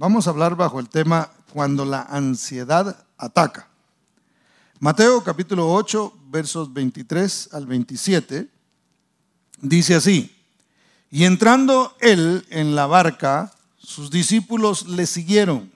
Vamos 0.00 0.26
a 0.26 0.30
hablar 0.30 0.56
bajo 0.56 0.80
el 0.80 0.88
tema 0.88 1.30
cuando 1.52 1.84
la 1.84 2.00
ansiedad 2.00 3.04
ataca. 3.18 3.68
Mateo 4.78 5.22
capítulo 5.22 5.70
8, 5.70 6.14
versos 6.30 6.72
23 6.72 7.50
al 7.52 7.66
27, 7.66 8.48
dice 9.60 9.94
así, 9.94 10.34
y 11.10 11.24
entrando 11.24 11.94
él 12.00 12.46
en 12.48 12.74
la 12.74 12.86
barca, 12.86 13.52
sus 13.76 14.10
discípulos 14.10 14.88
le 14.88 15.04
siguieron, 15.04 15.70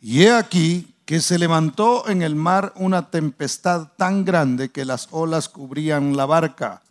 y 0.00 0.24
he 0.24 0.32
aquí 0.32 0.96
que 1.04 1.20
se 1.20 1.38
levantó 1.38 2.08
en 2.08 2.22
el 2.22 2.34
mar 2.34 2.72
una 2.74 3.12
tempestad 3.12 3.92
tan 3.96 4.24
grande 4.24 4.70
que 4.70 4.84
las 4.84 5.06
olas 5.12 5.48
cubrían 5.48 6.16
la 6.16 6.26
barca, 6.26 6.82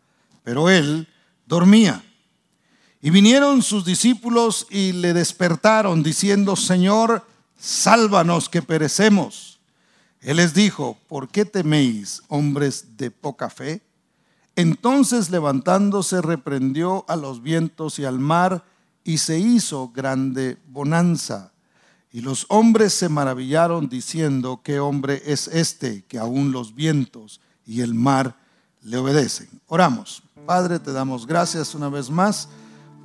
pero 0.42 0.70
él 0.70 1.10
dormía. 1.48 2.02
Y 3.06 3.12
vinieron 3.12 3.62
sus 3.62 3.86
discípulos 3.86 4.66
y 4.72 4.92
le 4.92 5.14
despertaron 5.14 6.02
diciendo, 6.02 6.56
Señor, 6.56 7.24
sálvanos 7.56 8.50
que 8.50 8.64
perecemos. 8.64 9.60
Él 10.22 10.38
les 10.38 10.56
dijo, 10.56 10.98
¿por 11.08 11.30
qué 11.30 11.46
teméis, 11.46 12.24
hombres 12.30 12.98
de 12.98 13.12
poca 13.12 13.52
fe? 13.52 13.84
Entonces 14.56 15.30
levantándose 15.30 16.20
reprendió 16.20 17.06
a 17.08 17.16
los 17.16 17.44
vientos 17.44 18.00
y 18.00 18.06
al 18.06 18.18
mar 18.18 18.66
y 19.04 19.20
se 19.20 19.38
hizo 19.38 19.90
grande 19.90 20.58
bonanza. 20.68 21.52
Y 22.12 22.22
los 22.22 22.48
hombres 22.50 22.92
se 22.92 23.08
maravillaron 23.08 23.88
diciendo, 23.88 24.62
¿qué 24.64 24.80
hombre 24.80 25.22
es 25.28 25.48
este 25.50 26.04
que 26.06 26.18
aún 26.18 26.52
los 26.52 26.74
vientos 26.74 27.40
y 27.68 27.82
el 27.82 27.94
mar 27.94 28.36
le 28.82 28.98
obedecen? 28.98 29.48
Oramos. 29.68 30.24
Padre, 30.48 30.80
te 30.80 30.92
damos 30.92 31.28
gracias 31.28 31.76
una 31.76 31.90
vez 31.90 32.10
más 32.10 32.50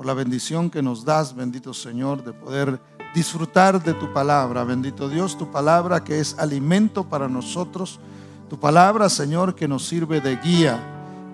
por 0.01 0.07
la 0.07 0.15
bendición 0.15 0.71
que 0.71 0.81
nos 0.81 1.05
das, 1.05 1.37
bendito 1.37 1.75
Señor, 1.75 2.25
de 2.25 2.33
poder 2.33 2.81
disfrutar 3.15 3.85
de 3.85 3.93
tu 3.93 4.11
palabra. 4.15 4.65
Bendito 4.65 5.11
Dios, 5.11 5.37
tu 5.37 5.51
palabra 5.51 6.03
que 6.03 6.21
es 6.21 6.39
alimento 6.39 7.05
para 7.05 7.29
nosotros. 7.29 8.01
Tu 8.49 8.59
palabra, 8.59 9.11
Señor, 9.11 9.55
que 9.55 9.69
nos 9.69 9.87
sirve 9.87 10.23
de 10.23 10.37
guía, 10.37 10.81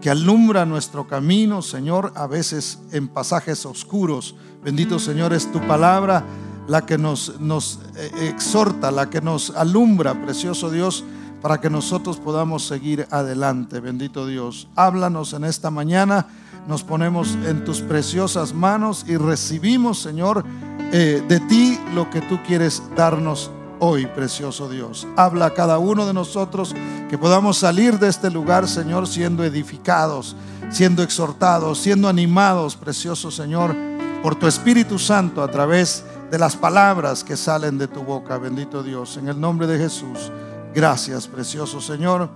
que 0.00 0.11
alumbra 0.11 0.67
nuestro 0.67 1.06
camino, 1.06 1.62
Señor, 1.62 2.12
a 2.17 2.27
veces 2.27 2.81
en 2.91 3.06
pasajes 3.06 3.64
oscuros. 3.64 4.34
Bendito 4.64 4.98
Señor, 4.98 5.33
es 5.33 5.53
tu 5.53 5.61
palabra 5.61 6.25
la 6.67 6.84
que 6.84 6.98
nos, 6.98 7.39
nos 7.39 7.78
eh, 7.95 8.30
exhorta, 8.34 8.91
la 8.91 9.08
que 9.08 9.20
nos 9.20 9.51
alumbra, 9.51 10.20
precioso 10.25 10.70
Dios, 10.73 11.05
para 11.41 11.61
que 11.61 11.70
nosotros 11.70 12.17
podamos 12.17 12.67
seguir 12.67 13.06
adelante. 13.12 13.78
Bendito 13.78 14.27
Dios, 14.27 14.67
háblanos 14.75 15.34
en 15.34 15.45
esta 15.45 15.70
mañana, 15.70 16.27
nos 16.67 16.83
ponemos 16.83 17.36
en 17.47 17.64
tus 17.64 17.81
preciosas 17.81 18.53
manos 18.53 19.05
y 19.06 19.17
recibimos, 19.17 20.00
Señor, 20.00 20.45
eh, 20.92 21.23
de 21.27 21.41
ti 21.41 21.78
lo 21.95 22.11
que 22.11 22.20
tú 22.20 22.39
quieres 22.47 22.83
darnos 22.97 23.50
hoy, 23.78 24.06
precioso 24.06 24.69
Dios. 24.69 25.06
Habla 25.17 25.47
a 25.47 25.55
cada 25.55 25.78
uno 25.78 26.06
de 26.06 26.14
nosotros 26.14 26.75
que 27.08 27.19
podamos 27.19 27.58
salir 27.58 27.98
de 27.98 28.08
este 28.08 28.31
lugar, 28.31 28.69
Señor, 28.69 29.06
siendo 29.06 29.45
edificados, 29.45 30.36
siendo 30.70 31.03
exhortados, 31.03 31.78
siendo 31.78 32.08
animados, 32.08 32.77
precioso 32.77 33.30
Señor, 33.30 33.75
por 34.23 34.34
tu 34.34 34.47
Espíritu 34.47 34.98
Santo 34.98 35.42
a 35.42 35.51
través 35.51 36.05
de 36.05 36.17
de 36.30 36.39
las 36.39 36.56
palabras 36.56 37.23
que 37.23 37.36
salen 37.36 37.78
de 37.78 37.89
tu 37.89 38.03
boca, 38.03 38.39
bendito 38.39 38.83
Dios. 38.83 39.17
En 39.17 39.28
el 39.28 39.41
nombre 39.41 39.67
de 39.67 39.78
Jesús, 39.78 40.33
gracias, 40.75 41.27
precioso 41.28 41.80
Señor. 41.80 42.28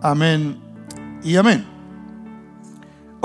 Amén 0.00 0.60
y 1.22 1.36
amén. 1.36 1.73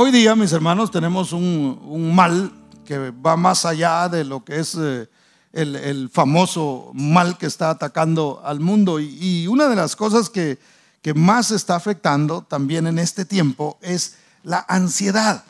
Hoy 0.01 0.11
día, 0.11 0.33
mis 0.33 0.53
hermanos, 0.53 0.91
tenemos 0.91 1.33
un, 1.33 2.15
mal 2.15 2.53
que 2.85 3.11
va 3.11 3.35
más 3.35 3.65
allá 3.65 4.07
de 4.07 4.23
lo 4.23 4.45
que 4.45 4.57
es 4.57 4.77
eh, 4.79 5.09
el, 5.51 6.09
famoso 6.09 6.91
mal 6.93 7.37
que 7.37 7.47
está 7.47 7.69
atacando 7.69 8.41
al 8.45 8.61
mundo. 8.61 9.01
Y, 9.01 9.45
una 9.47 9.67
de 9.67 9.75
las 9.75 9.97
cosas 9.97 10.29
que, 10.29 10.57
que 11.01 11.13
más 11.13 11.51
está 11.51 11.75
afectando 11.75 12.43
también 12.43 12.87
en 12.87 12.97
este 12.97 13.25
tiempo 13.25 13.77
es 13.81 14.15
la 14.41 14.65
ansiedad. 14.69 15.43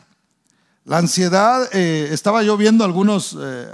La 0.84 0.98
ansiedad, 0.98 1.68
eh, 1.72 2.08
estaba 2.10 2.42
yo 2.42 2.56
viendo 2.56 2.84
algunos 2.84 3.36
eh, 3.40 3.70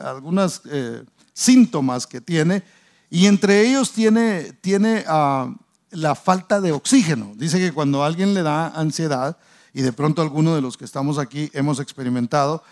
eh, 0.70 1.04
síntomas 1.32 2.06
que 2.06 2.20
tiene 2.20 2.62
y 3.08 3.24
entre 3.24 3.66
ellos 3.66 3.92
tiene, 3.92 4.52
tiene 4.60 5.04
ah, 5.08 5.54
la 5.92 6.14
falta 6.14 6.60
de 6.60 6.72
oxígeno. 6.72 7.32
Dice 7.34 7.58
que 7.58 7.72
cuando 7.72 8.04
alguien 8.04 8.34
le 8.34 8.42
da 8.42 8.68
ansiedad, 8.78 9.38
y 9.76 9.82
de 9.82 9.92
pronto 9.92 10.22
alguno 10.22 10.54
de 10.54 10.62
los 10.62 10.78
que 10.78 10.86
estamos 10.86 11.18
aquí 11.18 11.50
hemos 11.52 11.80
experimentado 11.80 12.62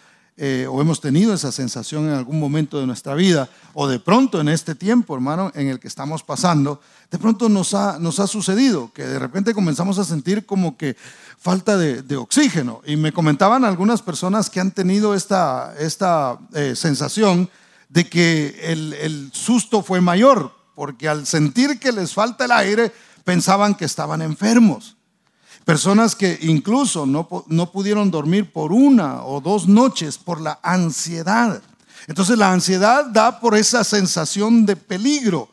o 0.69 0.81
hemos 0.81 1.01
tenido 1.01 1.35
esa 1.35 1.53
sensación 1.53 2.09
en 2.09 2.15
algún 2.15 2.41
momento 2.41 2.81
de 2.81 2.87
nuestra 2.87 3.15
vida, 3.15 3.49
o 3.73 3.87
de 3.87 4.01
pronto 4.01 4.41
en 4.41 4.49
este 4.49 4.75
tiempo, 4.75 5.15
hermano, 5.15 5.53
en 5.55 5.69
el 5.69 5.79
que 5.79 5.87
estamos 5.87 6.25
pasando, 6.25 6.81
de 7.11 7.19
pronto 7.19 7.49
nos 7.49 7.75
ha, 7.75 7.99
nos 8.01 8.19
ha 8.21 8.27
sucedido 8.27 8.91
que 8.93 9.05
de 9.05 9.19
repente 9.19 9.55
comenzamos 9.55 9.99
a 9.99 10.05
sentir 10.05 10.45
como 10.45 10.77
que 10.77 10.97
falta 11.39 11.77
de, 11.77 12.17
oxígeno. 12.17 12.81
Y 12.87 12.97
me 12.97 13.13
comentaban 13.13 13.67
algunas 13.67 14.01
personas 14.01 14.49
que 14.49 14.61
han 14.61 14.71
tenido 14.71 15.15
esta, 15.15 15.75
esta 15.79 16.39
eh, 16.55 16.75
sensación 16.75 17.51
de 17.91 18.09
que 18.09 18.61
el, 18.63 19.31
susto 19.35 19.83
fue 19.83 20.01
mayor, 20.01 20.53
porque 20.75 21.07
al 21.07 21.27
sentir 21.27 21.79
que 21.79 21.93
les 21.93 22.15
falta 22.15 22.47
el 22.47 22.53
aire, 22.53 22.93
pensaban 23.25 23.75
que 23.75 23.85
estaban 23.85 24.23
enfermos. 24.23 24.97
Personas 25.65 26.15
que 26.15 26.39
incluso 26.43 27.07
no, 27.07 27.27
no 27.49 27.73
pudieron 27.73 28.11
dormir 28.11 28.53
por 28.53 28.73
una 28.73 29.25
o 29.25 29.41
dos 29.41 29.67
noches 29.67 30.19
por 30.19 30.41
la 30.41 30.59
ansiedad. 30.63 31.63
Entonces 32.07 32.37
la 32.37 32.53
ansiedad 32.53 33.07
da 33.07 33.41
por 33.41 33.57
esa 33.57 33.83
sensación 33.83 34.67
de 34.67 34.77
peligro. 34.77 35.49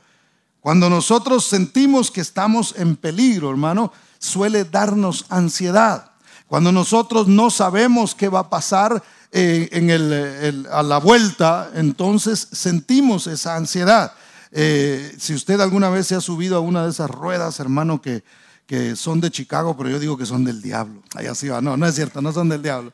Cuando 0.60 0.90
nosotros 0.90 1.46
sentimos 1.46 2.12
que 2.12 2.22
estamos 2.22 2.76
en 2.78 2.98
peligro, 2.98 3.50
hermano, 3.50 3.94
suele 4.20 4.66
darnos 4.66 5.26
ansiedad. 5.30 6.12
Cuando 6.48 6.74
nosotros 6.74 7.28
no 7.28 7.50
sabemos 7.50 8.14
qué 8.14 8.28
va 8.28 8.40
a 8.40 8.50
pasar 8.50 9.02
eh, 9.32 10.64
a 10.72 10.84
la 10.84 10.98
vuelta, 10.98 11.72
entonces 11.74 12.50
sentimos 12.52 13.28
esa 13.28 13.56
ansiedad. 13.56 14.12
Eh, 14.52 15.16
si 15.18 15.34
usted 15.34 15.62
alguna 15.62 15.90
vez 15.90 16.08
se 16.08 16.16
ha 16.16 16.22
subido 16.22 16.58
a 16.58 16.60
una 16.60 16.84
de 16.84 16.90
esas 16.90 17.10
ruedas, 17.10 17.62
hermano, 17.62 18.02
que, 18.02 18.24
que 18.72 18.96
son 18.96 19.20
de 19.20 19.30
Chicago, 19.30 19.76
pero 19.76 19.90
yo 19.90 20.00
digo 20.00 20.18
que 20.18 20.26
son 20.26 20.46
del 20.46 20.62
diablo. 20.62 21.04
Ahí 21.14 21.26
así 21.26 21.50
va. 21.50 21.60
No, 21.60 21.76
no 21.76 21.86
es 21.86 21.94
cierto, 21.94 22.22
no 22.22 22.32
son 22.32 22.48
del 22.48 22.62
diablo. 22.62 22.94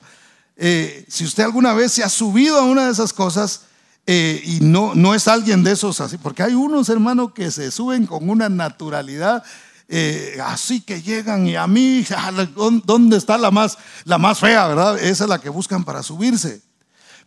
Eh, 0.55 1.05
si 1.07 1.23
usted 1.23 1.43
alguna 1.43 1.73
vez 1.73 1.91
se 1.91 2.03
ha 2.03 2.09
subido 2.09 2.57
a 2.57 2.63
una 2.63 2.87
de 2.87 2.91
esas 2.91 3.13
cosas 3.13 3.61
y 4.07 4.59
no, 4.61 4.95
no 4.95 5.13
es 5.13 5.27
alguien 5.27 5.63
de 5.63 5.73
esos 5.73 5.99
así, 5.99 6.17
porque 6.17 6.41
hay 6.41 6.55
unos 6.55 6.87
hermanos 6.87 7.33
que 7.33 7.51
se 7.51 7.69
suben 7.69 8.07
con 8.07 8.29
una 8.29 8.47
naturalidad 8.47 9.43
eh, 9.89 10.37
así 10.43 10.81
que 10.81 11.01
llegan 11.01 11.47
y 11.47 11.55
a 11.55 11.65
mí, 11.65 12.05
¿dónde 12.85 13.17
está 13.17 13.37
la 13.37 13.51
más, 13.51 13.77
la 14.03 14.17
más 14.17 14.39
fea, 14.39 14.67
verdad? 14.67 14.99
Esa 14.99 15.23
es 15.23 15.29
la 15.29 15.39
que 15.39 15.49
buscan 15.49 15.83
para 15.83 16.03
subirse. 16.03 16.61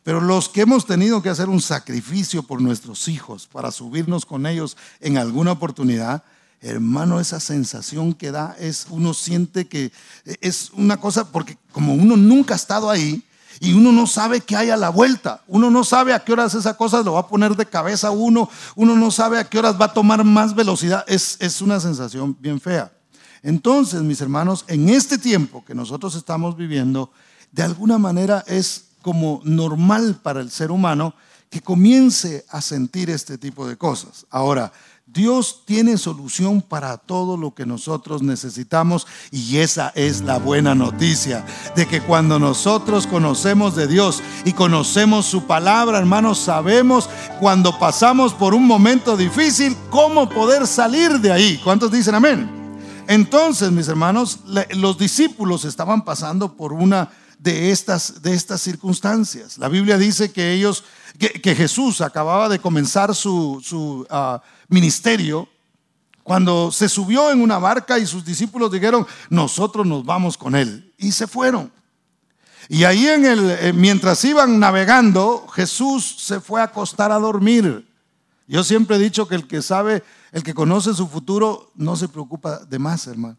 Pero 0.03 0.21
los 0.21 0.49
que 0.49 0.62
hemos 0.62 0.87
tenido 0.87 1.22
que 1.22 1.28
hacer 1.28 1.49
un 1.49 1.60
sacrificio 1.60 2.43
por 2.43 2.60
nuestros 2.60 3.09
hijos 3.09 3.47
para 3.47 3.71
subirnos 3.71 4.25
con 4.25 4.47
ellos 4.47 4.77
en 5.00 5.19
alguna 5.19 5.53
oportunidad, 5.53 6.25
hermano, 6.60 7.21
esa 7.21 7.41
sensación 7.41 8.12
que 8.12 8.31
da 8.31 8.56
es, 8.59 8.87
uno 8.91 9.15
siente 9.15 9.66
que 9.66 9.93
es 10.41 10.71
una 10.75 10.98
cosa, 10.98 11.31
porque 11.31 11.56
como 11.72 11.94
uno 11.94 12.16
nunca 12.16 12.54
ha 12.54 12.56
estado 12.56 12.91
ahí, 12.91 13.25
y 13.62 13.75
uno 13.75 13.93
no 13.93 14.06
sabe 14.06 14.41
qué 14.41 14.56
hay 14.56 14.71
a 14.71 14.76
la 14.76 14.88
vuelta. 14.88 15.43
Uno 15.47 15.71
no 15.71 15.84
sabe 15.84 16.15
a 16.15 16.25
qué 16.25 16.32
horas 16.32 16.54
esa 16.54 16.78
cosa 16.78 17.03
lo 17.03 17.12
va 17.12 17.21
a 17.21 17.28
poner 17.28 17.54
de 17.56 17.66
cabeza 17.66 18.10
uno. 18.10 18.48
Uno 18.75 18.97
no 18.97 19.10
sabe 19.10 19.38
a 19.38 19.44
qué 19.44 19.59
horas 19.59 19.78
va 19.78 19.87
a 19.87 19.93
tomar 19.93 20.25
más 20.25 20.54
velocidad. 20.54 21.04
Es, 21.06 21.37
es 21.41 21.60
una 21.60 21.78
sensación 21.78 22.34
bien 22.41 22.59
fea. 22.59 22.91
Entonces, 23.42 24.00
mis 24.00 24.22
hermanos, 24.22 24.65
en 24.66 24.88
este 24.88 25.19
tiempo 25.19 25.62
que 25.62 25.75
nosotros 25.75 26.15
estamos 26.15 26.56
viviendo, 26.56 27.12
de 27.53 27.62
alguna 27.62 27.98
manera 27.98 28.42
es 28.47 28.87
como 29.03 29.42
normal 29.44 30.19
para 30.22 30.41
el 30.41 30.50
ser 30.50 30.71
humano 30.71 31.15
que 31.50 31.60
comience 31.60 32.47
a 32.48 32.62
sentir 32.62 33.10
este 33.10 33.37
tipo 33.37 33.66
de 33.66 33.77
cosas. 33.77 34.24
Ahora, 34.30 34.72
Dios 35.12 35.62
tiene 35.65 35.98
solución 35.98 36.62
para 36.62 36.97
todo 36.97 37.36
lo 37.36 37.53
que 37.54 37.66
nosotros 37.66 38.22
necesitamos 38.22 39.07
y 39.33 39.57
esa 39.57 39.92
es 39.97 40.22
la 40.22 40.39
buena 40.39 40.74
noticia 40.74 41.45
de 41.74 41.86
que 41.86 42.01
cuando 42.01 42.39
nosotros 42.39 43.09
conocemos 43.09 43.74
de 43.74 43.89
Dios 43.89 44.22
y 44.45 44.53
conocemos 44.53 45.27
su 45.27 45.47
palabra, 45.47 45.98
hermanos, 45.98 46.39
sabemos 46.39 47.09
cuando 47.41 47.77
pasamos 47.78 48.34
por 48.34 48.54
un 48.54 48.66
momento 48.66 49.16
difícil 49.16 49.77
cómo 49.91 50.28
poder 50.28 50.66
salir 50.66 51.18
de 51.18 51.33
ahí. 51.33 51.60
¿Cuántos 51.65 51.91
dicen 51.91 52.15
amén? 52.15 52.48
Entonces, 53.09 53.72
mis 53.72 53.89
hermanos, 53.89 54.39
los 54.77 54.97
discípulos 54.97 55.65
estaban 55.65 56.04
pasando 56.04 56.57
por 56.57 56.72
una 56.72 57.10
de 57.41 57.72
estas, 57.72 58.22
de 58.22 58.34
estas 58.34 58.60
circunstancias. 58.60 59.59
La 59.59 59.68
Biblia 59.68 59.98
dice 59.98 60.30
que 60.30 60.53
ellos, 60.53 60.84
que, 61.28 61.55
Jesús 61.55 62.01
acababa 62.01 62.49
de 62.49 62.59
comenzar 62.59 63.15
su, 63.15 63.61
su 63.63 64.07
ah, 64.11 64.41
ministerio 64.69 65.49
cuando 66.22 66.71
se 66.71 66.89
subió 66.89 67.31
en 67.31 67.43
una 67.43 67.59
barca 67.59 67.99
y 67.99 68.07
sus 68.07 68.25
discípulos 68.25 68.71
dijeron, 68.71 69.07
nosotros 69.28 69.87
nos 69.87 70.05
vamos 70.05 70.39
con 70.39 70.55
él. 70.55 70.95
Y 70.97 71.13
se 71.13 71.27
fueron. 71.27 71.72
Y 72.69 72.84
ahí 72.84 73.07
en 73.07 73.25
el, 73.25 73.51
eh, 73.51 73.72
mientras 73.72 74.25
iban 74.25 74.61
navegando, 74.61 75.49
Jesús 75.49 76.17
se 76.21 76.41
fue 76.41 76.61
a 76.61 76.65
acostar 76.65 77.11
a 77.11 77.19
dormir. 77.19 77.84
Yo 78.47 78.63
siempre 78.63 78.97
he 78.97 79.01
dicho 79.01 79.27
que 79.27 79.34
el 79.34 79.47
que 79.47 79.61
sabe, 79.61 80.05
el 80.33 80.43
que 80.43 80.55
conoce 80.55 80.95
su 80.95 81.09
futuro, 81.09 81.72
no 81.75 81.97
se 81.97 82.09
preocupa 82.09 82.61
de 82.61 82.78
más, 82.78 83.07
hermano. 83.07 83.37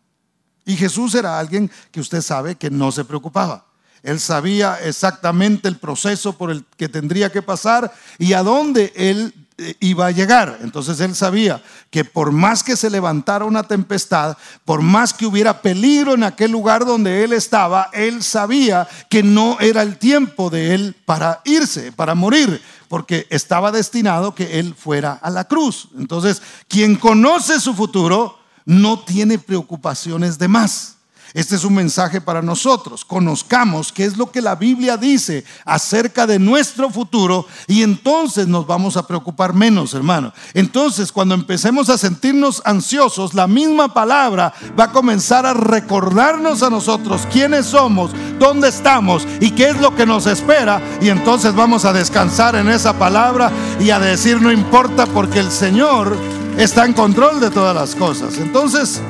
Y 0.66 0.75
Jesús 0.75 1.16
era 1.16 1.39
alguien 1.39 1.72
que 1.92 2.01
usted 2.01 2.22
sabe 2.22 2.56
que 2.56 2.69
no 2.69 2.92
se 2.92 3.06
preocupaba. 3.06 3.66
Él 4.03 4.19
sabía 4.19 4.80
exactamente 4.83 5.68
el 5.68 5.77
proceso 5.77 6.38
por 6.38 6.51
el 6.51 6.65
que 6.77 6.89
tendría 6.89 7.31
que 7.31 7.42
pasar 7.42 7.94
y 8.18 8.33
a 8.33 8.42
dónde 8.42 8.92
él 8.95 9.33
eh, 9.57 9.75
iba 9.80 10.07
a 10.07 10.12
llegar. 10.12 10.57
Entonces 10.63 11.00
él 11.01 11.13
sabía 11.13 11.62
que 11.92 12.03
por 12.03 12.31
más 12.31 12.63
que 12.63 12.75
se 12.75 12.89
levantara 12.89 13.45
una 13.45 13.62
tempestad, 13.62 14.36
por 14.65 14.81
más 14.81 15.13
que 15.13 15.27
hubiera 15.27 15.62
peligro 15.62 16.15
en 16.15 16.24
aquel 16.24 16.51
lugar 16.51 16.83
donde 16.83 17.24
él 17.24 17.31
estaba, 17.31 17.89
él 17.94 18.24
sabía 18.24 18.88
que 19.07 19.21
no 19.21 19.59
era 19.59 19.83
el 19.83 19.98
tiempo 19.98 20.50
de 20.50 20.74
él 20.74 20.95
para 21.06 21.42
irse, 21.45 21.92
para 21.92 22.15
morir, 22.15 22.59
porque 22.88 23.27
estaba 23.30 23.71
destinado 23.71 24.33
que 24.33 24.59
él 24.59 24.74
fuera 24.74 25.19
a 25.21 25.30
la 25.30 25.44
cruz. 25.44 25.89
Entonces, 25.95 26.42
quien 26.68 26.95
conoce 26.95 27.59
su 27.59 27.75
futuro 27.75 28.39
no 28.65 29.00
tiene 29.00 29.38
preocupaciones 29.38 30.39
de 30.39 30.47
más. 30.47 30.95
Este 31.33 31.56
es 31.56 31.63
un 31.63 31.75
mensaje 31.75 32.19
para 32.19 32.42
nosotros. 32.42 33.06
Conozcamos 33.06 33.92
qué 33.92 34.04
es 34.04 34.18
lo 34.18 34.31
que 34.31 34.42
la 34.42 34.56
Biblia 34.56 34.98
dice 34.98 35.45
acerca 35.63 36.28
de 36.28 36.39
nuestro 36.39 36.89
futuro 36.89 37.45
y 37.68 37.83
entonces 37.83 38.48
nos 38.48 38.68
vamos 38.68 38.98
a 38.98 39.07
preocupar 39.07 39.54
menos, 39.54 39.94
hermano. 39.94 40.33
Entonces, 40.54 41.12
cuando 41.12 41.33
empecemos 41.33 41.89
a 41.89 41.98
sentirnos 41.98 42.62
ansiosos, 42.66 43.33
la 43.33 43.48
misma 43.48 43.94
palabra 43.94 44.54
va 44.78 44.86
a 44.86 44.92
comenzar 44.92 45.45
a 45.45 45.54
recordarnos 45.54 46.63
a 46.63 46.69
nosotros 46.69 47.28
quiénes 47.31 47.66
somos, 47.68 48.12
dónde 48.38 48.68
estamos 48.68 49.25
y 49.39 49.51
qué 49.51 49.69
es 49.69 49.80
lo 49.80 49.95
que 49.95 50.06
nos 50.06 50.28
espera. 50.28 50.81
Y 51.01 51.10
entonces 51.10 51.56
vamos 51.56 51.86
a 51.86 51.94
descansar 51.94 52.56
en 52.56 52.68
esa 52.68 52.98
palabra 52.98 53.51
y 53.80 53.89
a 53.92 54.00
decir 54.00 54.42
no 54.42 54.51
importa 54.51 55.06
porque 55.06 55.39
el 55.39 55.51
Señor 55.51 56.18
está 56.57 56.86
en 56.86 56.94
control 56.94 57.39
de 57.39 57.50
todas 57.50 57.75
las 57.75 57.95
cosas. 57.95 58.38
Entonces, 58.38 59.01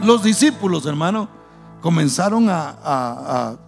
los 0.00 0.22
discípulos, 0.22 0.86
hermano, 0.86 1.28
comenzaron 1.80 2.46
a, 2.48 3.58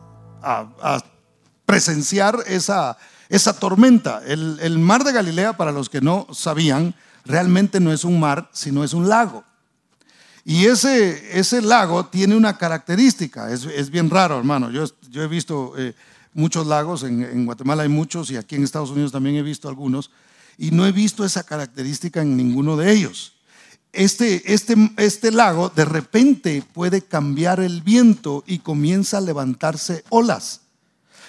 presenciar 1.64 2.38
esa, 2.46 2.96
esa 3.28 3.58
tormenta. 3.58 4.22
El, 4.26 4.78
mar 4.78 5.04
de 5.04 5.12
Galilea, 5.12 5.56
para 5.56 5.72
los 5.72 5.88
que 5.88 6.00
no 6.00 6.26
sabían, 6.32 6.94
realmente 7.24 7.80
no 7.80 7.92
es 7.92 8.04
un 8.04 8.20
mar, 8.20 8.48
sino 8.52 8.84
es 8.84 8.94
un 8.94 9.08
lago. 9.08 9.44
Y 10.44 10.66
ese, 10.66 11.38
ese 11.38 11.60
lago 11.60 12.06
tiene 12.06 12.36
una 12.36 12.56
característica, 12.56 13.50
es, 13.50 13.64
es 13.64 13.90
bien 13.90 14.08
raro, 14.08 14.38
hermano. 14.38 14.70
Yo, 14.70 14.84
yo 15.10 15.24
he 15.24 15.26
visto 15.26 15.74
eh, 15.76 15.92
muchos 16.34 16.68
lagos, 16.68 17.02
en, 17.02 17.24
en 17.24 17.44
Guatemala 17.46 17.82
hay 17.82 17.88
muchos 17.88 18.30
y 18.30 18.36
aquí 18.36 18.54
en 18.54 18.62
Estados 18.62 18.90
Unidos 18.90 19.10
también 19.10 19.34
he 19.34 19.42
visto 19.42 19.68
algunos, 19.68 20.12
y 20.56 20.70
no 20.70 20.86
he 20.86 20.92
visto 20.92 21.24
esa 21.24 21.42
característica 21.42 22.22
en 22.22 22.36
ninguno 22.36 22.76
de 22.76 22.92
ellos 22.92 23.35
este, 23.96 24.52
este, 24.52 24.74
este 24.98 25.32
lago 25.32 25.70
de 25.74 25.84
repente 25.84 26.62
puede 26.72 27.02
cambiar 27.02 27.60
el 27.60 27.82
viento 27.82 28.44
y 28.46 28.58
comienza 28.58 29.18
a 29.18 29.22
levantarse 29.22 30.04
olas. 30.10 30.60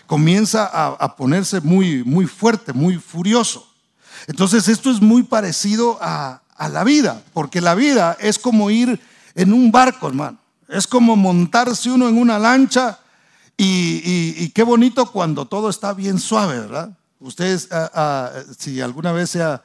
Comienza 0.05 0.65
a, 0.65 1.15
ponerse 1.15 1.59
muy, 1.61 2.03
muy 2.03 2.25
fuerte, 2.25 2.71
muy 2.73 2.97
furioso. 2.97 3.67
Entonces 4.27 4.67
esto 4.67 4.89
es 4.89 5.01
muy 5.01 5.23
parecido 5.23 5.97
a, 6.01 6.41
la 6.71 6.83
vida, 6.83 7.21
porque 7.33 7.61
la 7.61 7.75
vida 7.75 8.17
es 8.19 8.39
como 8.39 8.71
ir 8.71 8.99
en 9.35 9.53
un 9.53 9.71
barco, 9.71 10.07
hermano. 10.07 10.37
Es 10.67 10.87
como 10.87 11.15
montarse 11.15 11.91
uno 11.91 12.09
en 12.09 12.17
una 12.17 12.39
lancha 12.39 12.99
y, 13.57 14.49
qué 14.49 14.63
bonito 14.63 15.11
cuando 15.11 15.45
todo 15.45 15.69
está 15.69 15.93
bien 15.93 16.19
suave, 16.19 16.59
¿verdad? 16.59 16.89
Ustedes, 17.19 17.67
ah, 17.71 17.91
ah, 17.93 18.31
si 18.57 18.81
alguna 18.81 19.11
vez 19.11 19.29
se 19.31 19.41
ha, 19.41 19.61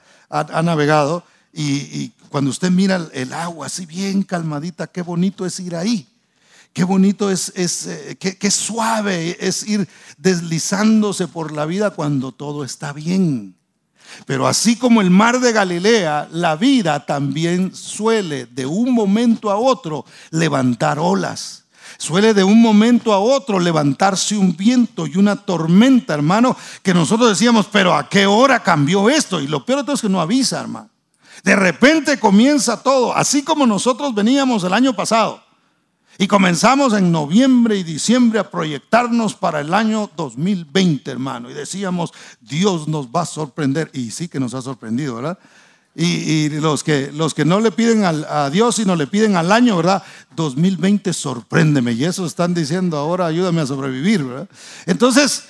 navegado 0.62 1.24
y, 1.52 2.12
cuando 2.32 2.50
usted 2.50 2.70
mira 2.70 3.08
el 3.12 3.32
agua 3.34 3.66
así 3.66 3.84
bien 3.84 4.22
calmadita, 4.22 4.86
qué 4.86 5.02
bonito 5.02 5.44
es 5.44 5.60
ir 5.60 5.76
ahí. 5.76 6.08
Qué 6.72 6.82
bonito 6.82 7.30
es, 7.30 7.52
es 7.54 7.86
eh, 7.86 8.16
qué, 8.18 8.50
suave 8.50 9.36
es 9.38 9.68
ir 9.68 9.86
deslizándose 10.16 11.28
por 11.28 11.52
la 11.52 11.66
vida 11.66 11.90
cuando 11.90 12.32
todo 12.32 12.64
está 12.64 12.94
bien. 12.94 13.54
Pero 14.24 14.48
así 14.48 14.76
como 14.76 15.02
el 15.02 15.10
mar 15.10 15.40
de 15.40 15.52
Galilea, 15.52 16.28
la 16.32 16.56
vida 16.56 17.04
también 17.04 17.74
suele 17.74 18.46
de 18.46 18.64
un 18.64 18.92
momento 18.92 19.50
a 19.50 19.56
otro 19.56 20.06
levantar 20.30 20.98
olas. 20.98 21.64
Suele 21.98 22.32
de 22.32 22.44
un 22.44 22.62
momento 22.62 23.12
a 23.12 23.18
otro 23.18 23.60
levantarse 23.60 24.38
un 24.38 24.56
viento 24.56 25.06
y 25.06 25.18
una 25.18 25.36
tormenta, 25.36 26.14
hermano, 26.14 26.56
que 26.82 26.94
nosotros 26.94 27.28
decíamos, 27.28 27.66
pero 27.70 27.94
¿a 27.94 28.08
qué 28.08 28.24
hora 28.24 28.62
cambió 28.62 29.10
esto? 29.10 29.38
Y 29.38 29.46
lo 29.48 29.66
peor 29.66 29.80
de 29.80 29.84
todo 29.84 29.96
es 29.96 30.00
que 30.00 30.08
no 30.08 30.22
avisa, 30.22 30.62
hermano. 30.62 30.91
De 31.42 31.56
repente 31.56 32.18
comienza 32.18 32.82
todo, 32.82 33.14
así 33.14 33.42
como 33.42 33.66
nosotros 33.66 34.14
veníamos 34.14 34.62
el 34.64 34.72
año 34.72 34.94
pasado. 34.94 35.42
Y 36.18 36.28
comenzamos 36.28 36.92
en 36.92 37.10
noviembre 37.10 37.76
y 37.76 37.82
diciembre 37.82 38.38
a 38.38 38.50
proyectarnos 38.50 39.34
para 39.34 39.60
el 39.60 39.72
año 39.72 40.10
2020, 40.16 41.10
hermano. 41.10 41.50
Y 41.50 41.54
decíamos, 41.54 42.12
Dios 42.40 42.86
nos 42.86 43.08
va 43.08 43.22
a 43.22 43.26
sorprender. 43.26 43.90
Y 43.94 44.10
sí 44.10 44.28
que 44.28 44.38
nos 44.38 44.54
ha 44.54 44.62
sorprendido, 44.62 45.16
¿verdad? 45.16 45.38
Y, 45.94 46.48
los, 46.48 46.84
que, 46.84 47.10
los 47.12 47.34
que 47.34 47.44
no 47.44 47.60
le 47.60 47.70
piden 47.70 48.04
a 48.04 48.48
Dios, 48.50 48.76
sino 48.76 48.96
le 48.96 49.06
piden 49.06 49.36
al 49.36 49.52
año, 49.52 49.76
¿verdad? 49.76 50.02
2020, 50.36 51.12
sorpréndeme. 51.12 51.92
Y 51.92 52.04
eso 52.04 52.24
están 52.24 52.54
diciendo 52.54 52.96
ahora, 52.98 53.26
ayúdame 53.26 53.60
a 53.60 53.66
sobrevivir, 53.66 54.24
¿verdad? 54.24 54.48
Entonces, 54.86 55.44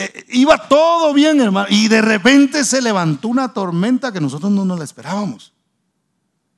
eh, 0.00 0.24
iba 0.28 0.56
todo 0.68 1.12
bien, 1.12 1.40
hermano. 1.40 1.66
Y 1.68 1.88
de 1.88 2.00
repente 2.00 2.64
se 2.64 2.80
levantó 2.80 3.26
una 3.26 3.52
tormenta 3.52 4.12
que 4.12 4.20
nosotros 4.20 4.52
no 4.52 4.64
nos 4.64 4.78
la 4.78 4.84
esperábamos. 4.84 5.52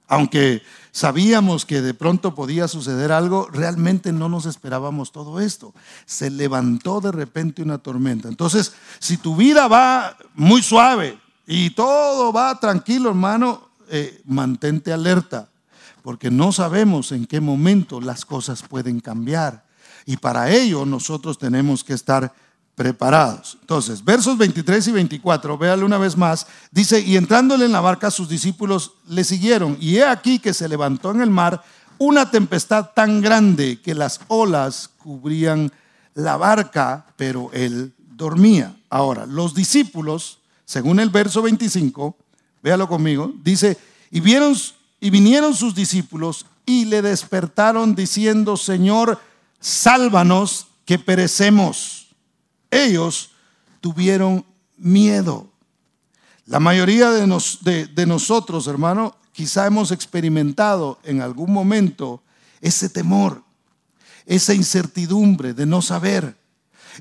Aunque 0.06 0.60
sabíamos 0.92 1.64
que 1.64 1.80
de 1.80 1.94
pronto 1.94 2.34
podía 2.34 2.68
suceder 2.68 3.12
algo, 3.12 3.48
realmente 3.50 4.12
no 4.12 4.28
nos 4.28 4.44
esperábamos 4.44 5.10
todo 5.10 5.40
esto. 5.40 5.72
Se 6.04 6.28
levantó 6.28 7.00
de 7.00 7.12
repente 7.12 7.62
una 7.62 7.78
tormenta. 7.78 8.28
Entonces, 8.28 8.74
si 8.98 9.16
tu 9.16 9.34
vida 9.36 9.68
va 9.68 10.18
muy 10.34 10.62
suave 10.62 11.18
y 11.46 11.70
todo 11.70 12.34
va 12.34 12.60
tranquilo, 12.60 13.08
hermano, 13.08 13.70
eh, 13.88 14.20
mantente 14.26 14.92
alerta, 14.92 15.48
porque 16.02 16.30
no 16.30 16.52
sabemos 16.52 17.10
en 17.12 17.24
qué 17.24 17.40
momento 17.40 18.02
las 18.02 18.26
cosas 18.26 18.62
pueden 18.62 19.00
cambiar. 19.00 19.64
Y 20.04 20.18
para 20.18 20.50
ello 20.50 20.84
nosotros 20.84 21.38
tenemos 21.38 21.84
que 21.84 21.94
estar 21.94 22.34
preparados. 22.74 23.58
Entonces, 23.60 24.04
versos 24.04 24.38
23 24.38 24.88
y 24.88 24.92
24, 24.92 25.58
véale 25.58 25.84
una 25.84 25.98
vez 25.98 26.16
más, 26.16 26.46
dice, 26.70 27.00
y 27.00 27.16
entrándole 27.16 27.66
en 27.66 27.72
la 27.72 27.80
barca 27.80 28.10
sus 28.10 28.28
discípulos 28.28 28.92
le 29.08 29.24
siguieron, 29.24 29.76
y 29.80 29.96
he 29.96 30.04
aquí 30.04 30.38
que 30.38 30.54
se 30.54 30.68
levantó 30.68 31.10
en 31.10 31.20
el 31.20 31.30
mar 31.30 31.62
una 31.98 32.30
tempestad 32.30 32.90
tan 32.94 33.20
grande 33.20 33.80
que 33.82 33.94
las 33.94 34.20
olas 34.28 34.88
cubrían 34.96 35.70
la 36.14 36.36
barca, 36.36 37.06
pero 37.16 37.50
él 37.52 37.92
dormía. 37.98 38.74
Ahora, 38.88 39.26
los 39.26 39.54
discípulos, 39.54 40.38
según 40.64 41.00
el 41.00 41.10
verso 41.10 41.42
25, 41.42 42.16
véalo 42.62 42.88
conmigo, 42.88 43.32
dice, 43.42 43.76
y 44.10 44.20
vieron 44.20 44.56
y 45.00 45.10
vinieron 45.10 45.54
sus 45.54 45.74
discípulos 45.74 46.46
y 46.66 46.84
le 46.84 47.02
despertaron 47.02 47.94
diciendo, 47.94 48.56
Señor, 48.56 49.18
sálvanos 49.58 50.68
que 50.84 50.98
perecemos 50.98 51.99
ellos 52.70 53.30
tuvieron 53.80 54.44
miedo. 54.76 55.50
La 56.46 56.60
mayoría 56.60 57.10
de, 57.10 58.06
nosotros, 58.06 58.66
hermano, 58.66 59.16
quizá 59.32 59.66
hemos 59.66 59.92
experimentado 59.92 60.98
en 61.04 61.22
algún 61.22 61.52
momento 61.52 62.22
ese 62.60 62.88
temor, 62.88 63.42
esa 64.26 64.52
incertidumbre 64.54 65.54
de 65.54 65.66
no 65.66 65.80
saber. 65.80 66.36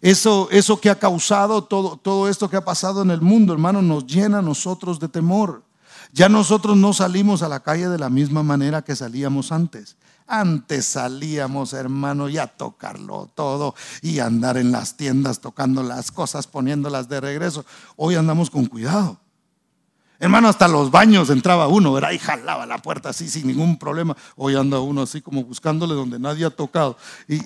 Eso, 0.02 0.48
eso 0.52 0.80
que 0.80 0.90
ha 0.90 1.00
causado 1.00 1.64
todo, 1.64 1.98
todo 1.98 2.30
esto 2.30 2.50
que 2.50 2.58
ha 2.58 2.64
pasado 2.64 3.02
en 3.02 3.10
el 3.10 3.22
mundo, 3.22 3.54
hermano, 3.54 3.82
nos 3.82 4.06
llena 4.06 4.38
a 4.38 4.44
nosotros 4.44 5.00
de 5.00 5.08
temor. 5.08 5.64
Ya 6.14 6.30
nosotros 6.30 6.78
no 6.78 6.94
salimos 6.94 7.42
a 7.42 7.50
la 7.50 7.60
calle 7.62 7.90
de 7.90 7.98
la 7.98 8.10
misma 8.10 8.44
manera 8.44 8.84
que 8.84 8.96
salíamos 8.96 9.52
antes. 9.52 9.98
Antes 10.32 10.86
salíamos, 10.86 11.74
hermano, 11.74 12.30
y 12.30 12.38
a 12.38 12.46
tocarlo 12.46 13.32
todo 13.34 13.74
y 14.04 14.20
andar 14.20 14.58
en 14.58 14.72
las 14.72 14.96
tiendas 14.96 15.40
tocando 15.40 15.82
las 15.82 16.12
cosas, 16.12 16.46
poniéndolas 16.46 17.10
de 17.10 17.20
regreso. 17.20 17.66
Hoy 17.96 18.14
andamos 18.14 18.52
con 18.52 18.68
cuidado. 18.68 19.20
Hermano, 20.20 20.48
hasta 20.48 20.68
los 20.68 20.92
baños 20.92 21.32
entraba 21.32 21.68
uno, 21.68 21.94
¿verdad? 21.94 22.12
Y 22.12 22.20
jalaba 22.20 22.68
la 22.68 22.78
puerta 22.78 23.10
así 23.10 23.28
sin 23.28 23.48
ningún 23.48 23.80
problema. 23.80 24.16
Hoy 24.36 24.56
anda 24.56 24.80
uno 24.80 25.02
así 25.02 25.20
como 25.20 25.44
buscándole 25.44 25.96
donde 25.96 26.20
nadie 26.20 26.46
ha 26.46 26.52
tocado. 26.52 26.96
Y, 27.28 27.40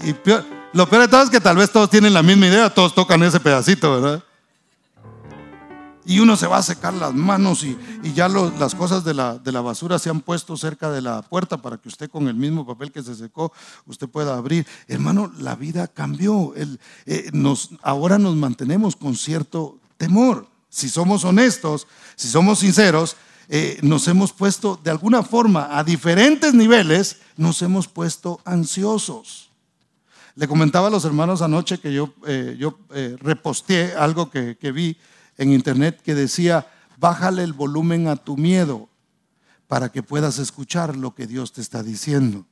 lo 0.73 0.89
peor 0.89 1.03
de 1.03 1.07
todo 1.07 1.23
es 1.23 1.29
que 1.29 1.39
tal 1.39 1.55
vez 1.55 1.71
todos 1.71 1.89
tienen 1.89 2.13
la 2.13 2.21
misma 2.21 2.47
idea, 2.47 2.73
todos 2.73 2.93
tocan 2.93 3.23
ese 3.23 3.39
pedacito, 3.39 4.01
¿verdad? 4.01 4.23
Y 6.05 6.19
uno 6.19 6.35
se 6.35 6.47
va 6.47 6.57
a 6.57 6.63
secar 6.63 6.93
las 6.93 7.13
manos 7.13 7.63
y, 7.63 7.77
ya 8.13 8.27
las 8.27 8.75
cosas 8.75 9.03
de 9.03 9.13
la, 9.13 9.37
de 9.37 9.51
la, 9.51 9.61
basura 9.61 9.97
se 9.99 10.09
han 10.09 10.21
puesto 10.21 10.57
cerca 10.57 10.91
de 10.91 11.01
la 11.01 11.21
puerta 11.21 11.57
para 11.57 11.77
que 11.77 11.87
usted 11.87 12.09
con 12.09 12.27
el 12.27 12.35
mismo 12.35 12.65
papel 12.65 12.91
que 12.91 13.01
se 13.01 13.15
secó, 13.15 13.53
usted 13.85 14.07
pueda 14.09 14.35
abrir. 14.35 14.67
Hermano, 14.87 15.31
la 15.37 15.55
vida 15.55 15.87
cambió. 15.87 16.53
El, 16.55 16.79
eh, 17.05 17.29
nos, 17.33 17.69
ahora 17.81 18.19
nos 18.19 18.35
mantenemos 18.35 18.95
con 18.95 19.15
cierto 19.15 19.79
temor. 19.97 20.47
si 20.69 20.89
somos 20.89 21.23
honestos, 21.23 21.87
si 22.15 22.27
somos 22.27 22.59
sinceros, 22.59 23.15
eh, 23.47 23.77
nos 23.83 24.07
hemos 24.07 24.33
puesto 24.33 24.79
de 24.83 24.89
alguna 24.89 25.21
forma 25.21 25.77
a 25.77 25.83
diferentes 25.83 26.53
niveles, 26.53 27.17
nos 27.37 27.61
hemos 27.61 27.87
puesto 27.87 28.41
ansiosos. 28.43 29.49
Le 30.35 30.47
comentaba 30.47 30.87
a 30.87 30.91
los 30.91 31.05
hermanos 31.05 31.43
anoche 31.43 31.77
que 31.79 31.93
yo, 31.93 32.13
eh, 32.25 32.57
yo 32.59 32.79
reposteé 33.19 33.93
algo 33.93 34.31
que, 34.31 34.57
que 34.57 34.71
vi 34.71 34.97
en 35.37 35.51
internet 35.51 36.01
que 36.01 36.15
decía, 36.15 36.67
bájale 36.97 37.43
el 37.43 37.53
volumen 37.53 38.07
a 38.07 38.15
tu 38.15 38.37
miedo 38.37 38.89
para 39.67 39.89
que 39.89 40.03
puedas 40.03 40.39
escuchar 40.39 40.95
lo 40.95 41.15
que 41.15 41.27
Dios 41.27 41.53
te 41.53 41.61
está 41.61 41.83
diciendo. 41.83 42.45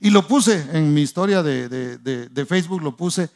Y 0.00 0.10
lo 0.10 0.26
puse 0.26 0.66
en 0.72 0.94
mi 0.94 1.02
historia 1.02 1.42
de, 1.42 1.68
de, 1.68 2.46
Facebook, 2.46 2.82
lo 2.82 2.96
puse, 2.96 3.28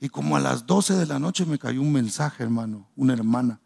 y 0.00 0.08
como 0.08 0.36
a 0.36 0.40
las 0.40 0.66
12 0.66 0.94
de 0.94 1.06
la 1.06 1.18
noche 1.18 1.46
me 1.46 1.58
cayó 1.58 1.80
un 1.80 1.92
mensaje, 1.92 2.42
hermano, 2.42 2.88
una 2.96 3.12
hermana. 3.12 3.60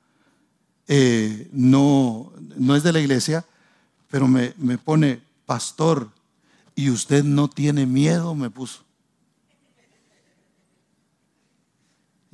Eh, 0.86 1.48
no, 1.52 2.32
no 2.56 2.76
es 2.76 2.82
de 2.82 2.92
la 2.92 3.00
iglesia, 3.00 3.46
pero 4.10 4.28
me, 4.28 4.52
me 4.58 4.76
pone, 4.76 5.22
pastor, 5.46 6.10
y 6.74 6.90
usted 6.90 7.24
no 7.24 7.48
tiene 7.48 7.86
miedo, 7.86 8.34
me 8.34 8.50
puso. 8.50 8.84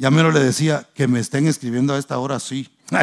Ya 0.00 0.10
menos 0.10 0.32
le 0.32 0.40
decía 0.40 0.88
que 0.94 1.06
me 1.06 1.20
estén 1.20 1.46
escribiendo 1.46 1.92
a 1.92 1.98
esta 1.98 2.18
hora, 2.18 2.40
sí. 2.40 2.66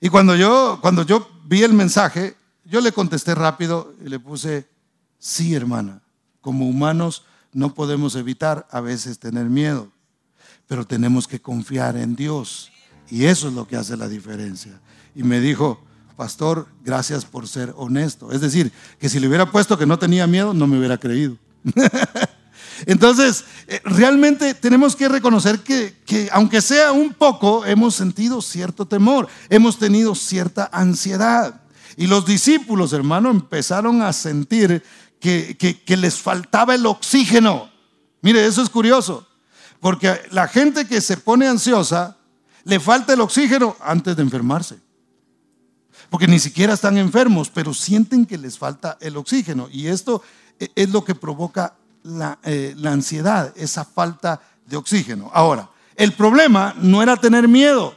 y 0.00 0.08
cuando 0.08 0.34
yo, 0.34 0.80
cuando 0.82 1.06
yo 1.06 1.30
vi 1.44 1.62
el 1.62 1.72
mensaje, 1.72 2.34
yo 2.64 2.80
le 2.80 2.90
contesté 2.90 3.36
rápido 3.36 3.94
y 4.04 4.08
le 4.08 4.18
puse, 4.18 4.68
sí, 5.20 5.54
hermana, 5.54 6.02
como 6.40 6.68
humanos 6.68 7.24
no 7.52 7.72
podemos 7.74 8.16
evitar 8.16 8.66
a 8.72 8.80
veces 8.80 9.20
tener 9.20 9.44
miedo, 9.44 9.86
pero 10.66 10.84
tenemos 10.84 11.28
que 11.28 11.40
confiar 11.40 11.96
en 11.96 12.16
Dios. 12.16 12.72
Y 13.08 13.26
eso 13.26 13.46
es 13.46 13.54
lo 13.54 13.68
que 13.68 13.76
hace 13.76 13.96
la 13.96 14.08
diferencia. 14.08 14.80
Y 15.14 15.22
me 15.22 15.38
dijo, 15.38 15.80
pastor, 16.16 16.66
gracias 16.84 17.24
por 17.24 17.46
ser 17.46 17.72
honesto. 17.76 18.32
Es 18.32 18.40
decir, 18.40 18.72
que 18.98 19.08
si 19.08 19.20
le 19.20 19.28
hubiera 19.28 19.48
puesto 19.48 19.78
que 19.78 19.86
no 19.86 19.96
tenía 20.00 20.26
miedo, 20.26 20.52
no 20.52 20.66
me 20.66 20.76
hubiera 20.76 20.98
creído. 20.98 21.36
Entonces, 22.86 23.44
eh, 23.66 23.80
realmente 23.84 24.54
tenemos 24.54 24.96
que 24.96 25.08
reconocer 25.08 25.60
que, 25.60 25.94
aunque 26.32 26.60
sea 26.60 26.92
un 26.92 27.12
poco, 27.14 27.64
hemos 27.64 27.94
sentido 27.94 28.42
cierto 28.42 28.86
temor, 28.86 29.28
hemos 29.48 29.78
tenido 29.78 30.14
cierta 30.14 30.68
ansiedad. 30.72 31.60
Y 31.96 32.06
los 32.06 32.26
discípulos, 32.26 32.92
hermano, 32.92 33.30
empezaron 33.30 34.02
a 34.02 34.12
sentir 34.12 34.82
que, 35.20 35.56
que 35.56 35.96
les 35.96 36.16
faltaba 36.16 36.74
el 36.74 36.86
oxígeno. 36.86 37.70
Mire, 38.22 38.46
eso 38.46 38.62
es 38.62 38.70
curioso, 38.70 39.26
porque 39.80 40.20
la 40.30 40.48
gente 40.48 40.86
que 40.86 41.00
se 41.00 41.16
pone 41.16 41.46
ansiosa, 41.46 42.16
le 42.64 42.80
falta 42.80 43.12
el 43.12 43.20
oxígeno 43.20 43.76
antes 43.80 44.16
de 44.16 44.22
enfermarse. 44.22 44.80
Porque 46.10 46.28
ni 46.28 46.38
siquiera 46.38 46.74
están 46.74 46.98
enfermos, 46.98 47.50
pero 47.50 47.72
sienten 47.72 48.26
que 48.26 48.38
les 48.38 48.58
falta 48.58 48.98
el 49.00 49.16
oxígeno. 49.16 49.68
Y 49.72 49.86
esto 49.86 50.22
eh, 50.58 50.68
es 50.74 50.90
lo 50.90 51.04
que 51.04 51.14
provoca 51.14 51.74
eh, 52.44 52.74
la, 52.76 52.92
ansiedad, 52.92 53.52
esa 53.56 53.84
falta 53.84 54.40
de 54.66 54.76
oxígeno. 54.76 55.30
Ahora, 55.32 55.70
el 55.94 56.12
problema 56.12 56.74
no 56.78 57.02
era 57.02 57.16
tener 57.16 57.46
miedo, 57.46 57.94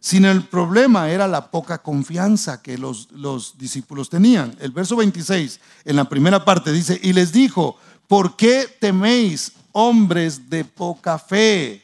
sino 0.00 0.30
el 0.30 0.44
problema 0.44 1.10
era 1.10 1.28
la 1.28 1.50
poca 1.50 1.78
confianza 1.78 2.60
que 2.60 2.76
los, 2.76 3.08
los 3.12 3.56
discípulos 3.56 4.10
tenían. 4.10 4.56
El 4.60 4.72
verso 4.72 4.96
26, 4.96 5.60
en 5.84 5.96
la 5.96 6.08
primera 6.08 6.44
parte, 6.44 6.72
dice, 6.72 6.98
y 7.02 7.12
les 7.12 7.32
dijo, 7.32 7.76
¿por 8.08 8.34
qué 8.36 8.66
teméis 8.80 9.52
hombres 9.72 10.50
de 10.50 10.64
poca 10.64 11.18
fe? 11.18 11.83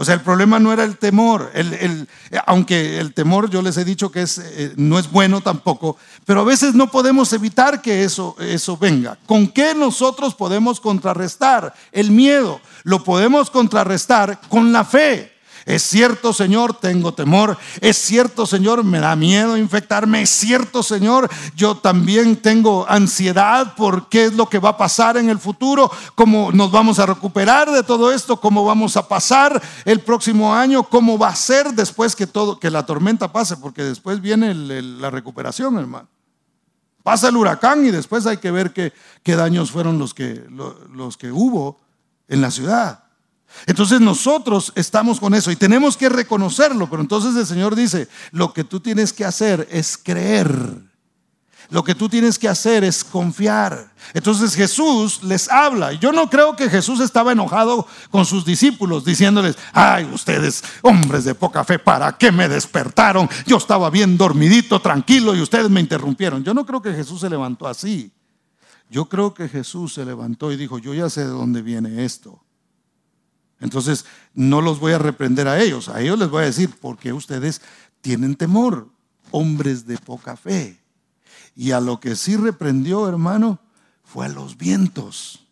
O 0.00 0.04
sea, 0.04 0.14
el 0.14 0.20
problema 0.20 0.60
no 0.60 0.72
era 0.72 0.84
el 0.84 0.96
temor, 0.96 1.50
el, 1.54 2.08
aunque 2.46 3.00
el 3.00 3.12
temor 3.14 3.50
yo 3.50 3.62
les 3.62 3.76
he 3.78 3.84
dicho 3.84 4.12
que 4.12 4.22
es, 4.22 4.38
eh, 4.38 4.72
no 4.76 4.96
es 4.96 5.10
bueno 5.10 5.40
tampoco, 5.40 5.96
pero 6.24 6.42
a 6.42 6.44
veces 6.44 6.72
no 6.74 6.88
podemos 6.88 7.32
evitar 7.32 7.82
que 7.82 8.04
eso, 8.04 8.36
eso 8.38 8.76
venga. 8.76 9.18
¿Con 9.26 9.48
qué 9.48 9.74
nosotros 9.74 10.36
podemos 10.36 10.78
contrarrestar 10.78 11.74
el 11.90 12.12
miedo? 12.12 12.60
Lo 12.84 13.02
podemos 13.02 13.50
contrarrestar 13.50 14.40
con 14.48 14.72
la 14.72 14.84
fe. 14.84 15.32
Es 15.68 15.82
cierto, 15.82 16.32
Señor, 16.32 16.72
tengo 16.72 17.12
temor. 17.12 17.58
Es 17.82 17.98
cierto, 17.98 18.46
Señor, 18.46 18.84
me 18.84 19.00
da 19.00 19.14
miedo 19.14 19.54
infectarme. 19.54 20.22
Es 20.22 20.30
cierto, 20.30 20.82
Señor, 20.82 21.28
yo 21.54 21.76
también 21.76 22.36
tengo 22.36 22.86
ansiedad 22.88 23.74
por 23.76 24.08
qué 24.08 24.24
es 24.24 24.32
lo 24.32 24.48
que 24.48 24.60
va 24.60 24.70
a 24.70 24.76
pasar 24.78 25.18
en 25.18 25.28
el 25.28 25.38
futuro, 25.38 25.90
cómo 26.14 26.50
nos 26.52 26.70
vamos 26.70 26.98
a 26.98 27.04
recuperar 27.04 27.70
de 27.70 27.82
todo 27.82 28.10
esto, 28.10 28.40
cómo 28.40 28.64
vamos 28.64 28.96
a 28.96 29.06
pasar 29.06 29.62
el 29.84 30.00
próximo 30.00 30.54
año, 30.54 30.84
cómo 30.84 31.18
va 31.18 31.28
a 31.28 31.36
ser 31.36 31.74
después 31.74 32.16
que 32.16 32.26
todo, 32.26 32.58
que 32.58 32.70
la 32.70 32.86
tormenta 32.86 33.30
pase, 33.30 33.58
porque 33.58 33.84
después 33.84 34.22
viene 34.22 34.54
la 34.54 35.10
recuperación, 35.10 35.76
hermano. 35.76 36.08
Pasa 37.02 37.28
el 37.28 37.36
huracán 37.36 37.84
y 37.84 37.90
después 37.90 38.24
hay 38.24 38.38
que 38.38 38.50
ver 38.50 38.72
qué, 38.72 38.92
daños 39.36 39.70
fueron 39.70 39.98
los 39.98 40.14
que, 40.14 40.46
los 40.48 41.18
que 41.18 41.30
hubo 41.30 41.78
en 42.26 42.40
la 42.40 42.50
ciudad. 42.50 43.07
Entonces 43.66 44.00
nosotros 44.00 44.72
estamos 44.76 45.20
con 45.20 45.34
eso 45.34 45.50
y 45.50 45.56
tenemos 45.56 45.96
que 45.96 46.08
reconocerlo, 46.08 46.88
pero 46.88 47.02
entonces 47.02 47.34
el 47.36 47.46
Señor 47.46 47.74
dice, 47.74 48.08
lo 48.30 48.52
que 48.52 48.64
tú 48.64 48.80
tienes 48.80 49.12
que 49.12 49.24
hacer 49.24 49.66
es 49.70 49.98
creer. 49.98 50.88
Lo 51.70 51.84
que 51.84 51.94
tú 51.94 52.08
tienes 52.08 52.38
que 52.38 52.48
hacer 52.48 52.82
es 52.82 53.04
confiar. 53.04 53.92
Entonces 54.14 54.54
Jesús 54.54 55.22
les 55.22 55.50
habla. 55.50 55.92
Yo 55.92 56.12
no 56.12 56.30
creo 56.30 56.56
que 56.56 56.70
Jesús 56.70 57.00
estaba 57.00 57.32
enojado 57.32 57.86
con 58.10 58.24
sus 58.24 58.46
discípulos 58.46 59.04
diciéndoles, 59.04 59.56
ay, 59.74 60.08
ustedes, 60.12 60.64
hombres 60.80 61.24
de 61.24 61.34
poca 61.34 61.64
fe, 61.64 61.78
¿para 61.78 62.16
qué 62.16 62.32
me 62.32 62.48
despertaron? 62.48 63.28
Yo 63.46 63.58
estaba 63.58 63.90
bien 63.90 64.16
dormidito, 64.16 64.80
tranquilo 64.80 65.34
y 65.34 65.42
ustedes 65.42 65.68
me 65.68 65.80
interrumpieron. 65.80 66.42
Yo 66.42 66.54
no 66.54 66.64
creo 66.64 66.80
que 66.80 66.94
Jesús 66.94 67.20
se 67.20 67.28
levantó 67.28 67.68
así. 67.68 68.12
Yo 68.88 69.06
creo 69.06 69.34
que 69.34 69.46
Jesús 69.46 69.92
se 69.92 70.06
levantó 70.06 70.50
y 70.50 70.56
dijo, 70.56 70.78
yo 70.78 70.94
ya 70.94 71.10
sé 71.10 71.20
de 71.20 71.26
dónde 71.26 71.60
viene 71.60 72.06
esto. 72.06 72.42
Entonces, 73.60 74.04
no 74.34 74.60
los 74.60 74.78
voy 74.78 74.92
a 74.92 74.98
reprender 74.98 75.48
a 75.48 75.60
ellos, 75.60 75.88
a 75.88 76.00
ellos 76.00 76.18
les 76.18 76.30
voy 76.30 76.42
a 76.42 76.46
decir, 76.46 76.70
porque 76.80 77.12
ustedes 77.12 77.60
tienen 78.00 78.36
temor, 78.36 78.88
hombres 79.30 79.86
de 79.86 79.98
poca 79.98 80.36
fe. 80.36 80.80
Y 81.56 81.72
a 81.72 81.80
lo 81.80 81.98
que 81.98 82.14
sí 82.14 82.36
reprendió, 82.36 83.08
hermano, 83.08 83.58
fue 84.04 84.26
a 84.26 84.28
los 84.28 84.56
vientos. 84.56 85.44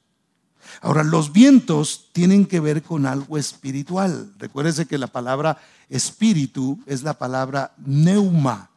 Ahora, 0.81 1.03
los 1.03 1.33
vientos 1.33 2.11
tienen 2.13 2.47
que 2.47 2.61
ver 2.61 2.83
con 2.83 3.07
algo 3.07 3.39
espiritual. 3.39 4.33
Recuérdese 4.39 4.87
que 4.87 4.99
la 4.99 5.09
palabra 5.09 5.59
espíritu 5.89 6.81
es 6.87 7.03
la 7.03 7.15
palabra 7.15 7.75
neuma, 7.79 8.71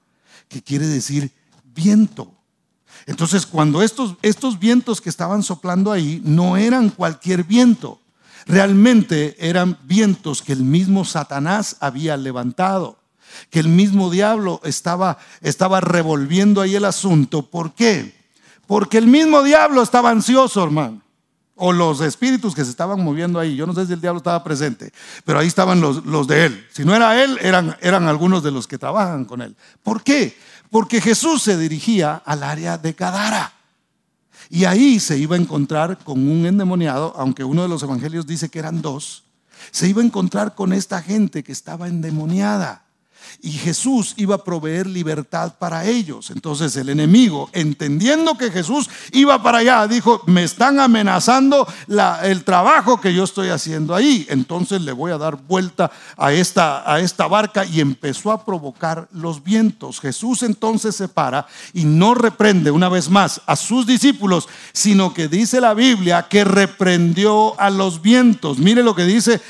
que 0.47 0.63
quiere 0.63 0.87
decir 0.87 1.31
viento. 1.63 2.33
Entonces, 3.05 3.45
cuando 3.45 3.81
estos, 3.81 4.15
estos 4.21 4.59
vientos 4.59 5.01
que 5.01 5.09
estaban 5.09 5.43
soplando 5.43 5.91
ahí 5.91 6.21
no 6.25 6.57
eran 6.57 6.89
cualquier 6.89 7.43
viento, 7.43 8.01
realmente 8.49 9.35
eran 9.39 9.77
vientos 9.83 10.41
que 10.41 10.53
el 10.53 10.63
mismo 10.63 11.05
Satanás 11.05 11.77
había 11.79 12.17
levantado, 12.17 12.97
que 13.51 13.59
el 13.59 13.67
mismo 13.67 14.09
diablo 14.09 14.59
estaba, 14.63 15.19
estaba 15.41 15.79
revolviendo 15.81 16.59
ahí 16.59 16.75
el 16.75 16.85
asunto. 16.85 17.43
¿Por 17.43 17.73
qué? 17.73 18.15
Porque 18.65 18.97
el 18.97 19.05
mismo 19.05 19.43
diablo 19.43 19.83
estaba 19.83 20.09
ansioso, 20.09 20.63
hermano. 20.63 21.01
O 21.55 21.73
los 21.73 22.01
espíritus 22.01 22.55
que 22.55 22.63
se 22.63 22.71
estaban 22.71 23.03
moviendo 23.03 23.39
ahí. 23.39 23.55
Yo 23.55 23.67
no 23.67 23.75
sé 23.75 23.85
si 23.85 23.93
el 23.93 24.01
diablo 24.01 24.17
estaba 24.17 24.43
presente, 24.43 24.91
pero 25.25 25.39
ahí 25.39 25.47
estaban 25.47 25.79
los, 25.79 26.05
los 26.05 26.25
de 26.27 26.45
él. 26.45 26.67
Si 26.71 26.83
no 26.83 26.95
era 26.95 27.21
él, 27.21 27.37
eran, 27.41 27.77
eran 27.81 28.07
algunos 28.07 28.41
de 28.41 28.51
los 28.51 28.65
que 28.67 28.77
trabajan 28.79 29.25
con 29.25 29.41
él. 29.41 29.55
¿Por 29.83 30.01
qué? 30.01 30.35
Porque 30.71 31.01
Jesús 31.01 31.43
se 31.43 31.57
dirigía 31.57 32.21
al 32.25 32.43
área 32.43 32.77
de 32.77 32.93
Gadara. 32.93 33.58
Y 34.49 34.65
ahí 34.65 34.99
se 34.99 35.17
iba 35.17 35.35
a 35.35 35.39
encontrar 35.39 35.99
con 35.99 36.27
un 36.27 36.45
endemoniado, 36.45 37.13
aunque 37.15 37.43
uno 37.43 37.61
de 37.61 37.69
los 37.69 37.83
evangelios 37.83 38.25
dice 38.25 38.49
que 38.49 38.59
eran 38.59 38.81
dos, 38.81 39.23
se 39.71 39.87
iba 39.87 40.01
a 40.01 40.05
encontrar 40.05 40.55
con 40.55 40.73
esta 40.73 41.01
gente 41.01 41.43
que 41.43 41.51
estaba 41.51 41.87
endemoniada 41.87 42.88
y 43.41 43.51
Jesús 43.51 44.13
iba 44.17 44.35
a 44.35 44.43
proveer 44.43 44.87
libertad 44.87 45.53
para 45.59 45.85
ellos. 45.85 46.29
Entonces 46.29 46.75
el 46.75 46.89
enemigo, 46.89 47.49
entendiendo 47.53 48.37
que 48.37 48.51
Jesús 48.51 48.89
iba 49.11 49.41
para 49.41 49.59
allá, 49.59 49.87
dijo, 49.87 50.21
me 50.25 50.43
están 50.43 50.79
amenazando 50.79 51.67
el 52.23 52.43
trabajo 52.43 52.99
que 52.99 53.13
yo 53.13 53.23
estoy 53.23 53.49
haciendo 53.49 53.95
ahí. 53.95 54.25
Entonces 54.29 54.81
le 54.81 54.91
voy 54.91 55.11
a 55.11 55.17
dar 55.17 55.37
vuelta 55.37 55.91
a 56.17 56.31
esta, 56.33 56.91
a 56.91 56.99
esta 56.99 57.27
barca 57.27 57.65
y 57.65 57.79
empezó 57.79 58.31
a 58.31 58.45
provocar 58.45 59.07
los 59.11 59.43
vientos. 59.43 59.99
Jesús 59.99 60.43
entonces 60.43 60.95
se 60.95 61.07
para 61.07 61.47
y 61.73 61.85
no 61.85 62.13
reprende 62.13 62.71
una 62.71 62.89
vez 62.89 63.09
más 63.09 63.41
a 63.45 63.55
sus 63.55 63.85
discípulos, 63.85 64.47
sino 64.73 65.13
que 65.13 65.27
dice 65.27 65.61
la 65.61 65.73
Biblia 65.73 66.27
que 66.29 66.43
reprendió 66.43 67.59
a 67.59 67.69
los 67.69 68.01
vientos. 68.01 68.57
Mire 68.57 68.83
lo 68.83 68.95
que 68.95 69.05
dice 69.05 69.41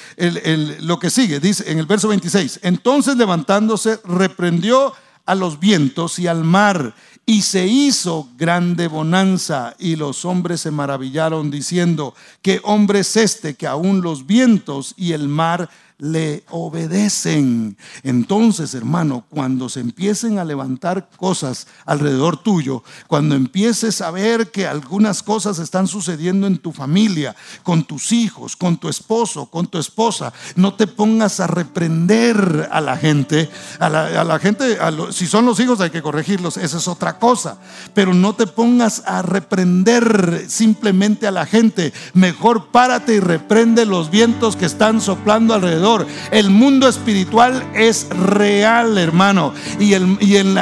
lo 0.80 1.00
que 1.00 1.10
sigue, 1.10 1.40
dice 1.40 1.72
en 1.72 1.80
el 1.80 1.86
verso 1.86 2.08
26. 2.08 2.62
Entonces 2.64 3.18
levantando 3.18 3.69
reprendió 4.04 4.94
a 5.26 5.36
los 5.36 5.60
vientos 5.60 6.18
y 6.20 6.28
al 6.28 6.44
mar 6.44 6.96
Y 7.26 7.44
se 7.44 7.68
hizo 7.68 8.28
grande 8.38 8.88
bonanza 8.88 9.76
y 9.78 9.96
los 9.96 10.26
hombres 10.26 10.62
se 10.62 10.72
maravillaron 10.72 11.52
diciendo, 11.52 12.16
¿qué 12.42 12.60
hombre 12.64 13.02
es 13.02 13.16
este 13.16 13.54
que 13.54 13.68
aún 13.68 14.02
los 14.02 14.26
vientos 14.26 14.96
y 14.98 15.14
el 15.14 15.28
mar 15.28 15.70
le 16.00 16.44
obedecen. 16.50 17.78
Entonces, 18.04 18.74
hermano, 18.74 19.26
cuando 19.30 19.68
se 19.68 19.82
empiecen 19.82 20.40
a 20.40 20.46
levantar 20.46 21.10
cosas 21.18 21.68
alrededor 21.86 22.38
tuyo, 22.38 22.84
cuando 23.08 23.36
empieces 23.36 24.02
a 24.02 24.10
ver 24.10 24.50
que 24.50 24.66
algunas 24.66 25.22
cosas 25.22 25.60
están 25.60 25.88
sucediendo 25.88 26.48
en 26.48 26.58
tu 26.58 26.72
familia, 26.72 27.36
con 27.64 27.84
tus 27.84 28.14
hijos, 28.14 28.56
con 28.56 28.78
tu 28.78 28.88
esposo, 28.88 29.48
con 29.48 29.68
tu 29.68 29.78
esposa, 29.78 30.32
no 30.56 30.74
te 30.74 30.88
pongas 30.88 31.42
a 31.42 31.48
reprender 31.48 32.70
a 32.72 32.80
la 32.80 32.96
gente. 32.96 33.50
A 33.80 33.90
la, 33.90 34.40
gente, 34.40 34.78
si 35.12 35.28
son 35.28 35.46
los 35.46 35.60
hijos 35.60 35.82
hay 35.82 35.90
que 35.90 36.02
corregirlos, 36.02 36.56
esa 36.56 36.78
es 36.78 36.88
otra 36.88 37.20
cosa. 37.20 37.60
Pero 37.94 38.14
no 38.14 38.34
te 38.36 38.48
pongas 38.48 39.04
a 39.06 39.22
reprender 39.22 40.46
simplemente 40.48 41.28
a 41.28 41.32
la 41.32 41.46
gente. 41.46 41.92
Mejor 42.14 42.68
párate 42.68 43.16
y 43.16 43.20
reprende 43.20 43.86
los 43.86 44.10
vientos 44.10 44.56
que 44.56 44.66
están 44.66 45.02
soplando 45.02 45.54
alrededor 45.54 45.89
el 46.32 46.50
mundo 46.50 46.88
espiritual 46.88 47.72
es 47.74 48.08
real, 48.10 48.98
hermano. 48.98 49.54
Y, 49.80 49.94
en, 49.94 50.18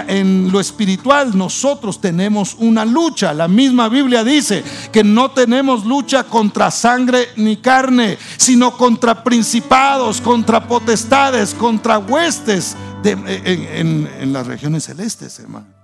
en 0.07 0.51
lo 0.51 0.59
espiritual 0.59 1.37
nosotros 1.37 1.99
tenemos 1.99 2.55
una 2.59 2.85
lucha. 2.85 3.33
La 3.33 3.47
misma 3.47 3.89
Biblia 3.89 4.23
dice 4.23 4.63
que 4.91 5.03
no 5.03 5.31
tenemos 5.31 5.85
lucha 5.85 6.23
contra 6.23 6.71
sangre 6.71 7.29
ni 7.35 7.57
carne, 7.57 8.17
sino 8.37 8.75
contra 8.77 9.23
principados, 9.23 10.21
contra 10.21 10.67
potestades, 10.67 11.53
contra 11.53 11.97
huestes 11.99 12.75
en 13.03 14.33
las 14.33 14.47
regiones 14.47 14.85
celestes, 14.85 15.39
hermano. 15.39 15.77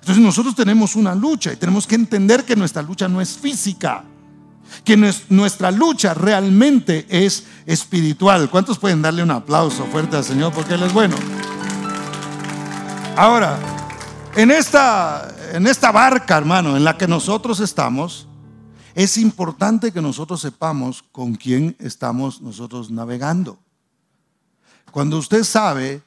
Entonces 0.00 0.22
nosotros 0.22 0.54
tenemos 0.54 0.94
una 0.94 1.14
lucha 1.14 1.52
y 1.52 1.56
tenemos 1.56 1.86
que 1.86 1.96
entender 1.96 2.44
que 2.44 2.54
nuestra 2.54 2.80
lucha 2.80 3.08
no 3.08 3.20
es 3.20 3.36
física 3.36 4.04
que 4.84 4.96
nuestra 4.96 5.70
lucha 5.70 6.14
realmente 6.14 7.06
es 7.08 7.44
espiritual. 7.66 8.48
¿Cuántos 8.50 8.78
pueden 8.78 9.02
darle 9.02 9.22
un 9.22 9.30
aplauso 9.30 9.84
fuerte 9.86 10.16
al 10.16 10.24
Señor 10.24 10.52
porque 10.52 10.74
Él 10.74 10.82
es 10.82 10.92
bueno? 10.92 11.16
Ahora, 13.16 13.58
en 14.36 14.50
esta, 14.50 15.34
en 15.52 15.66
esta 15.66 15.90
barca, 15.90 16.36
hermano, 16.36 16.76
en 16.76 16.84
la 16.84 16.96
que 16.98 17.08
nosotros 17.08 17.60
estamos, 17.60 18.28
es 18.94 19.16
importante 19.16 19.92
que 19.92 20.00
nosotros 20.00 20.40
sepamos 20.40 21.02
con 21.12 21.34
quién 21.34 21.76
estamos 21.78 22.40
nosotros 22.40 22.90
navegando. 22.90 23.58
Cuando 24.90 25.18
usted 25.18 25.44
sabe, 25.44 26.02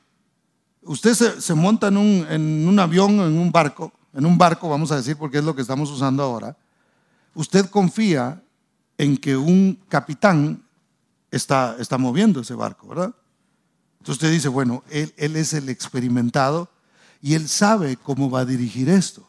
usted 0.83 1.13
se, 1.13 1.53
monta 1.53 1.87
en 1.87 1.97
un, 1.97 2.25
en 2.29 2.67
un 2.67 2.79
avión, 2.79 3.19
en 3.19 3.37
un 3.37 3.51
barco, 3.51 3.91
en 4.13 4.25
un 4.25 4.37
barco, 4.37 4.69
vamos 4.69 4.91
a 4.91 4.97
decir, 4.97 5.17
porque 5.17 5.39
es 5.39 5.43
lo 5.43 5.55
que 5.55 5.61
estamos 5.61 5.91
usando 5.91 6.23
ahora, 6.23 6.55
usted 7.35 7.69
confía 7.69 8.41
en 8.99 9.17
que 9.17 9.37
un 9.37 9.79
capitán 9.87 10.61
está, 11.31 11.77
está 11.79 11.97
moviendo 11.97 12.41
ese 12.41 12.53
barco, 12.53 12.89
¿verdad? 12.89 13.15
Entonces 13.99 14.15
usted 14.15 14.31
dice, 14.31 14.49
bueno, 14.49 14.83
él, 14.89 15.13
él 15.15 15.37
es 15.37 15.53
el 15.53 15.69
experimentado 15.69 16.69
y 17.21 17.33
él 17.33 17.47
sabe 17.47 17.95
cómo 17.95 18.29
va 18.29 18.41
a 18.41 18.45
dirigir 18.45 18.89
esto. 18.89 19.25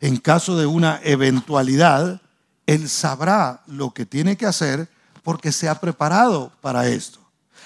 En 0.00 0.18
caso 0.18 0.56
de 0.56 0.66
una 0.66 1.00
eventualidad, 1.02 2.22
él 2.64 2.88
sabrá 2.88 3.64
lo 3.66 3.92
que 3.92 4.06
tiene 4.06 4.36
que 4.36 4.46
hacer 4.46 4.88
porque 5.24 5.50
se 5.50 5.68
ha 5.68 5.80
preparado 5.80 6.52
para 6.60 6.86
esto. 6.86 7.18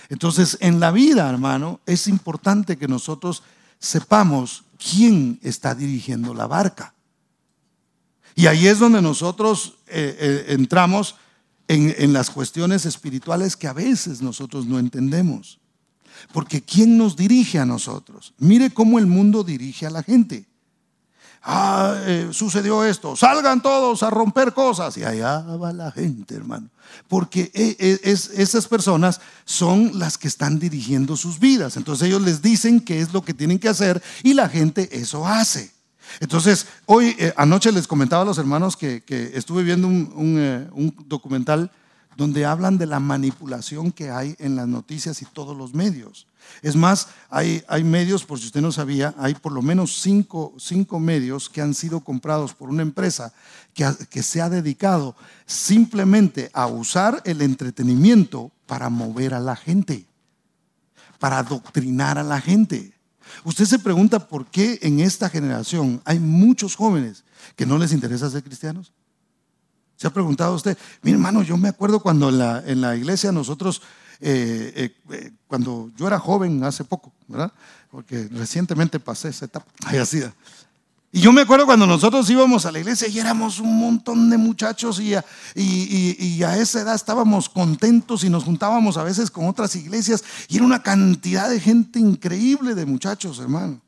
Entonces, 0.09 0.57
en 0.61 0.81
la 0.81 0.91
vida, 0.91 1.29
hermano, 1.29 1.81
es 1.85 2.09
importante 2.09 2.79
que 2.79 2.89
nosotros 2.89 3.43
sepamos 3.79 4.65
quién 4.79 5.39
está 5.43 5.75
dirigiendo 5.75 6.33
la 6.33 6.47
barca. 6.47 6.95
Y 8.35 8.47
ahí 8.47 8.67
es 8.67 8.79
donde 8.79 9.03
nosotros 9.03 9.75
eh, 9.87 10.17
eh, 10.19 10.45
entramos 10.55 11.17
en, 11.69 12.13
las 12.13 12.31
cuestiones 12.31 12.87
espirituales 12.87 13.57
que 13.57 13.69
a 13.69 13.73
veces 13.73 14.23
nosotros 14.23 14.67
no 14.67 14.79
entendemos. 14.79 15.59
Porque 16.33 16.63
¿quién 16.63 16.97
nos 16.97 17.17
dirige 17.17 17.59
a 17.59 17.67
nosotros? 17.67 18.33
Mire 18.39 18.71
cómo 18.71 18.99
el 18.99 19.07
mundo 19.07 19.45
dirige 19.45 19.87
a 19.87 19.91
la 19.91 20.03
gente. 20.03 20.47
Ah, 21.43 21.95
eh, 22.07 22.31
sucedió 22.33 22.83
esto, 22.83 23.15
salgan 23.15 23.63
todos 23.63 24.03
a 24.03 24.11
romper 24.11 24.53
cosas. 24.53 24.97
Y 24.97 25.05
allá 25.05 25.41
va 25.41 25.73
la 25.73 25.93
gente, 25.93 26.35
hermano. 26.35 26.71
Porque 27.09 27.51
eh, 27.55 27.77
eh, 27.79 27.99
esas 28.03 28.67
personas 28.67 29.21
son 29.45 29.99
las 29.99 30.19
que 30.19 30.29
están 30.29 30.59
dirigiendo 30.59 31.17
sus 31.17 31.39
vidas. 31.39 31.77
Entonces 31.77 32.09
ellos 32.09 32.23
les 32.23 32.43
dicen 32.43 32.81
qué 32.81 33.01
es 33.01 33.13
lo 33.13 33.23
que 33.23 33.35
tienen 33.35 33.59
que 33.59 33.69
hacer 33.69 34.03
y 34.23 34.35
la 34.35 34.49
gente 34.49 34.89
eso 34.93 35.27
hace. 35.27 35.76
Entonces, 36.21 36.67
hoy, 36.87 37.17
eh, 37.19 37.33
anoche 37.37 37.73
les 37.73 37.87
comentaba 37.87 38.23
a 38.23 38.25
los 38.25 38.39
hermanos 38.39 38.77
que, 38.77 39.03
estuve 39.35 39.63
viendo 39.63 39.89
eh, 39.89 40.69
un, 40.73 40.95
documental 41.07 41.71
donde 42.17 42.47
hablan 42.47 42.79
de 42.79 42.87
la 42.87 42.99
manipulación 42.99 43.93
que 43.93 44.11
hay 44.11 44.35
en 44.39 44.57
las 44.57 44.67
noticias 44.67 45.21
y 45.21 45.27
todos 45.27 45.57
los 45.57 45.75
medios. 45.75 46.27
Es 46.63 46.75
más, 46.75 47.09
hay, 47.29 47.63
hay 47.69 47.85
medios, 47.85 48.25
por 48.25 48.39
si 48.39 48.47
usted 48.47 48.63
no 48.63 48.73
sabía, 48.73 49.15
hay 49.19 49.35
por 49.35 49.53
lo 49.53 49.61
menos 49.61 50.01
cinco, 50.01 50.55
cinco 50.59 50.99
medios 50.99 51.51
que 51.51 51.61
han 51.61 51.75
sido 51.75 52.01
comprados 52.01 52.55
por 52.55 52.71
una 52.71 52.83
empresa 52.83 53.35
que, 53.75 53.87
que 54.09 54.23
se 54.23 54.41
ha 54.41 54.49
dedicado 54.49 55.15
simplemente 55.45 56.51
a 56.55 56.67
usar 56.67 57.21
el 57.25 57.43
entretenimiento 57.43 58.51
para 58.67 58.89
mover 58.89 59.35
a 59.35 59.41
la 59.41 59.57
gente, 59.57 60.07
para 61.19 61.39
adoctrinar 61.39 62.17
a 62.17 62.23
la 62.23 62.41
gente. 62.41 62.96
Usted 63.45 63.65
se 63.65 63.79
pregunta 63.79 64.29
por 64.29 64.47
qué 64.47 64.79
en 64.83 65.01
esta 65.01 65.29
generación 65.29 66.01
hay 66.05 66.19
muchos 66.19 66.77
jóvenes 66.77 67.25
que 67.55 67.67
no 67.67 67.79
les 67.79 67.93
interesa 67.93 68.31
ser 68.31 68.43
cristianos. 68.43 68.93
¿Se 69.97 70.07
ha 70.07 70.11
preguntado 70.11 70.55
usted? 70.55 70.77
Mi 71.03 71.13
hermano, 71.13 71.43
yo 71.43 71.57
me 71.57 71.69
acuerdo 71.69 72.01
cuando 72.01 72.29
en 72.29 72.81
la, 72.81 72.97
iglesia 72.97 73.33
nosotros, 73.33 73.81
eh, 74.21 74.73
eh, 74.77 74.97
eh, 75.11 75.33
cuando 75.47 75.91
yo 75.97 76.07
era 76.07 76.19
joven 76.19 76.63
hace 76.65 76.85
poco, 76.85 77.13
¿verdad? 77.29 77.53
Porque 77.91 78.29
recientemente 78.31 79.01
pasé 79.01 79.29
esa 79.29 79.47
etapa. 79.47 79.67
Ay, 79.87 79.99
así, 79.99 80.23
y 81.17 81.21
yo 81.21 81.33
me 81.33 81.41
acuerdo 81.41 81.65
cuando 81.65 81.87
nosotros 81.87 82.29
íbamos 82.29 82.67
a 82.67 82.73
la 82.73 82.79
iglesia 82.79 83.09
y 83.09 83.19
éramos 83.19 83.59
un 83.59 83.79
montón 83.79 84.29
de 84.29 84.37
muchachos 84.37 85.01
y 85.01 85.15
a, 85.15 85.25
y, 85.55 86.43
a, 86.43 86.59
esa 86.59 86.83
edad 86.83 86.95
estábamos 86.95 87.49
contentos 87.49 88.23
y 88.23 88.29
nos 88.29 88.45
juntábamos 88.45 88.99
a 88.99 89.03
veces 89.03 89.31
con 89.31 89.49
otras 89.49 89.75
iglesias 89.77 90.23
y 90.47 90.57
era 90.57 90.67
una 90.67 90.83
cantidad 90.83 91.49
de 91.49 91.59
gente 91.59 91.99
increíble 91.99 92.75
de 92.75 92.85
muchachos, 92.85 93.39
hermano. 93.39 93.81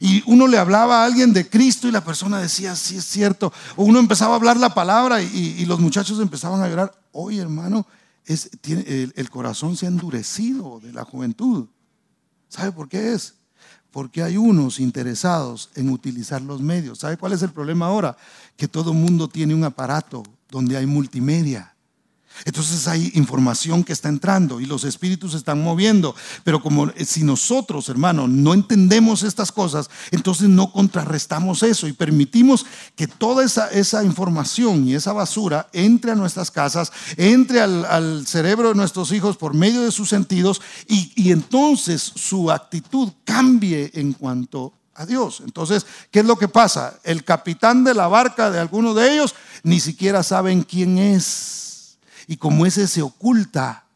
Y 0.00 0.24
uno 0.26 0.48
le 0.48 0.58
hablaba 0.58 1.02
a 1.02 1.04
alguien 1.04 1.32
de 1.32 1.48
Cristo 1.48 1.86
y 1.86 1.92
la 1.92 2.02
persona 2.02 2.40
decía, 2.40 2.74
sí 2.74 2.96
es 2.96 3.04
cierto. 3.04 3.52
O 3.76 3.84
uno 3.84 4.00
empezaba 4.00 4.32
a 4.32 4.36
hablar 4.36 4.56
la 4.56 4.74
palabra 4.74 5.22
y, 5.22 5.64
los 5.66 5.78
muchachos 5.78 6.18
empezaban 6.18 6.60
a 6.64 6.68
llorar. 6.68 6.92
Hoy, 7.12 7.38
hermano, 7.38 7.86
tiene, 8.60 8.82
el, 8.88 9.12
el 9.14 9.30
corazón 9.30 9.76
se 9.76 9.86
ha 9.86 9.88
endurecido 9.88 10.80
de 10.80 10.92
la 10.92 11.04
juventud. 11.04 11.68
¿Sabe 12.48 12.72
por 12.72 12.88
qué 12.88 13.12
es? 13.12 13.36
Porque 13.92 14.22
hay 14.22 14.36
unos 14.36 14.80
interesados 14.80 15.70
en 15.74 15.90
utilizar 15.90 16.42
los 16.42 16.60
medios. 16.60 17.00
¿Sabe 17.00 17.16
cuál 17.16 17.32
es 17.32 17.42
el 17.42 17.50
problema 17.50 17.86
ahora? 17.86 18.16
Que 18.56 18.68
todo 18.68 18.92
mundo 18.92 19.28
tiene 19.28 19.54
un 19.54 19.64
aparato 19.64 20.22
donde 20.50 20.76
hay 20.76 20.86
multimedia. 20.86 21.74
Entonces 22.44 22.88
hay 22.88 23.10
información 23.14 23.84
que 23.84 23.92
está 23.92 24.08
entrando 24.08 24.60
y 24.60 24.66
los 24.66 24.84
espíritus 24.84 25.34
están 25.34 25.62
moviendo. 25.62 26.14
Pero 26.44 26.62
como 26.62 26.88
eh, 26.88 27.04
si 27.04 27.22
nosotros, 27.22 27.88
hermano, 27.88 28.28
no 28.28 28.54
entendemos 28.54 29.22
estas 29.22 29.52
cosas, 29.52 29.90
entonces 30.10 30.48
no 30.48 30.72
contrarrestamos 30.72 31.62
eso 31.62 31.86
y 31.86 31.92
permitimos 31.92 32.66
que 32.96 33.06
toda 33.06 33.44
esa, 33.44 33.68
esa 33.70 34.04
información 34.04 34.88
y 34.88 34.94
esa 34.94 35.12
basura 35.12 35.68
entre 35.72 36.12
a 36.12 36.14
nuestras 36.14 36.50
casas, 36.50 36.92
entre 37.16 37.60
al, 37.60 38.26
cerebro 38.26 38.68
de 38.68 38.74
nuestros 38.74 39.12
hijos 39.12 39.36
por 39.36 39.54
medio 39.54 39.82
de 39.82 39.92
sus 39.92 40.08
sentidos 40.08 40.60
y, 40.88 41.12
y 41.16 41.32
entonces 41.32 42.00
su 42.14 42.50
actitud 42.50 43.12
cambie 43.24 43.90
en 43.94 44.12
cuanto 44.12 44.72
a 44.94 45.06
Dios. 45.06 45.42
Entonces, 45.44 45.86
¿qué 46.10 46.20
es 46.20 46.26
lo 46.26 46.36
que 46.36 46.48
pasa? 46.48 46.98
El 47.04 47.24
capitán 47.24 47.84
de 47.84 47.94
la 47.94 48.08
barca 48.08 48.50
de 48.50 48.60
alguno 48.60 48.94
de 48.94 49.12
ellos 49.12 49.34
ni 49.62 49.80
siquiera 49.80 50.22
saben 50.22 50.62
quién 50.62 50.98
es 50.98 51.69
y 52.30 52.36
como 52.36 52.64
ese 52.64 52.86
se 52.86 53.02
oculta 53.02 53.86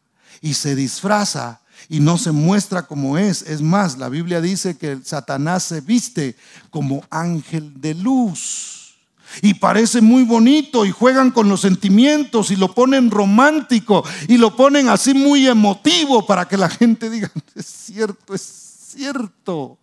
y 0.41 0.55
se 0.55 0.75
disfraza 0.75 1.61
y 1.87 2.01
no 2.01 2.17
se 2.17 2.33
muestra 2.33 2.85
como 2.85 3.17
es. 3.17 3.43
Es 3.43 3.61
más, 3.61 3.97
la 3.97 4.09
Biblia 4.09 4.41
dice 4.41 4.77
que 4.77 4.99
Satanás 5.05 5.63
se 5.63 5.79
viste 5.79 6.35
como 6.69 7.05
ángel 7.09 7.79
de 7.79 7.93
luz. 7.93 8.97
Y 9.41 9.53
parece 9.53 10.01
muy 10.01 10.23
bonito 10.23 10.85
y 10.85 10.91
juegan 10.91 11.31
con 11.31 11.47
los 11.47 11.61
sentimientos 11.61 12.51
y 12.51 12.57
lo 12.57 12.75
ponen 12.75 13.09
romántico 13.09 14.03
y 14.27 14.35
lo 14.35 14.53
ponen 14.53 14.89
así 14.89 15.13
muy 15.13 15.47
emotivo 15.47 16.25
para 16.25 16.45
que 16.45 16.57
la 16.57 16.67
gente 16.67 17.09
diga, 17.09 17.31
es 17.55 17.65
cierto, 17.65 18.35
es 18.35 18.41
cierto. 18.41 19.77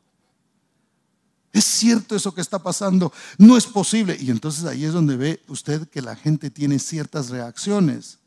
Es 1.54 1.64
cierto 1.64 2.14
eso 2.14 2.34
que 2.34 2.42
está 2.42 2.58
pasando, 2.58 3.14
no 3.38 3.56
es 3.56 3.64
posible. 3.64 4.14
Y 4.20 4.30
entonces 4.30 4.66
ahí 4.66 4.84
es 4.84 4.92
donde 4.92 5.16
ve 5.16 5.42
usted 5.48 5.88
que 5.88 6.02
la 6.02 6.16
gente 6.16 6.50
tiene 6.50 6.78
ciertas 6.78 7.30
reacciones 7.30 8.18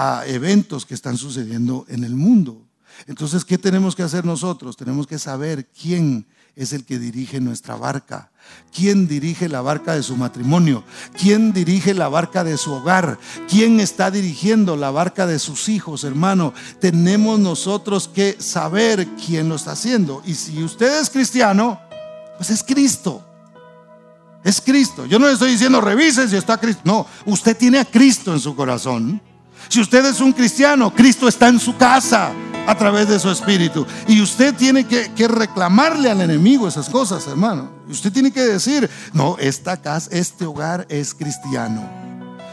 a 0.00 0.22
eventos 0.28 0.86
que 0.86 0.94
están 0.94 1.16
sucediendo 1.16 1.84
en 1.88 2.04
el 2.04 2.14
mundo. 2.14 2.64
Entonces, 3.08 3.44
¿qué 3.44 3.58
tenemos 3.58 3.96
que 3.96 4.04
hacer 4.04 4.24
nosotros? 4.24 4.76
Tenemos 4.76 5.08
que 5.08 5.18
saber 5.18 5.66
quién 5.70 6.24
es 6.54 6.72
el 6.72 6.84
que 6.84 7.00
dirige 7.00 7.40
nuestra 7.40 7.74
barca. 7.74 8.30
¿Quién 8.72 9.08
dirige 9.08 9.48
la 9.48 9.60
barca 9.60 9.96
de 9.96 10.04
su 10.04 10.16
matrimonio? 10.16 10.84
¿Quién 11.20 11.52
dirige 11.52 11.94
la 11.94 12.08
barca 12.08 12.44
de 12.44 12.56
su 12.58 12.74
hogar? 12.74 13.18
¿Quién 13.48 13.80
está 13.80 14.12
dirigiendo 14.12 14.76
la 14.76 14.92
barca 14.92 15.26
de 15.26 15.40
sus 15.40 15.68
hijos, 15.68 16.04
hermano? 16.04 16.54
Tenemos 16.80 17.40
nosotros 17.40 18.06
que 18.06 18.36
saber 18.38 19.08
quién 19.26 19.48
lo 19.48 19.56
está 19.56 19.72
haciendo. 19.72 20.22
Y 20.24 20.34
si 20.34 20.62
usted 20.62 21.00
es 21.00 21.10
cristiano, 21.10 21.80
pues 22.36 22.50
es 22.50 22.62
Cristo. 22.62 23.24
Es 24.44 24.60
Cristo. 24.60 25.06
Yo 25.06 25.18
no 25.18 25.26
le 25.26 25.32
estoy 25.32 25.50
diciendo 25.50 25.80
revise 25.80 26.28
si 26.28 26.36
está 26.36 26.56
Cristo. 26.56 26.82
No, 26.84 27.04
usted 27.26 27.56
tiene 27.56 27.80
a 27.80 27.84
Cristo 27.84 28.32
en 28.32 28.38
su 28.38 28.54
corazón. 28.54 29.20
Si 29.68 29.80
usted 29.80 30.04
es 30.06 30.20
un 30.20 30.32
cristiano, 30.32 30.92
Cristo 30.94 31.28
está 31.28 31.48
en 31.48 31.60
su 31.60 31.76
casa 31.76 32.32
a 32.66 32.74
través 32.74 33.08
de 33.08 33.18
su 33.18 33.30
espíritu. 33.30 33.86
Y 34.06 34.20
usted 34.20 34.54
tiene 34.54 34.86
que, 34.86 35.28
reclamarle 35.28 36.10
al 36.10 36.20
enemigo 36.20 36.68
esas 36.68 36.88
cosas, 36.88 37.26
hermano. 37.26 37.70
Usted 37.88 38.12
tiene 38.12 38.30
que 38.30 38.42
decir, 38.42 38.88
no, 39.12 39.36
esta 39.38 39.76
casa, 39.76 40.10
este 40.12 40.44
hogar 40.44 40.86
es 40.88 41.14
cristiano. 41.14 41.88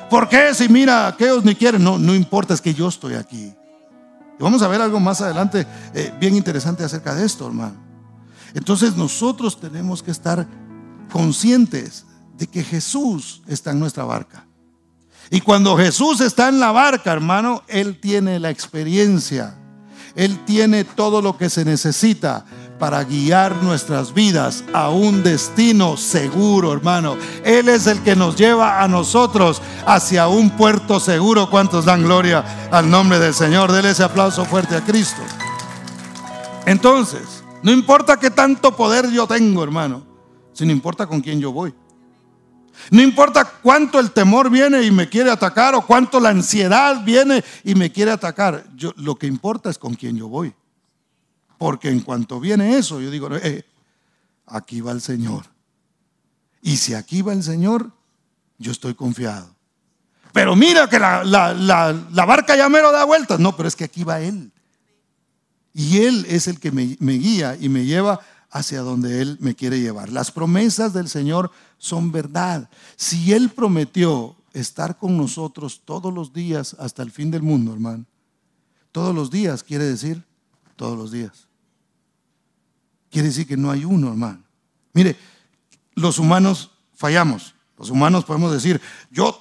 ¿Por 0.09 0.29
qué? 0.29 0.53
Si 0.53 0.69
mira, 0.69 1.07
aquellos 1.07 1.43
ni 1.43 1.55
quieren. 1.55 1.83
No, 1.83 1.97
no 1.97 2.15
importa, 2.15 2.53
es 2.53 2.61
que 2.61 2.73
yo 2.73 2.87
estoy 2.87 3.15
aquí. 3.15 3.53
Y 4.39 4.43
vamos 4.43 4.61
a 4.61 4.67
ver 4.67 4.81
algo 4.81 4.99
más 4.99 5.21
adelante 5.21 5.65
eh, 5.93 6.13
bien 6.19 6.35
interesante 6.35 6.83
acerca 6.83 7.15
de 7.15 7.25
esto, 7.25 7.47
hermano. 7.47 7.75
Entonces 8.53 8.95
nosotros 8.95 9.59
tenemos 9.59 10.01
que 10.01 10.11
estar 10.11 10.47
conscientes 11.11 12.05
de 12.37 12.47
que 12.47 12.63
Jesús 12.63 13.41
está 13.47 13.71
en 13.71 13.79
nuestra 13.79 14.03
barca. 14.03 14.45
Y 15.29 15.41
cuando 15.41 15.77
Jesús 15.77 16.21
está 16.21 16.49
en 16.49 16.59
la 16.59 16.71
barca, 16.71 17.11
hermano, 17.11 17.63
Él 17.67 17.99
tiene 17.99 18.39
la 18.39 18.49
experiencia. 18.49 19.57
Él 20.15 20.45
tiene 20.45 20.83
todo 20.83 21.21
lo 21.21 21.37
que 21.37 21.49
se 21.49 21.65
necesita 21.65 22.45
para 22.79 23.03
guiar 23.03 23.63
nuestras 23.63 24.13
vidas 24.13 24.63
a 24.73 24.89
un 24.89 25.23
destino 25.23 25.97
seguro, 25.97 26.73
hermano. 26.73 27.17
Él 27.43 27.69
es 27.69 27.87
el 27.87 28.01
que 28.01 28.15
nos 28.15 28.35
lleva 28.35 28.81
a 28.81 28.87
nosotros 28.87 29.61
hacia 29.85 30.27
un 30.27 30.51
puerto 30.51 30.99
seguro. 30.99 31.49
¿Cuántos 31.49 31.85
dan 31.85 32.03
gloria 32.03 32.69
al 32.71 32.89
nombre 32.89 33.19
del 33.19 33.33
Señor? 33.33 33.71
Dele 33.71 33.91
ese 33.91 34.03
aplauso 34.03 34.45
fuerte 34.45 34.75
a 34.75 34.81
Cristo. 34.81 35.21
Entonces, 36.65 37.43
no 37.61 37.71
importa 37.71 38.17
qué 38.17 38.29
tanto 38.29 38.75
poder 38.75 39.09
yo 39.11 39.27
tengo, 39.27 39.63
hermano, 39.63 40.03
sino 40.53 40.71
importa 40.71 41.07
con 41.07 41.21
quién 41.21 41.39
yo 41.39 41.51
voy. 41.51 41.73
No 42.91 43.01
importa 43.01 43.45
cuánto 43.61 43.99
el 43.99 44.11
temor 44.11 44.49
viene 44.49 44.83
y 44.83 44.91
me 44.91 45.09
quiere 45.09 45.31
atacar 45.31 45.75
o 45.75 45.85
cuánto 45.85 46.19
la 46.19 46.29
ansiedad 46.29 47.03
viene 47.03 47.43
y 47.63 47.75
me 47.75 47.91
quiere 47.91 48.11
atacar. 48.11 48.65
Yo, 48.75 48.93
lo 48.97 49.15
que 49.15 49.27
importa 49.27 49.69
es 49.69 49.77
con 49.77 49.95
quién 49.95 50.17
yo 50.17 50.27
voy. 50.27 50.53
Porque 51.57 51.89
en 51.89 52.01
cuanto 52.01 52.39
viene 52.39 52.77
eso, 52.77 53.01
yo 53.01 53.09
digo, 53.09 53.29
eh, 53.35 53.65
aquí 54.45 54.81
va 54.81 54.91
el 54.91 55.01
Señor. 55.01 55.45
Y 56.61 56.77
si 56.77 56.93
aquí 56.93 57.21
va 57.21 57.33
el 57.33 57.43
Señor, 57.43 57.91
yo 58.57 58.71
estoy 58.71 58.93
confiado. 58.93 59.55
Pero 60.33 60.55
mira 60.55 60.89
que 60.89 60.99
la, 60.99 62.25
barca 62.27 62.55
ya 62.55 62.67
me 62.69 62.81
lo 62.81 62.91
da 62.91 63.05
vueltas. 63.05 63.39
No, 63.39 63.55
pero 63.55 63.67
es 63.67 63.75
que 63.75 63.85
aquí 63.85 64.03
va 64.03 64.19
Él. 64.19 64.51
Y 65.73 65.99
Él 65.99 66.25
es 66.29 66.47
el 66.47 66.59
que 66.59 66.71
me 66.71 67.13
guía 67.13 67.57
y 67.59 67.69
me 67.69 67.85
lleva 67.85 68.19
hacia 68.55 68.79
donde 68.83 69.21
Él 69.21 69.37
me 69.41 69.53
quiere 69.53 69.81
llevar. 69.81 70.09
Las 70.13 70.31
promesas 70.31 70.93
del 70.93 71.09
Señor 71.09 71.51
son 71.77 72.13
verdad. 72.13 72.69
Si 72.95 73.33
Él 73.33 73.49
prometió 73.49 74.37
estar 74.53 74.97
con 74.97 75.17
nosotros 75.17 75.81
todos 75.83 76.13
los 76.13 76.31
días 76.31 76.73
hasta 76.79 77.03
el 77.03 77.11
fin 77.11 77.29
del 77.31 77.41
mundo, 77.41 77.73
hermano, 77.73 78.05
todos 78.93 79.13
los 79.13 79.29
días 79.29 79.61
quiere 79.61 79.83
decir 79.83 80.23
todos 80.77 80.97
los 80.97 81.11
días. 81.11 81.49
Quiere 83.09 83.27
decir 83.27 83.45
que 83.45 83.57
no 83.57 83.71
hay 83.71 83.83
uno, 83.83 84.07
hermano. 84.07 84.41
Mire, 84.93 85.17
los 85.93 86.17
humanos 86.17 86.71
fallamos. 86.93 87.55
Los 87.77 87.89
humanos 87.89 88.23
podemos 88.23 88.53
decir, 88.53 88.79
yo 89.11 89.37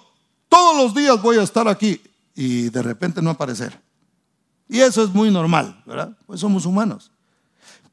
todos 0.49 0.77
los 0.77 0.93
días 0.93 1.23
voy 1.23 1.37
a 1.37 1.45
estar 1.45 1.69
aquí 1.69 2.01
y 2.35 2.69
de 2.69 2.83
repente 2.83 3.23
no 3.23 3.31
aparecer. 3.31 3.81
Y 4.69 4.81
eso 4.81 5.05
es 5.05 5.11
muy 5.11 5.31
normal, 5.31 5.85
¿verdad? 5.87 6.19
Pues 6.27 6.41
somos 6.41 6.67
humanos. 6.67 7.13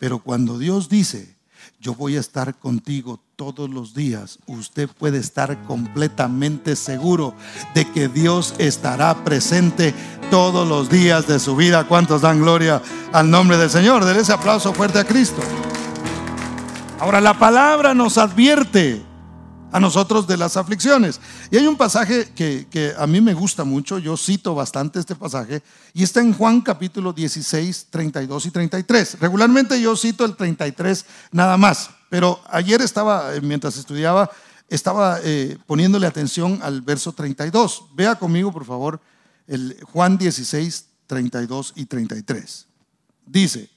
Pero 0.01 0.17
cuando 0.17 0.57
Dios 0.57 0.89
dice, 0.89 1.37
yo 1.79 1.93
voy 1.93 2.17
a 2.17 2.19
estar 2.19 2.57
contigo 2.57 3.19
todos 3.35 3.69
los 3.69 3.93
días, 3.93 4.39
usted 4.47 4.89
puede 4.89 5.19
estar 5.19 5.61
completamente 5.65 6.75
seguro 6.75 7.35
de 7.75 7.85
que 7.85 8.07
Dios 8.07 8.55
estará 8.57 9.23
presente 9.23 9.93
todos 10.31 10.67
los 10.67 10.89
días 10.89 11.27
de 11.27 11.37
su 11.37 11.55
vida. 11.55 11.87
¿Cuántos 11.87 12.21
dan 12.21 12.39
gloria 12.39 12.81
al 13.13 13.29
nombre 13.29 13.57
del 13.57 13.69
Señor? 13.69 14.03
Den 14.03 14.17
ese 14.17 14.33
aplauso 14.33 14.73
fuerte 14.73 14.97
a 14.97 15.05
Cristo. 15.05 15.43
Ahora 16.99 17.21
la 17.21 17.37
palabra 17.37 17.93
nos 17.93 18.17
advierte 18.17 19.03
a 19.71 19.79
nosotros 19.79 20.27
de 20.27 20.37
las 20.37 20.57
aflicciones. 20.57 21.19
Y 21.49 21.57
hay 21.57 21.67
un 21.67 21.77
pasaje 21.77 22.29
que, 22.35 22.93
a 22.97 23.07
mí 23.07 23.21
me 23.21 23.33
gusta 23.33 23.63
mucho, 23.63 23.97
yo 23.99 24.17
cito 24.17 24.53
bastante 24.53 24.99
este 24.99 25.15
pasaje, 25.15 25.63
y 25.93 26.03
está 26.03 26.19
en 26.19 26.33
Juan 26.33 26.61
capítulo 26.61 27.13
16, 27.13 27.87
32 27.89 28.45
y 28.45 28.51
33. 28.51 29.19
Regularmente 29.19 29.81
yo 29.81 29.95
cito 29.95 30.25
el 30.25 30.35
33 30.35 31.05
nada 31.31 31.57
más, 31.57 31.89
pero 32.09 32.41
ayer 32.49 32.81
estaba, 32.81 33.33
eh, 33.33 33.41
mientras 33.41 33.77
estudiaba, 33.77 34.29
estaba 34.67 35.19
eh, 35.23 35.57
poniéndole 35.65 36.07
atención 36.07 36.59
al 36.61 36.81
verso 36.81 37.13
32. 37.13 37.85
Vea 37.93 38.15
conmigo, 38.15 38.51
por 38.51 38.65
favor, 38.65 39.01
el 39.47 39.77
Juan 39.91 40.17
16, 40.17 40.85
32 41.07 41.73
y 41.75 41.85
33. 41.85 42.67
Dice, 43.25 43.69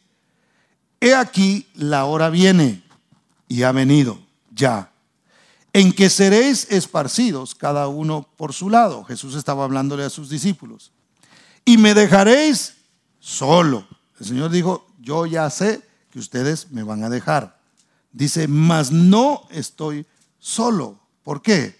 he 1.01 1.15
aquí 1.15 1.69
la 1.75 2.05
hora 2.05 2.31
viene 2.31 2.83
y 3.49 3.63
ha 3.63 3.73
venido 3.73 4.19
ya 4.53 4.94
en 5.75 5.93
que 5.93 6.09
seréis 6.09 6.69
esparcidos 6.71 7.57
cada 7.57 7.89
uno 7.89 8.29
por 8.37 8.53
su 8.53 8.71
lado. 8.71 9.03
Jesús 9.03 9.35
estaba 9.35 9.65
hablándole 9.65 10.05
a 10.05 10.11
sus 10.11 10.31
discípulos. 10.31 10.93
Y 11.65 11.79
me 11.79 11.95
dejaréis 11.95 12.77
solo. 13.19 13.85
El 14.21 14.27
Señor 14.27 14.53
dijo, 14.53 14.87
yo 15.01 15.27
ya 15.27 15.51
sé 15.51 15.83
que 16.11 16.21
ustedes 16.21 16.71
me 16.71 16.85
van 16.85 17.03
a 17.03 17.11
dejar. 17.11 17.61
Dice, 18.13 18.47
mas 18.47 18.93
no 18.93 19.49
estoy 19.51 20.07
solo. 20.39 21.01
¿Por 21.25 21.43
qué? 21.43 21.77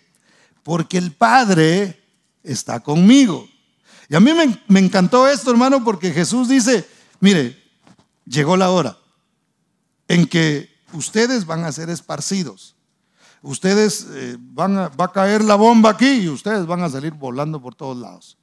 Porque 0.65 0.99
el 0.99 1.13
Padre 1.13 2.03
está 2.43 2.81
conmigo. 2.81 3.49
Y 4.09 4.17
a 4.17 4.21
mí 4.21 4.33
me, 4.33 4.61
me 4.67 4.81
encantó 4.81 5.29
esto, 5.29 5.53
hermano, 5.53 5.85
porque 5.85 6.11
Jesús 6.11 6.49
dice, 6.49 6.85
mire, 7.21 7.63
llegó 8.27 8.57
la 8.57 8.71
hora 8.71 8.99
en 10.09 10.27
que 10.27 10.69
ustedes 10.93 11.47
van 11.47 11.65
a 11.65 11.71
ser 11.71 11.91
esparcidos 11.91 12.74
ustedes 13.45 14.07
eh, 14.11 14.37
van 14.41 14.77
a, 14.79 14.89
va 14.89 15.05
a 15.05 15.13
caer 15.13 15.45
la 15.45 15.55
bomba 15.55 15.91
aquí 15.91 16.23
y 16.23 16.29
ustedes 16.29 16.67
van 16.67 16.83
a 16.83 16.89
salir 16.89 17.13
volando 17.13 17.61
por 17.61 17.75
todos 17.75 17.97
lados. 17.97 18.39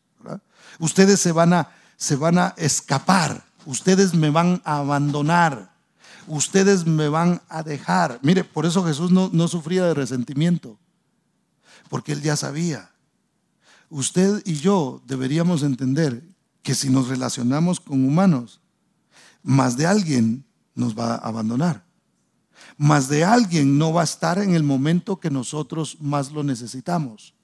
Ustedes 0.79 1.19
se 1.19 1.31
van, 1.31 1.53
a, 1.53 1.69
se 1.97 2.15
van 2.15 2.37
a 2.37 2.53
escapar, 2.57 3.43
ustedes 3.65 4.13
me 4.13 4.29
van 4.29 4.61
a 4.63 4.77
abandonar, 4.77 5.75
ustedes 6.27 6.85
me 6.85 7.09
van 7.09 7.41
a 7.49 7.61
dejar. 7.61 8.19
Mire, 8.21 8.43
por 8.43 8.65
eso 8.65 8.83
Jesús 8.83 9.11
no, 9.11 9.29
no 9.33 9.47
sufría 9.47 9.85
de 9.85 9.93
resentimiento, 9.93 10.79
porque 11.89 12.13
él 12.13 12.21
ya 12.21 12.35
sabía. 12.35 12.91
Usted 13.89 14.41
y 14.45 14.55
yo 14.55 15.01
deberíamos 15.05 15.63
entender 15.63 16.23
que 16.63 16.73
si 16.73 16.89
nos 16.89 17.09
relacionamos 17.09 17.79
con 17.79 18.05
humanos, 18.05 18.61
más 19.43 19.77
de 19.77 19.87
alguien 19.87 20.45
nos 20.73 20.97
va 20.97 21.15
a 21.15 21.27
abandonar 21.27 21.90
más 22.81 23.09
de 23.09 23.23
alguien 23.23 23.77
no 23.77 23.93
va 23.93 24.01
a 24.01 24.05
estar 24.05 24.39
en 24.39 24.55
el 24.55 24.63
momento 24.63 25.19
que 25.19 25.29
nosotros 25.29 25.97
más 26.01 26.31
lo 26.31 26.41
necesitamos. 26.41 27.35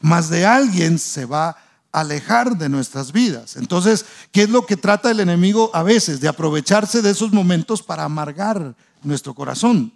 Más 0.00 0.30
de 0.30 0.46
alguien 0.46 0.98
se 0.98 1.26
va 1.26 1.50
a 1.92 2.00
alejar 2.00 2.56
de 2.56 2.70
nuestras 2.70 3.12
vidas. 3.12 3.56
Entonces, 3.56 4.06
¿qué 4.32 4.44
es 4.44 4.48
lo 4.48 4.64
que 4.64 4.78
trata 4.78 5.10
el 5.10 5.20
enemigo 5.20 5.70
a 5.74 5.82
veces? 5.82 6.20
De 6.20 6.28
aprovecharse 6.28 7.02
de 7.02 7.10
esos 7.10 7.34
momentos 7.34 7.82
para 7.82 8.04
amargar 8.04 8.74
nuestro 9.02 9.34
corazón. 9.34 9.92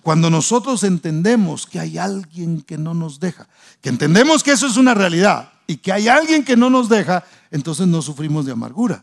Cuando 0.00 0.30
nosotros 0.30 0.84
entendemos 0.84 1.66
que 1.66 1.80
hay 1.80 1.98
alguien 1.98 2.62
que 2.62 2.78
no 2.78 2.94
nos 2.94 3.18
deja, 3.18 3.48
que 3.80 3.88
entendemos 3.88 4.44
que 4.44 4.52
eso 4.52 4.68
es 4.68 4.76
una 4.76 4.94
realidad 4.94 5.50
y 5.66 5.78
que 5.78 5.90
hay 5.90 6.06
alguien 6.06 6.44
que 6.44 6.56
no 6.56 6.70
nos 6.70 6.88
deja, 6.88 7.24
entonces 7.50 7.88
no 7.88 8.00
sufrimos 8.00 8.46
de 8.46 8.52
amargura. 8.52 9.02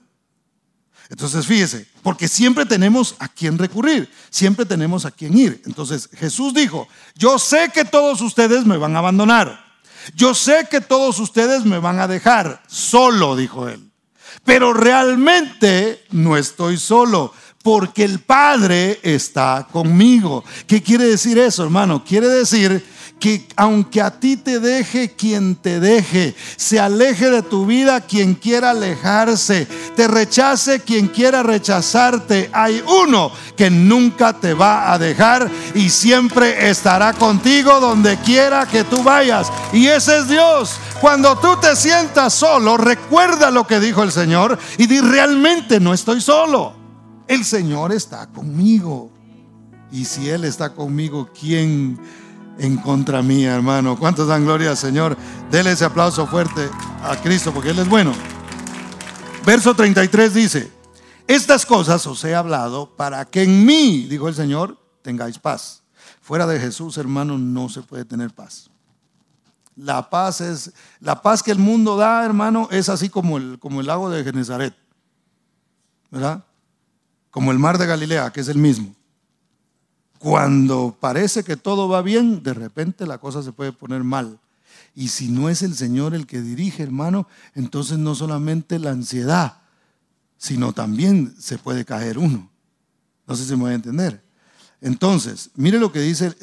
Entonces 1.10 1.46
fíjese, 1.46 1.88
porque 2.04 2.28
siempre 2.28 2.66
tenemos 2.66 3.16
a 3.20 3.28
quién 3.28 3.58
recurrir, 3.58 4.10
siempre 4.30 4.66
tenemos 4.66 5.06
a 5.06 5.12
quién 5.12 5.38
ir. 5.38 5.62
Entonces 5.66 6.10
Jesús 6.14 6.54
dijo, 6.54 6.88
yo 7.16 7.38
sé 7.38 7.70
que 7.74 7.84
todos 7.86 8.22
ustedes 8.22 8.66
me 8.66 8.78
van 8.78 8.96
a 8.96 9.00
abandonar, 9.00 9.72
yo 10.16 10.34
sé 10.34 10.68
que 10.70 10.82
todos 10.82 11.20
ustedes 11.20 11.66
me 11.66 11.80
van 11.80 12.00
a 12.00 12.08
dejar, 12.08 12.64
solo, 12.68 13.36
dijo 13.36 13.68
él. 13.68 13.92
Pero 14.46 14.74
realmente 14.74 16.04
no 16.12 16.38
estoy 16.38 16.78
solo, 16.78 17.34
porque 17.64 18.04
el 18.04 18.20
Padre 18.20 19.00
está 19.04 19.68
conmigo. 19.72 20.44
¿Qué 20.68 20.82
quiere 20.82 21.06
decir 21.06 21.38
eso, 21.38 21.64
hermano? 21.64 22.04
Quiere 22.04 22.28
decir 22.28 22.84
que 23.22 23.48
aunque 23.56 24.02
a 24.02 24.20
ti 24.20 24.36
te 24.36 24.60
deje 24.60 25.12
quien 25.12 25.56
te 25.56 25.80
deje, 25.80 26.36
se 26.58 26.80
aleje 26.80 27.30
de 27.30 27.44
tu 27.44 27.68
vida 27.68 28.02
quien 28.02 28.34
quiera 28.34 28.72
alejarse, 28.72 29.68
te 29.96 30.08
rechace 30.08 30.80
quien 30.80 31.08
quiera 31.08 31.44
rechazarte, 31.44 32.50
hay 32.52 32.84
uno 33.06 33.32
que 33.56 33.70
nunca 33.70 34.34
te 34.34 34.56
va 34.56 34.92
a 34.92 34.98
dejar 34.98 35.52
y 35.76 35.92
siempre 35.92 36.68
estará 36.72 37.14
contigo 37.14 37.80
donde 37.80 38.18
quiera 38.18 38.66
que 38.66 38.84
tú 38.84 39.04
vayas. 39.04 39.52
Y 39.72 39.86
ese 39.86 40.18
es 40.18 40.28
Dios. 40.28 40.78
Cuando 41.00 41.38
tú 41.38 41.50
te 41.62 41.76
sientas 41.76 42.34
solo, 42.34 42.76
recuerda 42.76 43.52
lo 43.52 43.68
que 43.68 43.80
dijo 43.80 44.02
el 44.02 44.12
Señor 44.12 44.58
y 44.80 44.88
di 44.88 45.00
realmente 45.00 45.80
no 45.80 45.94
estoy 45.94 46.22
solo. 46.22 46.74
El 47.28 47.46
Señor 47.46 47.92
está 47.92 48.26
conmigo. 48.26 49.12
Y 49.92 50.06
si 50.06 50.28
Él 50.28 50.46
está 50.46 50.74
conmigo, 50.74 51.30
¿quién 51.38 52.00
en 52.62 52.78
contra 52.78 53.24
mía, 53.24 53.56
hermano. 53.56 53.98
¿Cuántos 53.98 54.28
dan 54.28 54.46
gloria 54.46 54.70
al 54.70 54.78
Señor? 54.78 55.18
Dele 55.50 55.72
ese 55.72 55.84
aplauso 55.84 56.28
fuerte 56.28 56.70
a 57.04 57.18
Cristo 57.18 57.52
porque 57.52 57.72
Él 57.72 57.80
es 57.80 57.90
bueno. 57.90 58.14
Verso 59.44 59.74
33 59.74 60.34
dice, 60.34 60.72
estas 61.28 61.66
cosas 61.66 62.06
os 62.06 62.24
he 62.24 62.36
hablado 62.36 62.96
para 62.96 63.26
que 63.26 63.42
en 63.42 63.66
mí, 63.66 64.06
dijo 64.08 64.28
el 64.28 64.36
Señor, 64.36 64.78
tengáis 65.02 65.40
paz. 65.40 65.82
Fuera 66.22 66.46
de 66.46 66.60
Jesús, 66.60 66.98
hermano, 67.00 67.40
no 67.40 67.68
se 67.68 67.82
puede 67.82 68.06
tener 68.06 68.30
paz. 68.30 68.70
La 69.76 70.12
paz 70.12 70.42
es, 70.42 70.72
la 71.00 71.24
paz 71.24 71.42
que 71.42 71.50
el 71.50 71.58
mundo 71.58 71.98
da, 71.98 72.24
hermano, 72.24 72.68
es 72.70 72.90
así 72.90 73.10
como 73.10 73.38
el, 73.38 73.58
como 73.58 73.82
el 73.82 73.88
lago 73.88 74.12
de 74.12 74.24
Genezaret, 74.24 74.76
¿verdad? 76.12 76.46
Como 77.32 77.52
el 77.52 77.58
mar 77.58 77.80
de 77.80 77.88
Galilea, 77.88 78.32
que 78.32 78.42
es 78.42 78.50
el 78.50 78.60
mismo. 78.60 78.94
Cuando 80.22 80.96
parece 81.00 81.44
que 81.44 81.58
todo 81.58 81.90
va 81.90 82.04
bien, 82.04 82.44
de 82.44 82.54
repente 82.54 83.08
la 83.08 83.18
cosa 83.18 83.42
se 83.42 83.54
puede 83.54 83.72
poner 83.72 84.04
mal. 84.04 84.40
Y 84.94 85.08
si 85.08 85.30
no 85.30 85.50
es 85.50 85.64
el 85.64 85.74
Señor 85.74 86.14
el 86.14 86.28
que 86.28 86.42
dirige, 86.42 86.84
hermano, 86.84 87.28
entonces 87.56 87.98
no 87.98 88.14
solamente 88.14 88.78
la 88.78 88.92
ansiedad, 88.92 89.58
sino 90.38 90.74
también 90.74 91.34
se 91.40 91.58
puede 91.58 91.86
caer 91.86 92.20
uno. 92.20 92.52
No 93.26 93.36
sé 93.36 93.46
si 93.46 93.54
me 93.54 93.64
voy 93.64 93.72
a 93.72 93.76
entender. 93.76 94.24
Entonces, 94.80 95.50
mire 95.56 95.80
lo 95.80 95.92
que 95.92 96.02
dice 96.02 96.36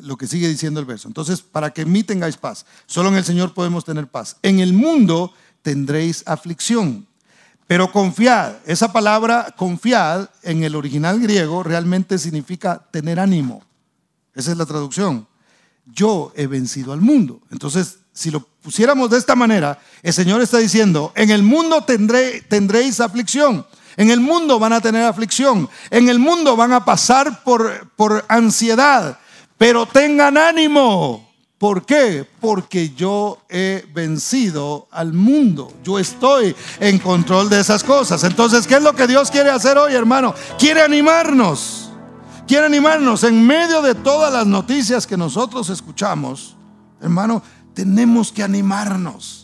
lo 0.00 0.16
que 0.16 0.26
sigue 0.26 0.48
diciendo 0.48 0.80
el 0.80 0.86
verso. 0.86 1.06
Entonces, 1.06 1.40
para 1.40 1.72
que 1.72 1.82
en 1.82 1.92
mí 1.92 2.02
tengáis 2.02 2.36
paz, 2.36 2.66
solo 2.86 3.10
en 3.10 3.14
el 3.14 3.24
Señor 3.24 3.54
podemos 3.54 3.84
tener 3.84 4.08
paz. 4.08 4.38
En 4.42 4.58
el 4.58 4.72
mundo 4.72 5.32
tendréis 5.62 6.24
aflicción. 6.26 7.06
Pero 7.66 7.90
confiad, 7.90 8.56
esa 8.66 8.92
palabra 8.92 9.54
confiad 9.56 10.28
en 10.42 10.62
el 10.64 10.74
original 10.74 11.20
griego 11.20 11.62
realmente 11.62 12.18
significa 12.18 12.86
tener 12.90 13.18
ánimo. 13.18 13.62
Esa 14.34 14.52
es 14.52 14.58
la 14.58 14.66
traducción. 14.66 15.26
Yo 15.86 16.32
he 16.36 16.46
vencido 16.46 16.92
al 16.92 17.00
mundo. 17.00 17.40
Entonces, 17.50 17.98
si 18.12 18.30
lo 18.30 18.40
pusiéramos 18.40 19.10
de 19.10 19.18
esta 19.18 19.34
manera, 19.34 19.78
el 20.02 20.12
Señor 20.12 20.40
está 20.42 20.58
diciendo, 20.58 21.12
en 21.16 21.30
el 21.30 21.42
mundo 21.42 21.82
tendré, 21.82 22.42
tendréis 22.42 23.00
aflicción. 23.00 23.66
En 23.96 24.10
el 24.10 24.20
mundo 24.20 24.58
van 24.58 24.72
a 24.72 24.80
tener 24.80 25.04
aflicción. 25.04 25.68
En 25.90 26.08
el 26.08 26.18
mundo 26.18 26.56
van 26.56 26.72
a 26.72 26.84
pasar 26.84 27.42
por, 27.42 27.90
por 27.96 28.24
ansiedad. 28.28 29.18
Pero 29.58 29.86
tengan 29.86 30.36
ánimo. 30.36 31.31
¿Por 31.62 31.86
qué? 31.86 32.26
Porque 32.40 32.90
yo 32.90 33.38
he 33.48 33.84
vencido 33.94 34.88
al 34.90 35.12
mundo. 35.12 35.72
Yo 35.84 35.96
estoy 36.00 36.56
en 36.80 36.98
control 36.98 37.48
de 37.48 37.60
esas 37.60 37.84
cosas. 37.84 38.24
Entonces, 38.24 38.66
¿qué 38.66 38.74
es 38.74 38.82
lo 38.82 38.96
que 38.96 39.06
Dios 39.06 39.30
quiere 39.30 39.48
hacer 39.48 39.78
hoy, 39.78 39.94
hermano? 39.94 40.34
Quiere 40.58 40.82
animarnos. 40.82 41.92
Quiere 42.48 42.66
animarnos 42.66 43.22
en 43.22 43.46
medio 43.46 43.80
de 43.80 43.94
todas 43.94 44.32
las 44.32 44.44
noticias 44.44 45.06
que 45.06 45.16
nosotros 45.16 45.70
escuchamos. 45.70 46.56
Hermano, 47.00 47.44
tenemos 47.74 48.32
que 48.32 48.42
animarnos 48.42 49.41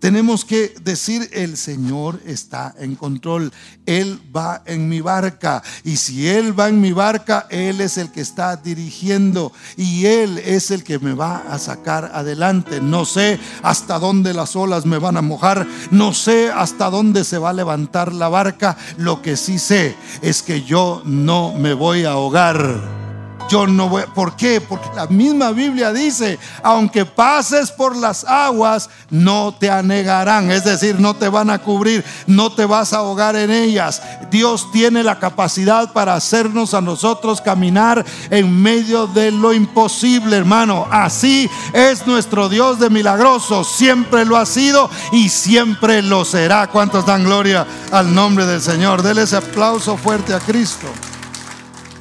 tenemos 0.00 0.46
que 0.46 0.74
decir, 0.82 1.28
el 1.32 1.58
Señor 1.58 2.20
está 2.24 2.74
en 2.78 2.96
control. 2.96 3.52
Él 3.84 4.18
va 4.34 4.62
en 4.64 4.88
mi 4.88 5.02
barca. 5.02 5.62
Y 5.84 5.96
si 5.96 6.26
Él 6.26 6.58
va 6.58 6.68
en 6.70 6.80
mi 6.80 6.92
barca, 6.92 7.46
Él 7.50 7.82
es 7.82 7.98
el 7.98 8.10
que 8.10 8.22
está 8.22 8.56
dirigiendo. 8.56 9.52
Y 9.76 10.06
Él 10.06 10.38
es 10.38 10.70
el 10.70 10.84
que 10.84 10.98
me 10.98 11.12
va 11.12 11.44
a 11.50 11.58
sacar 11.58 12.12
adelante. 12.14 12.80
No 12.80 13.04
sé 13.04 13.38
hasta 13.62 13.98
dónde 13.98 14.32
las 14.32 14.56
olas 14.56 14.86
me 14.86 14.98
van 14.98 15.18
a 15.18 15.22
mojar. 15.22 15.66
No 15.90 16.14
sé 16.14 16.50
hasta 16.50 16.88
dónde 16.88 17.22
se 17.22 17.36
va 17.36 17.50
a 17.50 17.54
levantar 17.54 18.14
la 18.14 18.28
barca. 18.28 18.78
Lo 18.96 19.20
que 19.20 19.36
sí 19.36 19.58
sé 19.58 19.94
es 20.22 20.42
que 20.42 20.62
yo 20.62 21.02
no 21.04 21.52
me 21.54 21.74
voy 21.74 22.04
a 22.04 22.12
ahogar 22.12 23.09
yo 23.48 23.66
no 23.66 23.88
voy. 23.88 24.02
¿Por 24.14 24.36
qué? 24.36 24.60
Porque 24.60 24.88
la 24.94 25.06
misma 25.06 25.50
Biblia 25.50 25.92
dice, 25.92 26.38
aunque 26.62 27.04
pases 27.04 27.70
por 27.70 27.96
las 27.96 28.24
aguas, 28.24 28.90
no 29.10 29.54
te 29.58 29.70
anegarán. 29.70 30.50
Es 30.50 30.64
decir, 30.64 31.00
no 31.00 31.14
te 31.14 31.28
van 31.28 31.50
a 31.50 31.58
cubrir, 31.58 32.04
no 32.26 32.52
te 32.52 32.64
vas 32.64 32.92
a 32.92 32.98
ahogar 32.98 33.36
en 33.36 33.50
ellas. 33.50 34.02
Dios 34.30 34.70
tiene 34.72 35.02
la 35.02 35.18
capacidad 35.18 35.92
para 35.92 36.14
hacernos 36.14 36.74
a 36.74 36.80
nosotros 36.80 37.40
caminar 37.40 38.04
en 38.30 38.62
medio 38.62 39.06
de 39.06 39.30
lo 39.30 39.52
imposible, 39.52 40.36
hermano. 40.36 40.86
Así 40.90 41.48
es 41.72 42.06
nuestro 42.06 42.48
Dios 42.48 42.78
de 42.78 42.90
milagrosos. 42.90 43.70
Siempre 43.70 44.24
lo 44.24 44.36
ha 44.36 44.46
sido 44.46 44.90
y 45.12 45.28
siempre 45.28 46.02
lo 46.02 46.24
será. 46.24 46.68
¿Cuántos 46.68 47.06
dan 47.06 47.24
gloria 47.24 47.66
al 47.90 48.14
nombre 48.14 48.46
del 48.46 48.60
Señor? 48.60 49.02
Dele 49.02 49.22
ese 49.22 49.36
aplauso 49.36 49.96
fuerte 49.96 50.34
a 50.34 50.40
Cristo. 50.40 50.86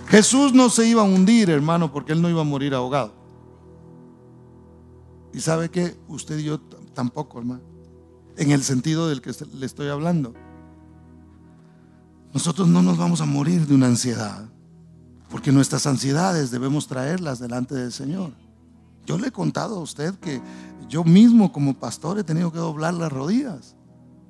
Jesús 0.10 0.54
no 0.54 0.72
se 0.72 0.88
iba 0.88 1.04
a 1.04 1.06
hundir, 1.06 1.52
hermano, 1.52 1.92
porque 1.92 2.14
él 2.14 2.22
no 2.22 2.30
iba 2.30 2.42
a 2.42 2.46
morir 2.46 2.74
ahogado. 2.74 3.14
Y 5.32 5.40
sabe 5.40 5.70
que 5.70 5.96
usted 6.08 6.40
y 6.40 6.46
yo 6.46 6.60
tampoco, 6.60 7.38
hermano. 7.38 7.62
En 8.36 8.50
el 8.50 8.64
sentido 8.64 9.08
del 9.08 9.22
que 9.22 9.32
le 9.54 9.66
estoy 9.68 9.88
hablando. 9.90 10.34
Nosotros 12.34 12.68
no 12.68 12.82
nos 12.82 12.98
vamos 12.98 13.22
a 13.22 13.26
morir 13.26 13.68
de 13.68 13.76
una 13.76 13.86
ansiedad, 13.86 14.50
porque 15.30 15.52
nuestras 15.52 15.86
ansiedades 15.86 16.50
debemos 16.50 16.88
traerlas 16.88 17.38
delante 17.38 17.76
del 17.76 17.92
Señor. 17.92 18.34
Yo 19.06 19.18
le 19.18 19.28
he 19.28 19.32
contado 19.32 19.78
a 19.78 19.82
usted 19.82 20.16
que 20.16 20.42
yo 20.88 21.04
mismo 21.04 21.52
como 21.52 21.76
pastor 21.76 22.18
he 22.18 22.24
tenido 22.24 22.52
que 22.52 22.58
doblar 22.58 22.96
las 22.96 23.12
rodillas 23.12 23.76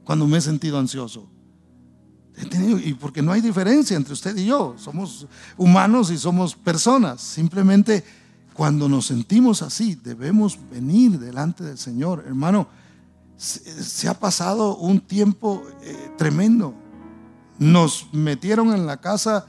cuando 0.04 0.28
me 0.28 0.40
he 0.40 0.42
sentido 0.42 0.78
ansioso 0.78 1.30
y 2.42 2.94
porque 2.94 3.22
no 3.22 3.32
hay 3.32 3.42
diferencia 3.42 3.98
entre 3.98 4.14
usted 4.14 4.36
y 4.38 4.46
yo, 4.46 4.76
somos 4.78 5.28
humanos 5.58 6.10
y 6.10 6.18
somos 6.18 6.56
personas. 6.56 7.20
Simplemente 7.20 8.04
cuando 8.54 8.88
nos 8.88 9.08
sentimos 9.08 9.62
así, 9.62 9.96
debemos 9.96 10.58
venir 10.72 11.20
delante 11.20 11.64
del 11.64 11.78
Señor. 11.78 12.24
Hermano, 12.26 12.68
se, 13.36 14.08
ha 14.08 14.14
pasado 14.14 14.78
un 14.78 15.02
tiempo 15.02 15.64
eh, 15.82 16.12
tremendo. 16.18 16.74
Nos 17.58 18.08
metieron 18.14 18.74
en 18.74 18.86
la 18.86 18.98
casa 18.98 19.46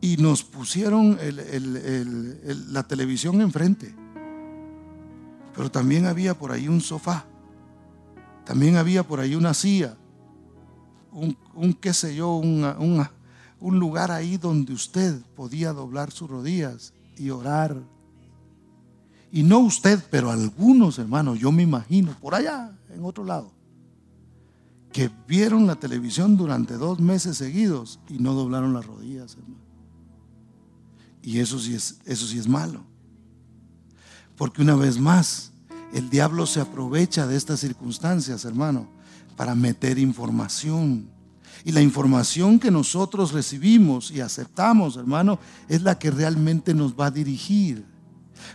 y 0.00 0.16
nos 0.16 0.42
pusieron 0.42 1.18
la 2.70 2.82
televisión 2.84 3.42
enfrente. 3.42 3.94
Pero 5.54 5.70
también 5.70 6.06
había 6.06 6.34
por 6.34 6.52
ahí 6.52 6.68
un 6.68 6.80
sofá. 6.80 7.26
También 8.44 8.76
había 8.76 9.02
por 9.02 9.20
ahí 9.20 9.34
una 9.34 9.52
silla 9.52 9.96
un, 11.16 11.72
qué 11.74 11.92
sé 11.92 12.14
yo, 12.14 12.36
un 12.36 13.78
lugar 13.78 14.10
ahí 14.10 14.36
donde 14.36 14.72
usted 14.72 15.18
podía 15.34 15.72
doblar 15.72 16.10
sus 16.10 16.28
rodillas 16.28 16.92
y 17.16 17.30
orar. 17.30 17.82
Y 19.32 19.42
no 19.42 19.58
usted, 19.60 20.02
pero 20.10 20.30
algunos 20.30 20.98
hermanos, 20.98 21.38
yo 21.38 21.50
me 21.50 21.62
imagino, 21.62 22.16
por 22.20 22.34
allá, 22.34 22.76
en 22.90 23.04
otro 23.04 23.24
lado, 23.24 23.52
que 24.92 25.10
vieron 25.26 25.66
la 25.66 25.76
televisión 25.76 26.36
durante 26.36 26.74
dos 26.74 27.00
meses 27.00 27.36
seguidos 27.36 27.98
y 28.08 28.18
no 28.18 28.34
doblaron 28.34 28.72
las 28.72 28.86
rodillas, 28.86 29.36
hermano. 29.36 29.66
Y 31.22 31.40
eso 31.40 31.58
sí 31.58 31.74
es, 31.74 31.98
eso 32.04 32.26
sí 32.26 32.38
es 32.38 32.46
malo. 32.46 32.84
Porque 34.36 34.62
una 34.62 34.76
vez 34.76 34.98
más, 34.98 35.52
el 35.92 36.08
diablo 36.08 36.46
se 36.46 36.60
aprovecha 36.60 37.26
de 37.26 37.36
estas 37.36 37.60
circunstancias, 37.60 38.44
hermano, 38.44 38.88
para 39.36 39.54
meter 39.54 39.98
información. 39.98 41.08
Y 41.64 41.72
la 41.72 41.82
información 41.82 42.58
que 42.58 42.70
nosotros 42.70 43.32
recibimos 43.32 44.10
y 44.10 44.20
aceptamos, 44.20 44.96
hermano, 44.96 45.38
es 45.68 45.82
la 45.82 45.98
que 45.98 46.10
realmente 46.10 46.74
nos 46.74 46.94
va 46.94 47.06
a 47.06 47.10
dirigir. 47.10 47.84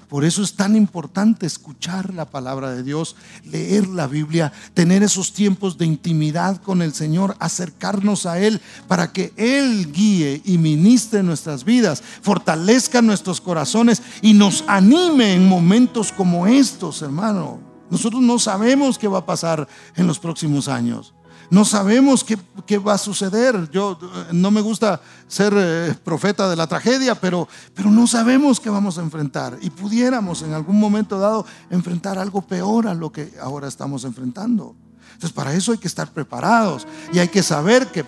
Por 0.08 0.24
eso 0.26 0.44
es 0.44 0.56
tan 0.56 0.76
importante 0.76 1.46
escuchar 1.46 2.14
la 2.14 2.26
palabra 2.26 2.72
de 2.72 2.84
Dios, 2.84 3.16
leer 3.46 3.88
la 3.88 4.08
Biblia, 4.08 4.52
tener 4.74 5.04
esos 5.04 5.34
tiempos 5.34 5.78
de 5.78 5.86
intimidad 5.86 6.62
con 6.62 6.82
el 6.82 6.94
Señor, 6.94 7.36
acercarnos 7.40 8.26
a 8.26 8.40
Él 8.40 8.62
para 8.88 9.12
que 9.12 9.34
Él 9.38 9.92
guíe 9.92 10.42
y 10.46 10.58
ministre 10.58 11.24
nuestras 11.24 11.64
vidas, 11.64 12.04
fortalezca 12.22 13.02
nuestros 13.02 13.42
corazones 13.42 14.02
y 14.22 14.34
nos 14.34 14.64
anime 14.68 15.34
en 15.34 15.48
momentos 15.48 16.12
como 16.12 16.48
estos, 16.48 17.02
hermano. 17.02 17.71
Nosotros 17.92 18.22
no 18.22 18.40
sabemos 18.40 18.98
qué 18.98 19.08
va 19.08 19.20
a 19.20 19.26
pasar 19.26 19.68
en 19.96 20.08
los 20.08 20.18
próximos 20.18 20.70
años. 20.70 21.14
No 21.50 21.66
sabemos 21.66 22.24
qué, 22.24 22.38
qué 22.66 22.78
va 22.78 22.94
a 22.94 22.98
suceder. 22.98 23.70
Yo 23.70 24.00
eh, 24.02 24.28
no 24.32 24.50
me 24.50 24.62
gusta 24.62 25.02
ser 25.28 25.54
eh, 25.58 25.94
profeta 26.02 26.50
de 26.50 26.56
la 26.56 26.66
tragedia, 26.66 27.14
pero, 27.16 27.50
pero 27.76 27.92
no 27.92 28.08
sabemos 28.08 28.62
qué 28.62 28.70
vamos 28.70 28.98
a 28.98 29.02
enfrentar. 29.02 29.60
Y 29.62 29.70
pudiéramos 29.70 30.42
en 30.44 30.54
algún 30.54 30.80
momento 30.80 31.20
dado 31.20 31.46
enfrentar 31.70 32.18
algo 32.18 32.42
peor 32.42 32.88
a 32.88 32.94
lo 32.94 33.12
que 33.12 33.34
ahora 33.42 33.68
estamos 33.68 34.06
enfrentando. 34.06 34.74
Entonces, 35.22 35.36
para 35.36 35.54
eso 35.54 35.72
hay 35.72 35.78
que 35.78 35.88
estar 35.88 36.12
preparados 36.12 36.88
y 37.14 37.20
hay 37.20 37.28
que 37.28 37.44
saber 37.44 37.86
que 37.92 38.04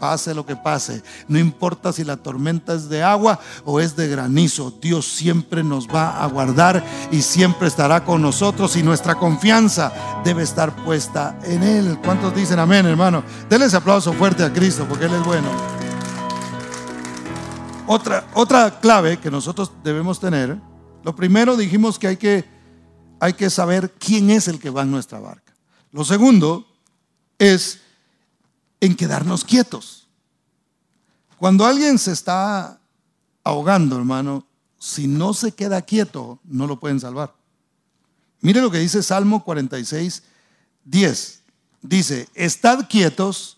pase 0.00 0.34
lo 0.34 0.44
que 0.44 0.56
pase, 0.56 1.04
no 1.28 1.38
importa 1.38 1.92
si 1.92 2.02
la 2.02 2.16
tormenta 2.16 2.74
es 2.74 2.88
de 2.88 3.00
agua 3.00 3.38
o 3.64 3.78
es 3.78 3.94
de 3.94 4.08
granizo, 4.08 4.76
Dios 4.82 5.06
siempre 5.06 5.62
nos 5.62 5.86
va 5.86 6.20
a 6.20 6.26
guardar 6.26 6.84
y 7.12 7.22
siempre 7.22 7.68
estará 7.68 8.04
con 8.04 8.20
nosotros 8.20 8.74
y 8.74 8.82
nuestra 8.82 9.14
confianza 9.14 9.92
debe 10.24 10.42
estar 10.42 10.74
puesta 10.84 11.38
en 11.44 11.62
Él. 11.62 11.96
¿Cuántos 12.04 12.34
dicen 12.34 12.58
amén, 12.58 12.86
hermano? 12.86 13.22
Denle 13.48 13.66
ese 13.66 13.76
aplauso 13.76 14.12
fuerte 14.12 14.42
a 14.42 14.52
Cristo 14.52 14.84
porque 14.88 15.04
Él 15.04 15.14
es 15.14 15.24
bueno. 15.24 15.48
Otra, 17.86 18.26
otra 18.34 18.80
clave 18.80 19.18
que 19.18 19.30
nosotros 19.30 19.70
debemos 19.84 20.18
tener, 20.18 20.58
lo 21.04 21.14
primero 21.14 21.56
dijimos 21.56 22.00
que 22.00 22.08
hay 22.08 22.16
que, 22.16 22.44
hay 23.20 23.34
que 23.34 23.48
saber 23.48 23.92
quién 23.92 24.30
es 24.30 24.48
el 24.48 24.58
que 24.58 24.70
va 24.70 24.82
en 24.82 24.90
nuestra 24.90 25.20
barca. 25.20 25.47
Lo 25.98 26.04
segundo 26.04 26.64
es 27.40 27.80
en 28.78 28.94
quedarnos 28.94 29.42
quietos. 29.42 30.06
Cuando 31.38 31.66
alguien 31.66 31.98
se 31.98 32.12
está 32.12 32.78
ahogando, 33.42 33.96
hermano, 33.96 34.46
si 34.78 35.08
no 35.08 35.34
se 35.34 35.50
queda 35.50 35.82
quieto, 35.82 36.38
no 36.44 36.68
lo 36.68 36.78
pueden 36.78 37.00
salvar. 37.00 37.34
Mire 38.42 38.60
lo 38.60 38.70
que 38.70 38.78
dice 38.78 39.02
Salmo 39.02 39.42
46, 39.42 40.22
10. 40.84 41.42
Dice, 41.82 42.28
estad 42.34 42.88
quietos 42.88 43.56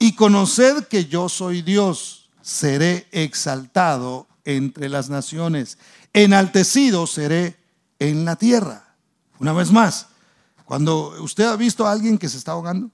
y 0.00 0.16
conoced 0.16 0.88
que 0.88 1.04
yo 1.04 1.28
soy 1.28 1.62
Dios, 1.62 2.30
seré 2.42 3.06
exaltado 3.12 4.26
entre 4.44 4.88
las 4.88 5.08
naciones, 5.08 5.78
enaltecido 6.12 7.06
seré 7.06 7.56
en 8.00 8.24
la 8.24 8.34
tierra. 8.34 8.96
Una 9.38 9.52
vez 9.52 9.70
más, 9.70 10.08
cuando 10.66 11.14
usted 11.22 11.44
ha 11.44 11.56
visto 11.56 11.86
a 11.86 11.92
alguien 11.92 12.18
que 12.18 12.28
se 12.28 12.36
está 12.36 12.52
ahogando, 12.52 12.90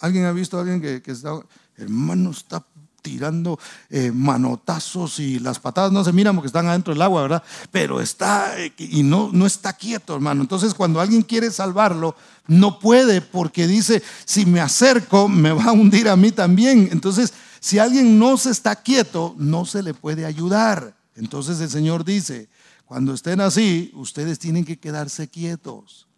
alguien 0.00 0.24
ha 0.24 0.32
visto 0.32 0.58
a 0.58 0.62
alguien 0.62 0.80
que, 0.80 1.00
se 1.04 1.12
está 1.12 1.28
ahogando, 1.28 1.48
hermano, 1.76 2.30
está 2.32 2.66
tirando 3.02 3.58
eh, 3.88 4.10
manotazos 4.12 5.20
y 5.20 5.38
las 5.38 5.60
patadas 5.60 5.92
no 5.92 6.02
se 6.02 6.12
miran 6.12 6.34
porque 6.34 6.48
están 6.48 6.66
adentro 6.66 6.92
del 6.92 7.02
agua, 7.02 7.22
¿verdad? 7.22 7.42
Pero 7.70 8.00
está 8.00 8.60
eh, 8.60 8.74
y 8.78 9.04
no, 9.04 9.30
no 9.32 9.46
está 9.46 9.72
quieto, 9.74 10.16
hermano. 10.16 10.42
Entonces, 10.42 10.74
cuando 10.74 11.00
alguien 11.00 11.22
quiere 11.22 11.52
salvarlo, 11.52 12.16
no 12.48 12.80
puede 12.80 13.20
porque 13.20 13.68
dice, 13.68 14.02
si 14.24 14.44
me 14.44 14.60
acerco, 14.60 15.28
me 15.28 15.52
va 15.52 15.66
a 15.66 15.72
hundir 15.72 16.08
a 16.08 16.16
mí 16.16 16.32
también. 16.32 16.88
Entonces, 16.90 17.32
si 17.60 17.78
alguien 17.78 18.18
no 18.18 18.36
se 18.36 18.50
está 18.50 18.74
quieto, 18.74 19.36
no 19.38 19.64
se 19.66 19.84
le 19.84 19.94
puede 19.94 20.26
ayudar. 20.26 20.96
Entonces 21.14 21.60
el 21.60 21.70
Señor 21.70 22.04
dice, 22.04 22.48
cuando 22.86 23.14
estén 23.14 23.40
así, 23.40 23.92
ustedes 23.94 24.40
tienen 24.40 24.64
que 24.64 24.80
quedarse 24.80 25.28
quietos 25.28 26.09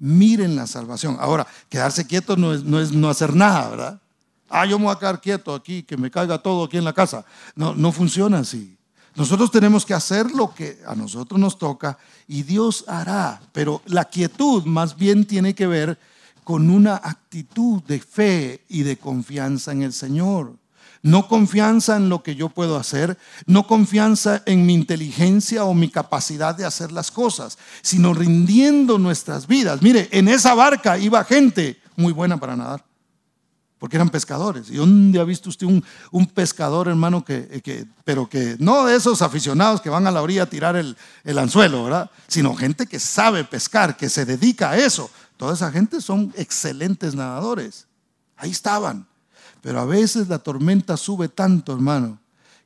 miren 0.00 0.56
la 0.56 0.66
salvación. 0.66 1.16
Ahora, 1.20 1.46
quedarse 1.68 2.06
quieto 2.06 2.36
no 2.36 2.52
es, 2.52 2.64
no 2.64 2.80
es 2.80 2.90
no 2.92 3.08
hacer 3.08 3.34
nada, 3.34 3.68
¿verdad? 3.68 4.00
Ah, 4.48 4.66
yo 4.66 4.78
me 4.78 4.86
voy 4.86 4.94
a 4.94 4.98
quedar 4.98 5.20
quieto 5.20 5.54
aquí, 5.54 5.84
que 5.84 5.96
me 5.96 6.10
caiga 6.10 6.38
todo 6.38 6.64
aquí 6.64 6.76
en 6.76 6.84
la 6.84 6.92
casa. 6.92 7.24
No, 7.54 7.74
no 7.74 7.92
funciona 7.92 8.38
así. 8.40 8.76
Nosotros 9.14 9.50
tenemos 9.50 9.84
que 9.84 9.94
hacer 9.94 10.30
lo 10.32 10.52
que 10.54 10.80
a 10.86 10.94
nosotros 10.94 11.38
nos 11.38 11.58
toca 11.58 11.98
y 12.26 12.42
Dios 12.42 12.84
hará. 12.88 13.40
Pero 13.52 13.82
la 13.86 14.06
quietud 14.06 14.64
más 14.64 14.96
bien 14.96 15.24
tiene 15.24 15.54
que 15.54 15.66
ver 15.66 15.98
con 16.42 16.70
una 16.70 16.96
actitud 16.96 17.82
de 17.84 18.00
fe 18.00 18.64
y 18.68 18.82
de 18.82 18.96
confianza 18.96 19.72
en 19.72 19.82
el 19.82 19.92
Señor. 19.92 20.59
No 21.02 21.28
confianza 21.28 21.96
en 21.96 22.10
lo 22.10 22.22
que 22.22 22.34
yo 22.34 22.50
puedo 22.50 22.76
hacer, 22.76 23.16
no 23.46 23.66
confianza 23.66 24.42
en 24.44 24.66
mi 24.66 24.74
inteligencia 24.74 25.64
o 25.64 25.72
mi 25.72 25.88
capacidad 25.88 26.54
de 26.54 26.66
hacer 26.66 26.92
las 26.92 27.10
cosas, 27.10 27.56
sino 27.80 28.12
rindiendo 28.12 28.98
nuestras 28.98 29.46
vidas. 29.46 29.80
Mire, 29.80 30.08
en 30.12 30.28
esa 30.28 30.54
barca 30.54 30.98
iba 30.98 31.24
gente 31.24 31.80
muy 31.96 32.12
buena 32.12 32.38
para 32.38 32.54
nadar, 32.54 32.84
porque 33.78 33.96
eran 33.96 34.10
pescadores. 34.10 34.68
¿Y 34.68 34.74
dónde 34.74 35.18
ha 35.18 35.24
visto 35.24 35.48
usted 35.48 35.66
un, 35.66 36.26
pescador, 36.26 36.86
hermano, 36.88 37.24
que, 37.24 37.86
pero 38.04 38.28
que 38.28 38.56
no 38.58 38.84
de 38.84 38.96
esos 38.96 39.22
aficionados 39.22 39.80
que 39.80 39.88
van 39.88 40.06
a 40.06 40.10
la 40.10 40.20
orilla 40.20 40.42
a 40.42 40.50
tirar 40.50 40.76
el, 40.76 40.98
el 41.24 41.38
anzuelo, 41.38 41.84
¿verdad? 41.84 42.10
Sino 42.28 42.54
gente 42.54 42.86
que 42.86 43.00
sabe 43.00 43.44
pescar, 43.44 43.96
que 43.96 44.10
se 44.10 44.26
dedica 44.26 44.70
a 44.70 44.76
eso. 44.76 45.10
Toda 45.38 45.54
esa 45.54 45.72
gente 45.72 46.02
son 46.02 46.30
excelentes 46.36 47.14
nadadores. 47.14 47.86
Ahí 48.36 48.50
estaban. 48.50 49.06
Pero 49.62 49.80
a 49.80 49.84
veces 49.84 50.28
la 50.28 50.38
tormenta 50.38 50.96
sube 50.96 51.28
tanto, 51.28 51.72
hermano, 51.72 52.18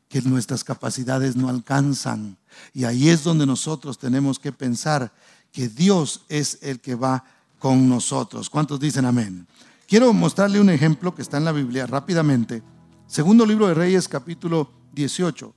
que 0.08 0.22
nuestras 0.22 0.62
capacidades 0.62 1.34
no 1.34 1.48
alcanzan. 1.48 2.36
Y 2.72 2.84
ahí 2.84 3.08
es 3.08 3.24
donde 3.24 3.46
nosotros 3.46 3.98
tenemos 3.98 4.38
que 4.38 4.52
pensar 4.52 5.12
que 5.50 5.68
Dios 5.68 6.22
es 6.28 6.58
el 6.62 6.80
que 6.80 6.94
va 6.94 7.24
con 7.58 7.88
nosotros. 7.88 8.48
¿Cuántos 8.50 8.78
dicen 8.78 9.04
amén? 9.04 9.46
Quiero 9.86 10.12
mostrarle 10.12 10.60
un 10.60 10.70
ejemplo 10.70 11.14
que 11.14 11.22
está 11.22 11.36
en 11.36 11.44
la 11.44 11.52
Biblia 11.52 11.86
rápidamente. 11.86 12.62
Segundo 13.06 13.44
libro 13.44 13.66
de 13.66 13.74
Reyes, 13.74 14.08
capítulo 14.08 14.70
18, 14.92 15.54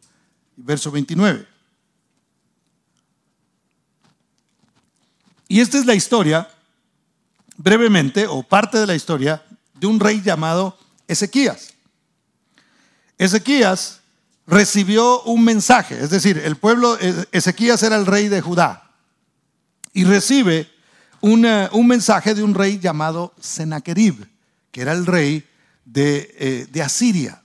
verso 0.58 0.92
29. 0.92 1.48
Y 5.48 5.62
esta 5.62 5.78
es 5.78 5.86
la 5.86 5.96
historia, 5.96 6.48
brevemente, 7.58 8.28
o 8.28 8.44
parte 8.44 8.78
de 8.78 8.88
la 8.88 8.96
historia, 8.96 9.44
de 9.74 9.88
un 9.88 10.00
rey 10.00 10.22
llamado 10.22 10.78
Ezequías. 11.08 11.74
Ezequías 13.18 14.02
recibió 14.46 15.22
un 15.24 15.44
mensaje, 15.44 16.02
es 16.02 16.10
decir, 16.10 16.38
el 16.38 16.56
pueblo, 16.56 16.98
eh, 17.00 17.26
Ezequías 17.32 17.84
era 17.84 17.96
el 17.96 18.06
rey 18.06 18.30
de 18.30 18.42
Judá, 18.42 18.92
y 19.94 20.04
recibe 20.04 20.70
un 21.22 21.88
mensaje 21.88 22.36
de 22.36 22.44
un 22.44 22.54
rey 22.54 22.80
llamado 22.80 23.34
Sennacherib, 23.40 24.28
que 24.72 24.82
era 24.82 24.94
el 24.94 25.06
rey 25.06 25.46
de, 25.84 26.36
eh, 26.38 26.68
de 26.72 26.82
Asiria. 26.82 27.42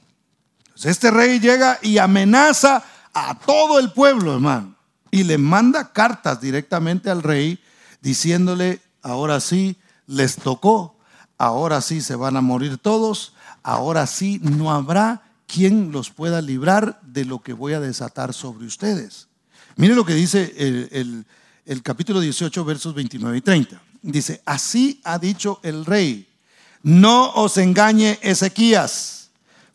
este 0.84 1.10
rey 1.10 1.40
llega 1.40 1.78
y 1.80 1.98
amenaza 1.98 2.84
a 3.14 3.38
todo 3.38 3.78
el 3.78 3.92
pueblo, 3.92 4.34
hermano, 4.34 4.74
y 5.10 5.24
le 5.24 5.38
manda 5.38 5.92
cartas 5.92 6.40
directamente 6.40 7.08
al 7.10 7.22
rey 7.22 7.58
diciéndole, 8.00 8.80
ahora 9.02 9.40
sí, 9.40 9.76
les 10.06 10.36
tocó, 10.36 10.96
ahora 11.38 11.80
sí 11.80 12.00
se 12.00 12.16
van 12.16 12.36
a 12.36 12.40
morir 12.40 12.78
todos, 12.78 13.31
ahora 13.62 14.06
sí 14.06 14.40
no 14.42 14.72
habrá 14.72 15.22
quien 15.46 15.92
los 15.92 16.10
pueda 16.10 16.40
librar 16.40 17.00
de 17.02 17.24
lo 17.24 17.40
que 17.40 17.52
voy 17.52 17.74
a 17.74 17.80
desatar 17.80 18.32
sobre 18.32 18.66
ustedes. 18.66 19.28
Mire 19.76 19.94
lo 19.94 20.04
que 20.04 20.14
dice 20.14 20.54
el, 20.56 21.82
capítulo 21.82 22.20
18, 22.20 22.64
versos 22.64 22.94
29 22.94 23.38
y 23.38 23.40
30. 23.40 23.82
Dice, 24.02 24.42
así 24.46 25.00
ha 25.04 25.18
dicho 25.18 25.60
el 25.62 25.84
rey, 25.84 26.28
no 26.82 27.32
os 27.32 27.56
engañe 27.58 28.18
Ezequías, 28.22 29.30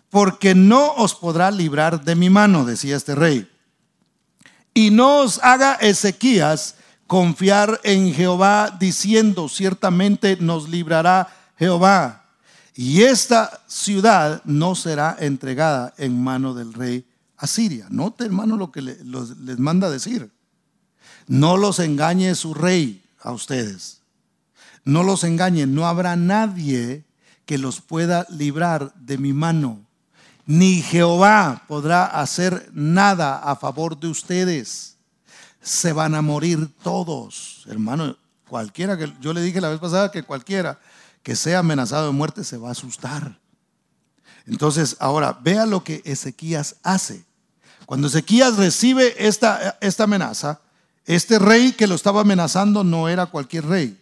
porque 0.10 0.56
no 0.56 0.94
os 0.94 1.16
podrá 1.16 1.52
librar 1.52 2.04
de 2.04 2.16
mi 2.16 2.30
mano, 2.30 2.66
decía 2.66 2.98
este 2.98 3.16
rey. 3.16 3.48
Y 4.74 4.90
no 4.90 5.20
os 5.20 5.40
haga 5.44 5.76
Ezequías 5.76 6.76
confiar 7.08 7.80
en 7.84 8.14
Jehová, 8.14 8.76
diciendo, 8.80 9.48
ciertamente 9.48 10.38
nos 10.40 10.70
librará 10.70 11.30
Jehová 11.58 12.27
y 12.80 13.02
esta 13.02 13.64
ciudad 13.66 14.44
no 14.46 14.76
será 14.76 15.18
entregada 15.20 15.96
en 15.98 16.24
mano 16.24 16.54
del 16.54 16.76
rey 16.76 17.08
Asiria. 17.36 17.88
Note, 17.90 18.24
hermano, 18.24 18.56
lo 18.56 18.72
que 18.72 18.84
les 18.84 19.58
manda 19.58 19.90
decir. 19.90 20.30
No 21.26 21.58
los 21.58 21.80
engañe 21.80 22.36
su 22.36 22.54
rey 22.54 23.04
a 23.20 23.32
ustedes. 23.32 24.02
No 24.86 25.02
los 25.02 25.24
engañe. 25.24 25.66
No 25.66 25.88
habrá 25.88 26.16
nadie 26.16 27.04
que 27.48 27.58
los 27.58 27.82
pueda 27.82 28.28
librar 28.30 28.94
de 28.94 29.18
mi 29.18 29.34
mano. 29.34 29.84
Ni 30.46 30.84
Jehová 30.84 31.64
podrá 31.68 32.06
hacer 32.06 32.70
nada 32.74 33.40
a 33.40 33.56
favor 33.56 34.00
de 34.00 34.08
ustedes. 34.08 34.98
Se 35.62 35.94
van 35.94 36.14
a 36.14 36.22
morir 36.22 36.70
todos. 36.84 37.66
Hermano, 37.68 38.18
cualquiera 38.48 38.96
que 39.00 39.12
yo 39.20 39.34
le 39.34 39.42
dije 39.42 39.62
la 39.62 39.70
vez 39.70 39.80
pasada 39.80 40.12
que 40.12 40.22
cualquiera 40.22 40.80
que 41.24 41.36
sea 41.36 41.60
amenazado 41.60 42.08
de 42.08 42.14
muerte 42.14 42.44
se 42.44 42.58
va 42.58 42.70
a 42.70 42.72
asustar. 42.72 43.40
Entonces, 44.46 44.96
ahora, 45.00 45.38
vea 45.42 45.66
lo 45.66 45.84
que 45.84 46.02
Ezequías 46.06 46.78
hace. 46.84 47.26
Cuando 47.86 48.08
Ezequías 48.08 48.58
recibe 48.58 49.16
esta, 49.28 49.78
esta 49.82 50.06
amenaza, 50.06 50.62
este 51.06 51.40
rey 51.40 51.74
que 51.74 51.88
lo 51.88 51.96
estaba 51.96 52.22
amenazando 52.22 52.84
no 52.84 53.10
era 53.10 53.28
cualquier 53.28 53.66
rey, 53.66 54.00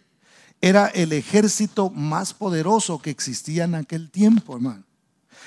era 0.60 0.86
el 0.86 1.12
ejército 1.12 1.90
más 1.90 2.32
poderoso 2.32 2.98
que 2.98 3.10
existía 3.10 3.64
en 3.64 3.74
aquel 3.74 4.10
tiempo, 4.10 4.56
hermano. 4.56 4.82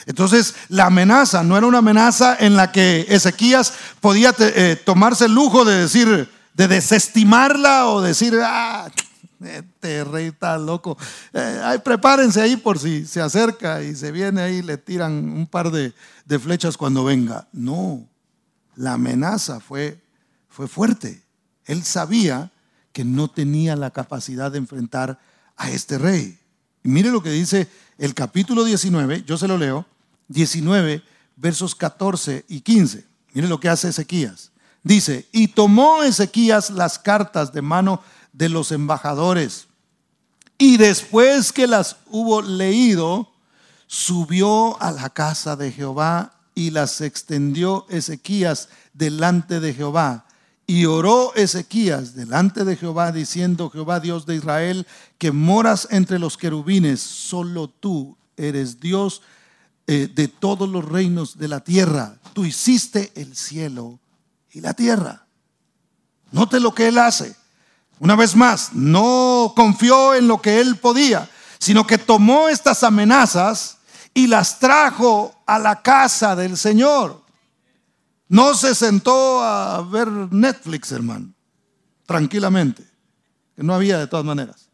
Entonces, 0.06 0.56
la 0.70 0.86
amenaza 0.86 1.44
no 1.44 1.58
era 1.58 1.68
una 1.68 1.80
amenaza 1.80 2.38
en 2.39 2.56
la 2.56 2.72
que 2.72 3.06
Ezequías 3.10 3.74
podía 4.00 4.34
eh, 4.39 4.82
tomarse 4.86 5.26
el 5.26 5.34
lujo 5.34 5.66
de 5.66 5.82
decir, 5.82 6.30
de 6.54 6.68
desestimarla 6.68 7.88
o 7.88 8.02
decir, 8.02 8.39
ah, 8.41 8.89
Este 9.42 10.04
rey 10.04 10.28
está 10.28 10.58
loco. 10.58 10.98
Eh, 11.34 11.80
prepárense 11.84 12.42
ahí 12.42 12.58
por 12.58 12.78
si 12.78 13.06
se 13.06 13.22
acerca 13.22 13.82
y 13.82 13.96
se 13.96 14.12
viene 14.12 14.42
ahí, 14.42 14.62
le 14.62 14.78
tiran 14.78 15.14
un 15.14 15.48
par 15.48 15.72
de, 15.72 15.94
de 16.26 16.40
flechas 16.40 16.78
cuando 16.78 17.04
venga. 17.04 17.48
No, 17.54 18.08
la 18.76 18.94
amenaza 18.94 19.60
fue, 19.60 20.02
fue 20.50 20.68
fuerte. 20.68 21.24
Él 21.66 21.84
sabía 21.84 22.52
que 22.92 23.06
no 23.06 23.30
tenía 23.30 23.76
la 23.76 23.92
capacidad 23.92 24.52
de 24.52 24.58
enfrentar 24.58 25.20
a 25.56 25.70
este 25.70 25.98
rey. 25.98 26.40
Y 26.84 26.90
mire 26.90 27.12
lo 27.12 27.22
que 27.22 27.32
dice 27.32 27.68
el 27.98 28.14
capítulo 28.14 28.64
19, 28.64 29.24
yo 29.24 29.38
se 29.38 29.48
lo 29.48 29.58
leo, 29.58 29.86
19, 30.30 31.04
versos 31.36 31.76
14 31.76 32.46
y 32.48 32.62
15. 32.62 33.06
Mire 33.34 33.48
lo 33.48 33.60
que 33.60 33.70
hace 33.70 33.90
Ezequías. 33.90 34.52
Dice, 34.84 35.28
y 35.32 35.50
tomó 35.50 36.04
Ezequías 36.04 36.70
las 36.70 36.98
cartas 36.98 37.52
de 37.52 37.62
mano 37.62 38.02
de 38.02 38.19
los 38.48 38.72
embajadores. 38.72 39.68
Y 40.58 40.78
después 40.78 41.52
que 41.52 41.68
las 41.68 41.98
hubo 42.08 42.42
leído, 42.42 43.30
subió 43.88 44.80
a 44.82 44.92
la 44.92 45.10
casa 45.10 45.56
de 45.56 45.72
Jehová 45.72 46.34
y 46.54 46.70
las 46.70 47.02
extendió 47.02 47.88
Ezequías 47.90 48.70
delante 48.94 49.60
de 49.60 49.74
Jehová. 49.74 50.26
Y 50.68 50.86
oró 50.86 51.34
Ezequías 51.34 52.14
delante 52.14 52.64
de 52.66 52.76
Jehová, 52.76 53.12
diciendo, 53.12 53.72
Jehová 53.72 54.00
Dios 54.00 54.28
de 54.28 54.36
Israel, 54.36 54.86
que 55.18 55.32
moras 55.32 55.88
entre 55.90 56.20
los 56.20 56.38
querubines, 56.38 57.02
solo 57.02 57.68
tú 57.68 58.16
eres 58.38 58.80
Dios 58.80 59.24
eh, 59.88 60.08
de 60.14 60.28
todos 60.28 60.70
los 60.70 60.86
reinos 60.86 61.40
de 61.40 61.48
la 61.48 61.62
tierra. 61.62 62.20
Tú 62.34 62.46
hiciste 62.46 63.12
el 63.16 63.36
cielo 63.36 64.00
y 64.52 64.62
la 64.62 64.76
tierra. 64.76 65.26
Note 66.32 66.60
lo 66.60 66.76
que 66.76 66.90
él 66.90 67.00
hace. 67.00 67.36
Una 68.00 68.16
vez 68.16 68.36
más, 68.36 68.74
no 68.74 69.54
confió 69.56 70.16
en 70.16 70.28
lo 70.28 70.41
que 70.41 70.62
él 70.62 70.78
podía, 70.78 71.30
sino 71.60 71.86
que 71.86 71.97
tomó 71.97 72.47
estas 72.47 72.84
amenazas 72.84 73.78
y 74.14 74.28
las 74.28 74.60
trajo 74.60 75.36
a 75.45 75.60
la 75.60 75.82
casa 75.82 76.36
del 76.36 76.58
Señor. 76.58 77.22
No 78.30 78.54
se 78.54 78.74
sentó 78.74 79.43
a 79.43 79.82
ver 79.82 80.08
Netflix, 80.08 80.91
hermano, 80.91 81.34
tranquilamente, 82.06 82.88
que 83.56 83.64
no 83.64 83.74
había 83.74 83.97
de 83.97 84.08
todas 84.08 84.26
maneras. 84.26 84.70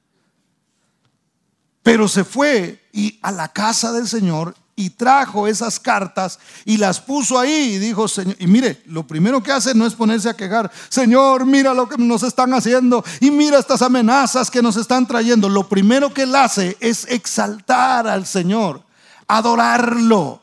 Pero 1.82 2.07
se 2.07 2.23
fue 2.23 2.88
y 2.91 3.19
a 3.21 3.32
la 3.32 3.47
casa 3.47 3.91
del 3.91 4.07
Señor 4.07 4.55
y 4.76 4.89
trajo 4.89 5.47
esas 5.47 5.80
cartas 5.80 6.38
y 6.65 6.78
las 6.78 6.99
puso 6.99 7.39
ahí 7.39 7.76
y 7.76 7.80
dijo, 7.80 8.07
Señor, 8.07 8.36
y 8.39 8.47
mire, 8.47 8.82
lo 8.88 9.07
primero 9.07 9.41
que 9.41 9.51
hace 9.51 9.73
no 9.73 9.86
es 9.86 9.93
ponerse 9.93 10.30
a 10.30 10.36
quejar, 10.36 10.69
Señor, 10.89 11.45
mira 11.45 11.73
lo 11.73 11.88
que 11.88 11.97
nos 11.97 12.23
están 12.23 12.53
haciendo 12.53 13.03
y 13.21 13.32
mira 13.32 13.57
estas 13.57 13.82
amenazas 13.82 14.51
que 14.51 14.61
nos 14.61 14.76
están 14.76 15.07
trayendo. 15.07 15.47
Lo 15.47 15.69
primero 15.69 16.13
que 16.13 16.23
él 16.23 16.36
hace 16.36 16.76
es 16.82 17.05
exaltar 17.09 18.07
al 18.07 18.26
Señor, 18.26 18.82
adorarlo. 19.28 20.41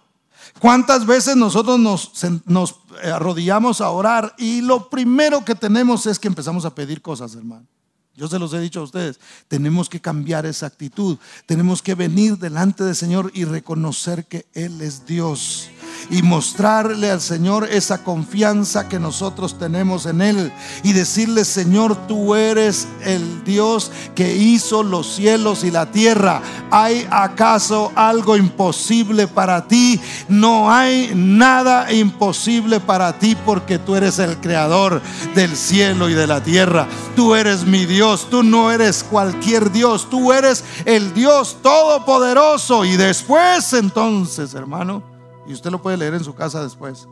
¿Cuántas 0.59 1.05
veces 1.07 1.37
nosotros 1.37 1.79
nos, 1.79 2.13
nos 2.47 2.77
arrodillamos 3.03 3.81
a 3.81 3.91
orar 3.91 4.35
y 4.39 4.61
lo 4.61 4.89
primero 4.89 5.45
que 5.45 5.55
tenemos 5.55 6.07
es 6.07 6.19
que 6.19 6.29
empezamos 6.29 6.65
a 6.65 6.75
pedir 6.75 7.03
cosas, 7.03 7.35
hermano? 7.35 7.67
Yo 8.15 8.29
se 8.29 8.39
los 8.39 8.53
he 8.53 8.61
dicho 8.61 8.81
a 8.81 8.85
ustedes, 8.85 9.19
tenemos 9.49 9.89
que 9.89 10.01
cambiar 10.01 10.45
esa 10.45 10.67
actitud, 10.67 11.19
tenemos 11.47 11.81
que 11.81 11.95
venir 11.95 12.37
delante 12.37 12.85
del 12.85 12.95
Señor 12.95 13.31
y 13.35 13.45
reconocer 13.45 14.27
que 14.27 14.47
Él 14.53 14.83
es 14.83 15.07
Dios 15.07 15.71
y 16.11 16.23
mostrarle 16.23 17.11
al 17.11 17.21
Señor 17.21 17.69
esa 17.71 18.03
confianza 18.03 18.89
que 18.89 18.99
nosotros 18.99 19.59
tenemos 19.59 20.07
en 20.07 20.23
Él 20.23 20.53
y 20.83 20.93
decirle, 20.93 21.45
Señor, 21.45 22.07
tú 22.07 22.35
eres 22.35 22.87
el 23.05 23.45
Dios 23.45 23.91
que 24.15 24.37
hizo 24.37 24.83
los 24.83 25.15
cielos 25.15 25.65
y 25.65 25.71
la 25.71 25.87
tierra. 25.87 26.43
¿Hay 26.71 27.07
acaso 27.11 27.93
algo 27.95 28.37
imposible 28.37 29.29
para 29.29 29.67
ti? 29.67 30.01
No 30.29 30.73
hay 30.73 31.13
nada 31.15 31.93
imposible 31.93 32.81
para 32.81 33.19
ti 33.19 33.37
porque 33.45 33.79
tú 33.79 33.95
eres 33.95 34.19
el 34.19 34.39
creador 34.39 35.03
del 35.35 35.57
cielo 35.57 36.09
y 36.09 36.15
de 36.15 36.27
la 36.27 36.43
tierra. 36.43 36.87
Tú 37.17 37.35
eres 37.35 37.65
mi 37.65 37.87
Dios, 37.87 38.29
tú 38.31 38.43
no 38.43 38.71
eres 38.71 39.05
cualquier 39.05 39.71
Dios, 39.71 40.09
tú 40.09 40.33
eres 40.33 40.65
el 40.85 41.13
Dios 41.15 41.59
todopoderoso. 41.63 42.85
Y 42.85 42.97
después 42.97 43.73
entonces, 43.73 44.55
hermano, 44.55 45.12
y 45.47 45.53
usted 45.53 45.71
lo 45.71 45.83
puede 45.83 45.97
leer 45.97 46.15
en 46.15 46.25
su 46.25 46.35
casa 46.35 46.63
después. 46.63 47.09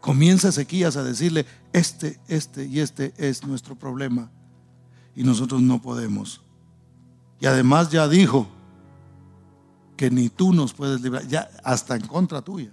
Comienza 0.00 0.48
Ezequías 0.48 0.96
a 0.96 1.02
decirle, 1.02 1.46
este, 1.72 2.20
este 2.28 2.66
y 2.66 2.80
este 2.80 3.12
es 3.16 3.44
nuestro 3.44 3.74
problema. 3.74 4.30
Y 5.14 5.24
nosotros 5.24 5.62
no 5.62 5.80
podemos. 5.80 6.42
Y 7.40 7.46
además 7.46 7.90
ya 7.90 8.06
dijo 8.08 8.46
que 9.96 10.10
ni 10.10 10.28
tú 10.28 10.52
nos 10.52 10.74
puedes 10.74 11.00
librar, 11.00 11.26
ya 11.26 11.48
hasta 11.64 11.96
en 11.96 12.06
contra 12.06 12.42
tuya. 12.42 12.72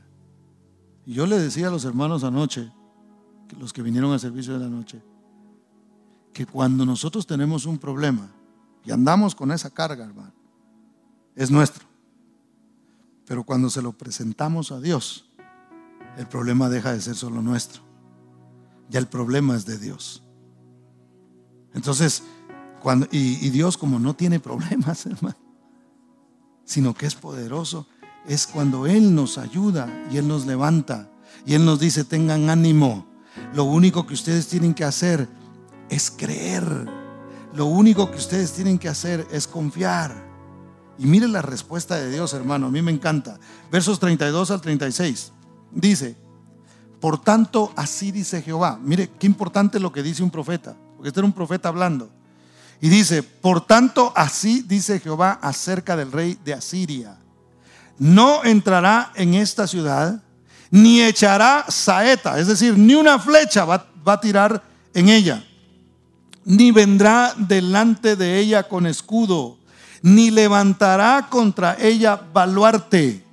Y 1.05 1.13
yo 1.13 1.25
le 1.25 1.39
decía 1.39 1.67
a 1.67 1.71
los 1.71 1.85
hermanos 1.85 2.23
anoche, 2.23 2.71
los 3.59 3.73
que 3.73 3.81
vinieron 3.81 4.11
al 4.11 4.19
servicio 4.19 4.53
de 4.53 4.59
la 4.59 4.69
noche, 4.69 5.01
que 6.33 6.45
cuando 6.45 6.85
nosotros 6.85 7.25
tenemos 7.27 7.65
un 7.65 7.77
problema 7.77 8.29
y 8.85 8.91
andamos 8.91 9.35
con 9.35 9.51
esa 9.51 9.69
carga, 9.69 10.05
hermano, 10.05 10.33
es 11.35 11.51
nuestro. 11.51 11.92
Pero 13.33 13.45
cuando 13.45 13.71
se 13.71 13.81
lo 13.81 13.93
presentamos 13.93 14.71
a 14.71 14.79
Dios, 14.79 15.25
el 16.19 16.27
problema 16.27 16.69
deja 16.69 16.93
de 16.93 17.01
ser 17.01 17.15
solo 17.15 17.41
nuestro. 17.41 17.81
Ya 18.91 18.99
el 18.99 19.07
problema 19.07 19.55
es 19.55 19.65
de 19.65 19.79
Dios. 19.79 20.21
Entonces, 21.73 22.21
cuando, 22.79 23.07
y, 23.09 23.49
Dios 23.49 23.75
como 23.75 23.97
no 23.97 24.15
tiene 24.15 24.39
problemas, 24.39 25.03
hermano, 25.07 25.35
sino 26.63 26.93
que 26.93 27.07
es 27.07 27.15
poderoso, 27.15 27.87
es 28.27 28.45
cuando 28.45 28.85
Él 28.85 29.15
nos 29.15 29.39
ayuda 29.39 29.89
y 30.11 30.17
Él 30.17 30.27
nos 30.27 30.45
levanta 30.45 31.09
y 31.43 31.55
Él 31.55 31.65
nos 31.65 31.79
dice, 31.79 32.03
tengan 32.03 32.51
ánimo. 32.51 33.07
Lo 33.55 33.63
único 33.63 34.05
que 34.05 34.13
ustedes 34.13 34.47
tienen 34.47 34.75
que 34.75 34.83
hacer 34.83 35.27
es 35.89 36.11
creer. 36.11 36.63
Lo 37.55 37.65
único 37.65 38.11
que 38.11 38.17
ustedes 38.17 38.53
tienen 38.53 38.77
que 38.77 38.89
hacer 38.89 39.27
es 39.31 39.47
confiar. 39.47 40.32
Y 40.97 41.05
mire 41.05 41.27
la 41.27 41.41
respuesta 41.41 41.95
de 41.95 42.11
Dios, 42.11 42.33
hermano, 42.33 42.67
a 42.67 42.69
mí 42.69 42.81
me 42.81 42.91
encanta. 42.91 43.39
Versos 43.71 43.99
32 43.99 44.51
al 44.51 44.61
36. 44.61 45.31
Dice, 45.71 46.15
por 46.99 47.21
tanto, 47.21 47.73
así 47.75 48.11
dice 48.11 48.41
Jehová. 48.41 48.79
Mire, 48.81 49.09
qué 49.19 49.27
importante 49.27 49.79
lo 49.79 49.91
que 49.91 50.03
dice 50.03 50.23
un 50.23 50.29
profeta, 50.29 50.75
porque 50.95 51.09
este 51.09 51.19
era 51.19 51.25
un 51.25 51.33
profeta 51.33 51.69
hablando. 51.69 52.09
Y 52.79 52.89
dice, 52.89 53.23
por 53.23 53.65
tanto, 53.65 54.13
así 54.15 54.61
dice 54.61 54.99
Jehová 54.99 55.39
acerca 55.41 55.95
del 55.95 56.11
rey 56.11 56.37
de 56.43 56.53
Asiria. 56.53 57.17
No 57.97 58.43
entrará 58.43 59.11
en 59.15 59.33
esta 59.33 59.67
ciudad, 59.67 60.21
ni 60.69 61.01
echará 61.01 61.65
saeta, 61.69 62.39
es 62.39 62.47
decir, 62.47 62.77
ni 62.77 62.95
una 62.95 63.19
flecha 63.19 63.63
va, 63.63 63.87
va 64.07 64.13
a 64.13 64.21
tirar 64.21 64.63
en 64.93 65.09
ella, 65.09 65.45
ni 66.45 66.71
vendrá 66.71 67.33
delante 67.37 68.15
de 68.15 68.39
ella 68.39 68.63
con 68.63 68.87
escudo 68.87 69.59
ni 70.03 70.29
levantará 70.29 71.27
contra 71.29 71.77
ella 71.79 72.21
baluarte. 72.31 73.25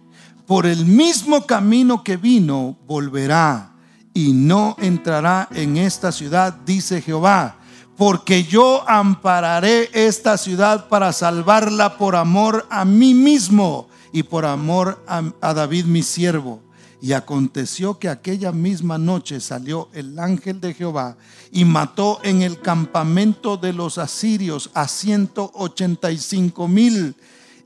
Por 0.46 0.66
el 0.66 0.86
mismo 0.86 1.44
camino 1.44 2.02
que 2.02 2.16
vino, 2.16 2.78
volverá 2.86 3.72
y 4.14 4.32
no 4.32 4.76
entrará 4.78 5.48
en 5.52 5.76
esta 5.76 6.10
ciudad, 6.10 6.54
dice 6.64 7.02
Jehová. 7.02 7.56
Porque 7.96 8.44
yo 8.44 8.88
ampararé 8.88 9.90
esta 9.92 10.38
ciudad 10.38 10.88
para 10.88 11.12
salvarla 11.12 11.98
por 11.98 12.16
amor 12.16 12.66
a 12.70 12.84
mí 12.84 13.12
mismo 13.14 13.88
y 14.12 14.22
por 14.22 14.46
amor 14.46 15.04
a, 15.06 15.52
David 15.52 15.84
mi 15.84 16.02
siervo 16.02 16.62
y 17.02 17.12
aconteció 17.12 17.98
que 17.98 18.08
aquella 18.08 18.52
misma 18.52 18.98
noche 18.98 19.40
salió 19.40 19.88
el 19.92 20.18
ángel 20.18 20.60
de 20.60 20.74
Jehová 20.74 21.16
y 21.50 21.64
mató 21.64 22.20
en 22.22 22.42
el 22.42 22.60
campamento 22.60 23.56
de 23.56 23.72
los 23.72 23.98
asirios 23.98 24.70
a 24.74 24.86
185 24.86 26.68
mil. 26.68 27.14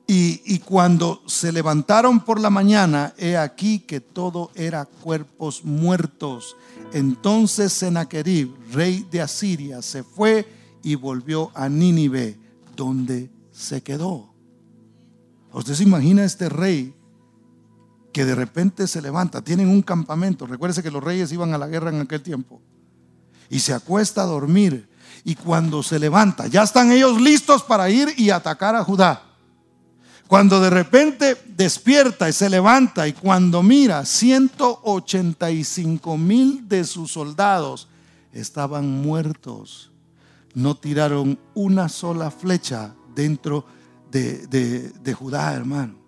Y, 0.06 0.42
y, 0.44 0.58
cuando 0.58 1.22
se 1.26 1.50
levantaron 1.50 2.20
por 2.20 2.38
la 2.38 2.50
mañana, 2.50 3.14
he 3.16 3.38
aquí 3.38 3.78
que 3.78 4.00
todo 4.00 4.50
era 4.54 4.84
cuerpos 4.84 5.64
muertos. 5.64 6.56
Entonces 6.92 7.72
Sennacherib, 7.72 8.54
rey 8.70 9.06
de 9.10 9.22
Asiria, 9.22 9.80
se 9.80 10.02
fue 10.02 10.46
y 10.82 10.94
volvió 10.94 11.50
a 11.54 11.70
Nínive, 11.70 12.38
donde 12.76 13.30
se 13.50 13.82
quedó. 13.82 14.34
¿Usted 15.52 15.74
se 15.74 15.84
imagina 15.84 16.24
este 16.24 16.50
rey 16.50 16.93
que 18.14 18.24
de 18.24 18.34
repente 18.36 18.86
se 18.86 19.02
levanta, 19.02 19.42
tienen 19.42 19.68
un 19.68 19.82
campamento, 19.82 20.46
recuérdese 20.46 20.84
que 20.84 20.92
los 20.92 21.02
reyes 21.02 21.32
iban 21.32 21.52
a 21.52 21.58
la 21.58 21.66
guerra 21.66 21.90
en 21.90 22.00
aquel 22.00 22.22
tiempo, 22.22 22.62
y 23.50 23.58
se 23.58 23.74
acuesta 23.74 24.22
a 24.22 24.26
dormir, 24.26 24.88
y 25.24 25.34
cuando 25.34 25.82
se 25.82 25.98
levanta, 25.98 26.46
ya 26.46 26.62
están 26.62 26.92
ellos 26.92 27.20
listos 27.20 27.64
para 27.64 27.90
ir 27.90 28.14
y 28.16 28.30
atacar 28.30 28.76
a 28.76 28.84
Judá. 28.84 29.24
Cuando 30.28 30.60
de 30.60 30.70
repente 30.70 31.36
despierta 31.56 32.28
y 32.28 32.32
se 32.32 32.48
levanta 32.48 33.08
y 33.08 33.14
cuando 33.14 33.64
mira, 33.64 34.04
185 34.04 36.16
mil 36.16 36.68
de 36.68 36.84
sus 36.84 37.10
soldados 37.12 37.88
estaban 38.32 38.88
muertos. 38.88 39.90
no 40.54 40.76
tiraron 40.76 41.36
una 41.54 41.88
sola 41.88 42.30
flecha 42.30 42.94
dentro 43.14 43.64
de, 44.10 44.46
de 44.46 45.14
Judá, 45.14 45.52
hermano. 45.52 46.03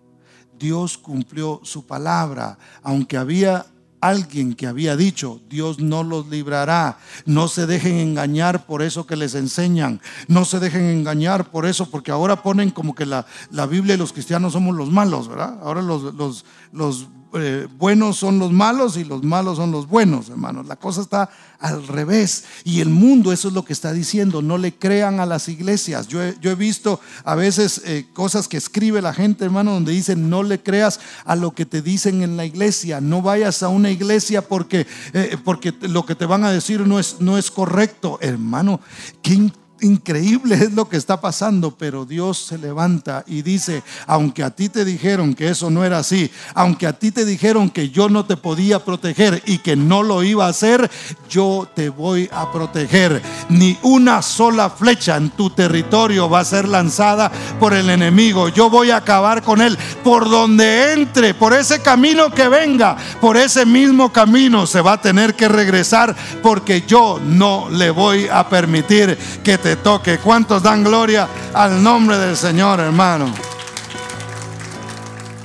Dios 0.58 0.98
cumplió 0.98 1.60
su 1.62 1.86
palabra, 1.86 2.58
aunque 2.82 3.16
había 3.16 3.66
alguien 4.00 4.54
que 4.54 4.66
había 4.66 4.96
dicho, 4.96 5.40
Dios 5.48 5.78
no 5.78 6.02
los 6.02 6.28
librará. 6.28 6.98
No 7.24 7.48
se 7.48 7.66
dejen 7.66 7.96
engañar 7.96 8.66
por 8.66 8.82
eso 8.82 9.06
que 9.06 9.16
les 9.16 9.34
enseñan. 9.34 10.00
No 10.28 10.44
se 10.44 10.60
dejen 10.60 10.84
engañar 10.84 11.50
por 11.50 11.66
eso, 11.66 11.90
porque 11.90 12.10
ahora 12.10 12.42
ponen 12.42 12.70
como 12.70 12.94
que 12.94 13.06
la, 13.06 13.26
la 13.50 13.66
Biblia 13.66 13.94
y 13.94 13.98
los 13.98 14.12
cristianos 14.12 14.52
somos 14.52 14.76
los 14.76 14.90
malos, 14.90 15.28
¿verdad? 15.28 15.58
Ahora 15.62 15.82
los, 15.82 16.14
los, 16.14 16.44
los 16.72 17.08
eh, 17.38 17.66
buenos 17.78 18.16
son 18.16 18.38
los 18.38 18.52
malos 18.52 18.96
y 18.96 19.04
los 19.04 19.22
malos 19.22 19.56
son 19.56 19.72
los 19.72 19.86
buenos, 19.86 20.28
hermanos. 20.28 20.66
La 20.66 20.76
cosa 20.76 21.00
está 21.00 21.30
al 21.58 21.86
revés. 21.86 22.44
Y 22.64 22.80
el 22.80 22.88
mundo, 22.88 23.32
eso 23.32 23.48
es 23.48 23.54
lo 23.54 23.64
que 23.64 23.72
está 23.72 23.92
diciendo. 23.92 24.42
No 24.42 24.58
le 24.58 24.74
crean 24.74 25.20
a 25.20 25.26
las 25.26 25.48
iglesias. 25.48 26.08
Yo 26.08 26.22
he, 26.22 26.54
visto 26.54 27.00
a 27.24 27.34
veces 27.34 27.82
eh, 27.84 28.06
cosas 28.12 28.48
que 28.48 28.56
escribe 28.56 29.02
la 29.02 29.14
gente, 29.14 29.44
hermano, 29.44 29.72
donde 29.72 29.92
dicen, 29.92 30.30
no 30.30 30.42
le 30.42 30.62
creas 30.62 31.00
a 31.24 31.36
lo 31.36 31.52
que 31.52 31.66
te 31.66 31.82
dicen 31.82 32.22
en 32.22 32.36
la 32.36 32.44
iglesia. 32.44 33.00
No 33.00 33.22
vayas 33.22 33.62
a 33.62 33.68
una 33.68 33.90
iglesia 33.90 34.42
porque, 34.42 34.86
eh, 35.12 35.36
porque 35.44 35.74
lo 35.82 36.06
que 36.06 36.14
te 36.14 36.26
van 36.26 36.44
a 36.44 36.50
decir 36.50 36.86
no 36.86 36.98
es, 36.98 37.16
no 37.20 37.38
es 37.38 37.50
correcto. 37.50 38.18
Hermano, 38.20 38.80
¿quién 39.22 39.52
increíble 39.80 40.54
es 40.56 40.72
lo 40.72 40.88
que 40.88 40.96
está 40.96 41.20
pasando, 41.20 41.72
pero 41.72 42.04
Dios 42.04 42.38
se 42.38 42.58
levanta 42.58 43.24
y 43.26 43.42
dice, 43.42 43.82
aunque 44.06 44.42
a 44.42 44.50
ti 44.50 44.68
te 44.68 44.84
dijeron 44.84 45.34
que 45.34 45.48
eso 45.48 45.70
no 45.70 45.84
era 45.84 45.98
así, 45.98 46.30
aunque 46.54 46.86
a 46.86 46.92
ti 46.92 47.10
te 47.10 47.24
dijeron 47.24 47.70
que 47.70 47.90
yo 47.90 48.08
no 48.08 48.24
te 48.24 48.36
podía 48.36 48.84
proteger 48.84 49.42
y 49.46 49.58
que 49.58 49.76
no 49.76 50.02
lo 50.02 50.22
iba 50.22 50.46
a 50.46 50.50
hacer, 50.50 50.90
yo 51.28 51.68
te 51.74 51.88
voy 51.88 52.28
a 52.32 52.50
proteger. 52.52 53.22
Ni 53.48 53.78
una 53.82 54.22
sola 54.22 54.70
flecha 54.70 55.16
en 55.16 55.30
tu 55.30 55.50
territorio 55.50 56.28
va 56.28 56.40
a 56.40 56.44
ser 56.44 56.68
lanzada 56.68 57.30
por 57.58 57.74
el 57.74 57.90
enemigo. 57.90 58.48
Yo 58.48 58.70
voy 58.70 58.90
a 58.90 58.98
acabar 58.98 59.42
con 59.42 59.60
él 59.60 59.76
por 60.04 60.28
donde 60.28 60.92
entre, 60.92 61.34
por 61.34 61.52
ese 61.52 61.80
camino 61.80 62.30
que 62.30 62.48
venga, 62.48 62.96
por 63.20 63.36
ese 63.36 63.66
mismo 63.66 64.12
camino 64.12 64.66
se 64.66 64.80
va 64.80 64.94
a 64.94 65.00
tener 65.00 65.34
que 65.34 65.48
regresar 65.48 66.14
porque 66.42 66.84
yo 66.86 67.20
no 67.24 67.68
le 67.70 67.90
voy 67.90 68.28
a 68.30 68.48
permitir 68.48 69.16
que 69.42 69.58
te 69.58 69.65
toque. 69.74 70.18
¿Cuántos 70.18 70.62
dan 70.62 70.84
gloria 70.84 71.28
al 71.52 71.82
nombre 71.82 72.16
del 72.18 72.36
Señor, 72.36 72.78
hermano? 72.78 73.34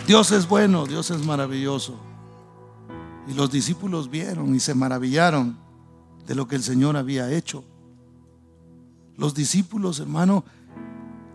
Dios 0.06 0.32
es 0.32 0.48
bueno, 0.48 0.86
Dios 0.86 1.10
es 1.10 1.26
maravilloso. 1.26 1.96
Y 3.28 3.34
los 3.34 3.50
discípulos 3.50 4.12
vieron 4.12 4.54
y 4.54 4.60
se 4.60 4.76
maravillaron 4.76 5.58
de 6.28 6.36
lo 6.36 6.48
que 6.48 6.56
el 6.56 6.64
Señor 6.64 6.98
había 6.98 7.32
hecho. 7.32 7.64
Los 9.18 9.34
discípulos, 9.34 10.00
hermano, 10.00 10.44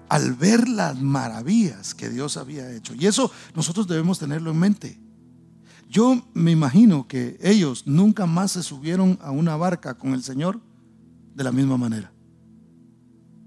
al 0.08 0.34
ver 0.34 0.68
las 0.68 1.00
maravillas 1.00 1.94
que 1.94 2.08
Dios 2.08 2.36
había 2.36 2.70
hecho. 2.72 2.94
Y 2.94 3.06
eso 3.06 3.32
nosotros 3.54 3.88
debemos 3.88 4.18
tenerlo 4.18 4.50
en 4.50 4.58
mente. 4.58 5.00
Yo 5.88 6.22
me 6.34 6.50
imagino 6.50 7.06
que 7.08 7.38
ellos 7.40 7.84
nunca 7.86 8.26
más 8.26 8.52
se 8.52 8.62
subieron 8.62 9.18
a 9.22 9.30
una 9.30 9.56
barca 9.56 9.94
con 9.94 10.12
el 10.14 10.22
Señor 10.22 10.60
de 11.34 11.44
la 11.44 11.52
misma 11.52 11.76
manera. 11.76 12.12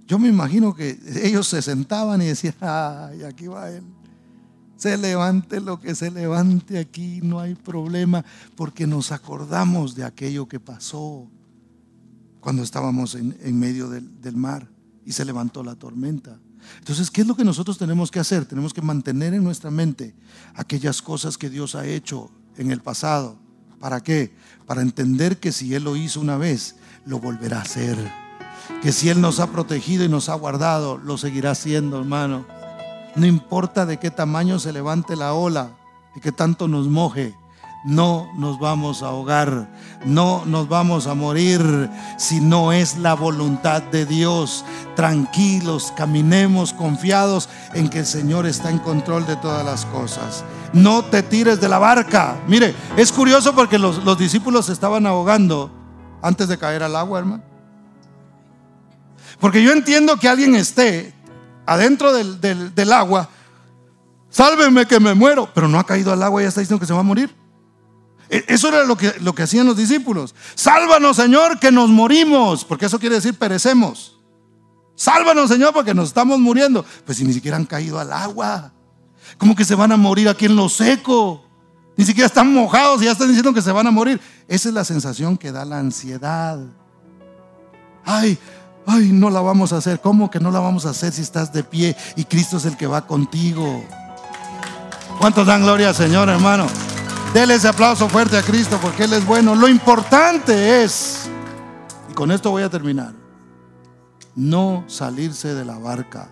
Yo 0.10 0.18
me 0.18 0.28
imagino 0.28 0.74
que 0.74 1.00
ellos 1.24 1.48
se 1.48 1.62
sentaban 1.62 2.20
y 2.24 2.26
decían, 2.26 2.56
ay, 2.62 3.22
aquí 3.22 3.46
va 3.46 3.70
él. 3.70 3.84
Se 4.76 4.98
levante 4.98 5.62
lo 5.62 5.80
que 5.80 5.94
se 5.94 6.10
levante 6.10 6.80
aquí, 6.80 7.20
no 7.22 7.40
hay 7.40 7.54
problema, 7.54 8.26
porque 8.56 8.88
nos 8.88 9.12
acordamos 9.12 9.94
de 9.94 10.04
aquello 10.04 10.48
que 10.48 10.60
pasó 10.60 11.30
cuando 12.40 12.64
estábamos 12.64 13.14
en, 13.14 13.60
medio 13.60 13.88
del, 13.88 14.20
del 14.20 14.36
mar 14.36 14.68
y 15.06 15.12
se 15.12 15.26
levantó 15.26 15.64
la 15.64 15.76
tormenta. 15.76 16.40
Entonces, 16.80 17.12
¿qué 17.12 17.22
es 17.22 17.28
lo 17.28 17.36
que 17.36 17.46
nosotros 17.46 17.78
tenemos 17.78 18.10
que 18.10 18.20
hacer? 18.20 18.46
Tenemos 18.46 18.74
que 18.74 18.82
mantener 18.82 19.36
en 19.36 19.44
nuestra 19.44 19.70
mente 19.70 20.16
aquellas 20.56 21.04
cosas 21.04 21.38
que 21.38 21.52
Dios 21.52 21.76
ha 21.76 21.86
hecho 21.86 22.32
en 22.58 22.72
el 22.72 22.82
pasado. 22.82 23.38
¿Para 23.80 24.02
qué? 24.02 24.34
Para 24.66 24.82
entender 24.82 25.40
que 25.40 25.52
si 25.52 25.76
Él 25.76 25.84
lo 25.84 25.96
hizo 25.96 26.20
una 26.20 26.38
vez, 26.38 26.78
lo 27.06 27.20
volverá 27.20 27.60
a 27.60 27.62
hacer 27.62 28.19
que 28.82 28.92
si 28.92 29.10
Él 29.10 29.22
nos 29.22 29.40
ha 29.40 29.48
protegido 29.48 30.04
y 30.04 30.10
nos 30.10 30.30
ha 30.30 30.36
guardado, 30.36 30.98
lo 30.98 31.18
seguirá 31.18 31.52
haciendo, 31.52 32.00
hermano. 32.00 32.46
No 33.16 33.26
importa 33.26 33.86
de 33.86 33.98
qué 33.98 34.12
tamaño 34.12 34.60
se 34.60 34.72
levante 34.72 35.16
la 35.16 35.34
ola 35.34 35.72
y 36.16 36.22
que 36.22 36.32
tanto 36.32 36.68
nos 36.68 36.88
moje, 36.88 37.36
no 37.84 38.30
nos 38.36 38.60
vamos 38.60 39.04
a 39.04 39.08
ahogar, 39.08 39.70
no 40.06 40.44
nos 40.46 40.68
vamos 40.68 41.08
a 41.08 41.14
morir 41.14 41.90
si 42.18 42.40
no 42.40 42.72
es 42.72 42.98
la 42.98 43.14
voluntad 43.14 43.82
de 43.82 44.06
Dios. 44.06 44.66
Tranquilos, 44.96 45.94
caminemos 45.96 46.74
confiados 46.74 47.50
en 47.74 47.90
que 47.90 48.00
el 48.00 48.06
Señor 48.06 48.46
está 48.46 48.70
en 48.70 48.80
control 48.80 49.26
de 49.26 49.38
todas 49.38 49.66
las 49.66 49.86
cosas. 49.86 50.44
No 50.74 51.04
te 51.04 51.24
tires 51.24 51.60
de 51.60 51.70
la 51.70 51.80
barca. 51.80 52.38
Mire, 52.48 52.76
es 52.98 53.12
curioso 53.12 53.56
porque 53.56 53.80
los, 53.80 54.04
los 54.04 54.18
discípulos 54.18 54.70
estaban 54.70 55.06
ahogando 55.06 55.72
antes 56.22 56.48
de 56.48 56.58
caer 56.58 56.84
al 56.84 56.96
agua, 56.96 57.20
hermano. 57.20 57.49
Porque 59.40 59.64
yo 59.64 59.72
entiendo 59.72 60.18
que 60.18 60.28
alguien 60.28 60.56
esté 60.56 61.14
adentro 61.66 62.14
del, 62.14 62.92
agua, 62.92 63.30
sálveme 64.30 64.86
que 64.86 65.00
me 65.00 65.14
muero, 65.14 65.50
pero 65.54 65.68
no 65.68 65.80
ha 65.80 65.86
caído 65.86 66.12
al 66.12 66.24
agua 66.24 66.42
y 66.42 66.46
ya 66.46 66.50
está 66.50 66.62
diciendo 66.62 66.80
que 66.80 66.86
se 66.86 66.94
va 66.94 67.00
a 67.00 67.04
morir. 67.04 67.34
E, 68.30 68.44
eso 68.48 68.68
era 68.68 68.84
lo 68.84 68.98
que, 68.98 69.14
lo 69.22 69.34
que 69.34 69.44
hacían 69.44 69.66
los 69.66 69.78
discípulos. 69.78 70.36
Sálvanos, 70.56 71.16
Señor, 71.16 71.60
que 71.60 71.72
nos 71.72 71.90
morimos, 71.90 72.66
porque 72.66 72.86
eso 72.86 73.00
quiere 73.00 73.16
decir 73.16 73.34
perecemos. 73.36 74.20
Sálvanos, 74.96 75.50
Señor, 75.50 75.74
porque 75.74 75.94
nos 75.94 76.10
estamos 76.10 76.40
muriendo. 76.40 76.86
Pues 77.06 77.18
si 77.18 77.24
ni 77.24 77.32
siquiera 77.32 77.56
han 77.56 77.66
caído 77.66 78.00
al 78.00 78.12
agua, 78.12 78.74
como 79.38 79.56
que 79.56 79.64
se 79.64 79.76
van 79.76 79.94
a 79.94 79.98
morir 79.98 80.28
aquí 80.28 80.46
en 80.46 80.58
lo 80.58 80.68
seco. 80.68 81.46
Ni 81.96 82.06
siquiera 82.06 82.28
están 82.28 82.54
mojados 82.54 83.02
y 83.02 83.06
ya 83.06 83.12
están 83.12 83.28
diciendo 83.28 83.54
que 83.54 83.62
se 83.62 83.72
van 83.72 83.88
a 83.88 83.92
morir. 83.92 84.20
Esa 84.48 84.70
es 84.70 84.76
la 84.76 84.84
sensación 84.84 85.38
que 85.38 85.52
da 85.52 85.64
la 85.66 85.80
ansiedad. 85.80 86.60
Ay, 88.04 88.38
ay, 88.90 89.12
no 89.12 89.30
la 89.30 89.42
vamos 89.42 89.72
a 89.74 89.78
hacer. 89.78 90.00
¿Cómo 90.00 90.30
que 90.30 90.40
no 90.40 90.52
la 90.52 90.60
vamos 90.60 90.86
a 90.86 90.90
hacer 90.90 91.14
si 91.14 91.22
estás 91.22 91.54
de 91.54 91.64
pie 91.64 91.96
y 92.16 92.24
Cristo 92.26 92.58
es 92.58 92.66
el 92.66 92.76
que 92.76 92.88
va 92.88 93.06
contigo? 93.06 93.84
¿Cuántos 95.20 95.46
dan 95.46 95.64
gloria 95.64 95.90
al 95.90 95.96
Señor, 95.96 96.30
hermano? 96.30 96.68
Dele 97.34 97.56
ese 97.56 97.68
aplauso 97.68 98.10
fuerte 98.10 98.38
a 98.38 98.42
Cristo 98.42 98.80
porque 98.82 99.04
Él 99.04 99.14
es 99.14 99.26
bueno. 99.26 99.54
Lo 99.54 99.68
importante 99.68 100.84
es, 100.84 101.30
y 102.10 102.14
con 102.14 102.32
esto 102.32 102.50
voy 102.52 102.64
a 102.64 102.70
terminar, 102.70 103.14
no 104.36 104.84
salirse 104.88 105.54
de 105.54 105.66
la 105.66 105.78
barca. 105.78 106.30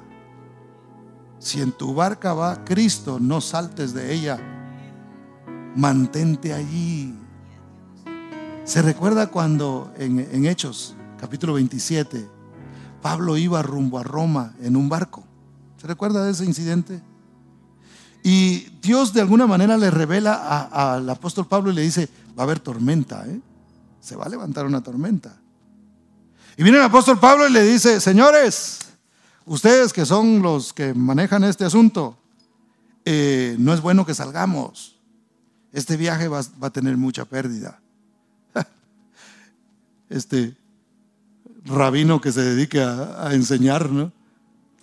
Si 1.39 1.61
en 1.61 1.71
tu 1.71 1.93
barca 1.93 2.33
va 2.33 2.63
Cristo, 2.65 3.19
no 3.19 3.41
saltes 3.41 3.93
de 3.93 4.13
ella. 4.13 4.39
Mantente 5.75 6.53
allí. 6.53 7.13
¿Se 8.63 8.81
recuerda 8.81 9.27
cuando 9.27 9.93
en, 9.97 10.19
en 10.31 10.45
Hechos, 10.45 10.95
capítulo 11.19 11.53
27, 11.53 12.36
Pablo 13.07 13.37
iba 13.37 13.61
rumbo 13.61 13.99
a 13.99 14.03
Roma 14.03 14.53
en 14.61 14.75
un 14.75 14.89
barco. 14.89 15.23
¿Se 15.79 15.87
recuerda 15.87 16.25
de 16.25 16.31
ese 16.31 16.43
incidente? 16.43 17.01
Y 18.21 18.67
Dios 18.81 19.13
de 19.13 19.21
alguna 19.21 19.47
manera 19.47 19.77
le 19.77 19.89
revela 19.89 20.67
al 20.67 21.09
apóstol 21.09 21.47
Pablo 21.47 21.71
y 21.71 21.75
le 21.75 21.83
dice, 21.83 22.09
va 22.37 22.41
a 22.41 22.43
haber 22.43 22.59
tormenta, 22.59 23.25
¿eh? 23.25 23.39
se 24.01 24.17
va 24.17 24.25
a 24.25 24.29
levantar 24.29 24.65
una 24.65 24.83
tormenta. 24.83 25.37
Y 26.57 26.63
viene 26.63 26.79
el 26.79 26.83
apóstol 26.83 27.17
Pablo 27.17 27.47
y 27.47 27.53
le 27.53 27.63
dice, 27.63 28.01
señores, 28.01 28.79
ustedes 29.45 29.93
que 29.93 30.05
son 30.05 30.41
los 30.41 30.73
que 30.73 30.93
manejan 30.93 31.45
este 31.45 31.63
asunto, 31.63 32.17
eh, 33.05 33.55
no 33.57 33.73
es 33.73 33.79
bueno 33.79 34.05
que 34.05 34.15
salgamos. 34.15 34.99
Este 35.71 35.95
viaje 35.95 36.27
va, 36.27 36.41
va 36.61 36.67
a 36.67 36.71
tener 36.71 36.97
mucha 36.97 37.23
pérdida. 37.23 37.79
Este, 40.09 40.57
rabino 41.67 42.21
que 42.21 42.31
se 42.31 42.41
dedique 42.41 42.81
a, 42.81 43.29
enseñar, 43.33 43.89
¿no? 43.91 44.11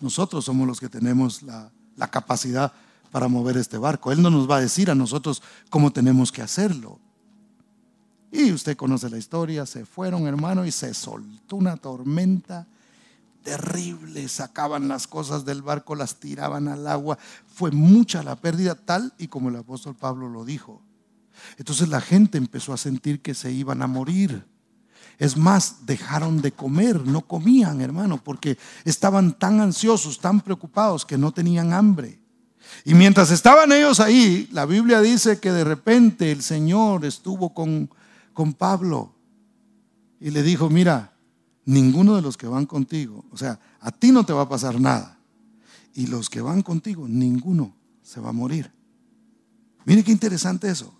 Nosotros 0.00 0.44
somos 0.44 0.66
los 0.66 0.80
que 0.80 0.88
tenemos 0.88 1.42
la, 1.42 1.70
la 1.96 2.10
capacidad 2.10 2.72
para 3.10 3.28
mover 3.28 3.56
este 3.56 3.78
barco. 3.78 4.12
Él 4.12 4.20
no 4.22 4.30
nos 4.30 4.50
va 4.50 4.56
a 4.56 4.60
decir 4.60 4.90
a 4.90 4.94
nosotros 4.94 5.42
cómo 5.70 5.92
tenemos 5.92 6.30
que 6.30 6.42
hacerlo. 6.42 6.98
Y 8.30 8.50
usted 8.52 8.76
conoce 8.76 9.08
la 9.08 9.18
historia, 9.18 9.64
se 9.64 9.86
fueron 9.86 10.26
hermano 10.26 10.66
y 10.66 10.72
se 10.72 10.92
soltó 10.92 11.56
una 11.56 11.76
tormenta 11.76 12.66
terrible, 13.44 14.26
sacaban 14.26 14.88
las 14.88 15.06
cosas 15.06 15.44
del 15.44 15.62
barco, 15.62 15.94
las 15.94 16.16
tiraban 16.16 16.66
al 16.66 16.86
agua, 16.88 17.18
fue 17.46 17.70
mucha 17.70 18.22
la 18.24 18.34
pérdida 18.34 18.74
tal 18.74 19.12
y 19.18 19.28
como 19.28 19.50
el 19.50 19.56
apóstol 19.56 19.94
Pablo 19.94 20.28
lo 20.28 20.44
dijo. 20.44 20.82
Entonces 21.58 21.88
la 21.88 22.00
gente 22.00 22.38
empezó 22.38 22.72
a 22.72 22.76
sentir 22.76 23.20
que 23.20 23.34
se 23.34 23.52
iban 23.52 23.82
a 23.82 23.86
morir. 23.86 24.44
Es 25.18 25.36
más, 25.36 25.86
dejaron 25.86 26.42
de 26.42 26.52
comer, 26.52 27.06
no 27.06 27.20
comían, 27.22 27.80
hermano, 27.80 28.22
porque 28.22 28.58
estaban 28.84 29.38
tan 29.38 29.60
ansiosos, 29.60 30.18
tan 30.18 30.40
preocupados 30.40 31.04
que 31.06 31.18
no 31.18 31.32
tenían 31.32 31.72
hambre. 31.72 32.20
Y 32.84 32.94
mientras 32.94 33.30
estaban 33.30 33.72
ellos 33.72 34.00
ahí, 34.00 34.48
la 34.52 34.66
Biblia 34.66 35.00
dice 35.00 35.38
que 35.38 35.52
de 35.52 35.64
repente 35.64 36.32
el 36.32 36.42
Señor 36.42 37.04
estuvo 37.04 37.54
con, 37.54 37.90
con 38.32 38.52
Pablo 38.54 39.14
y 40.20 40.30
le 40.30 40.42
dijo, 40.42 40.68
mira, 40.68 41.12
ninguno 41.64 42.16
de 42.16 42.22
los 42.22 42.36
que 42.36 42.46
van 42.46 42.66
contigo, 42.66 43.24
o 43.30 43.36
sea, 43.36 43.58
a 43.80 43.90
ti 43.90 44.10
no 44.10 44.24
te 44.24 44.32
va 44.32 44.42
a 44.42 44.48
pasar 44.48 44.80
nada. 44.80 45.18
Y 45.94 46.08
los 46.08 46.28
que 46.28 46.40
van 46.40 46.62
contigo, 46.62 47.06
ninguno 47.06 47.76
se 48.02 48.20
va 48.20 48.30
a 48.30 48.32
morir. 48.32 48.72
Mire 49.84 50.02
qué 50.02 50.10
interesante 50.10 50.68
eso. 50.68 50.92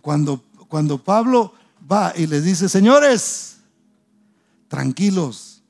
Cuando, 0.00 0.42
cuando 0.68 1.02
Pablo 1.02 1.54
va 1.90 2.12
y 2.16 2.26
les 2.26 2.44
dice, 2.44 2.68
señores, 2.68 3.58
tranquilos, 4.68 5.62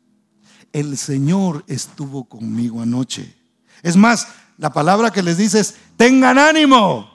el 0.72 0.96
Señor 0.96 1.64
estuvo 1.66 2.24
conmigo 2.24 2.82
anoche. 2.82 3.36
Es 3.82 3.96
más, 3.96 4.28
la 4.58 4.72
palabra 4.72 5.10
que 5.10 5.22
les 5.22 5.38
dice 5.38 5.60
es, 5.60 5.74
tengan 5.96 6.38
ánimo, 6.38 7.10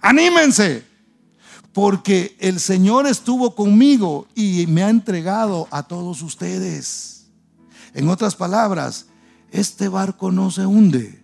anímense, 0.00 0.84
porque 1.72 2.36
el 2.40 2.58
Señor 2.58 3.06
estuvo 3.06 3.54
conmigo 3.54 4.26
y 4.34 4.66
me 4.66 4.82
ha 4.82 4.90
entregado 4.90 5.68
a 5.70 5.82
todos 5.82 6.22
ustedes. 6.22 7.26
En 7.94 8.08
otras 8.08 8.34
palabras, 8.34 9.06
este 9.50 9.88
barco 9.88 10.32
no 10.32 10.50
se 10.50 10.66
hunde 10.66 11.22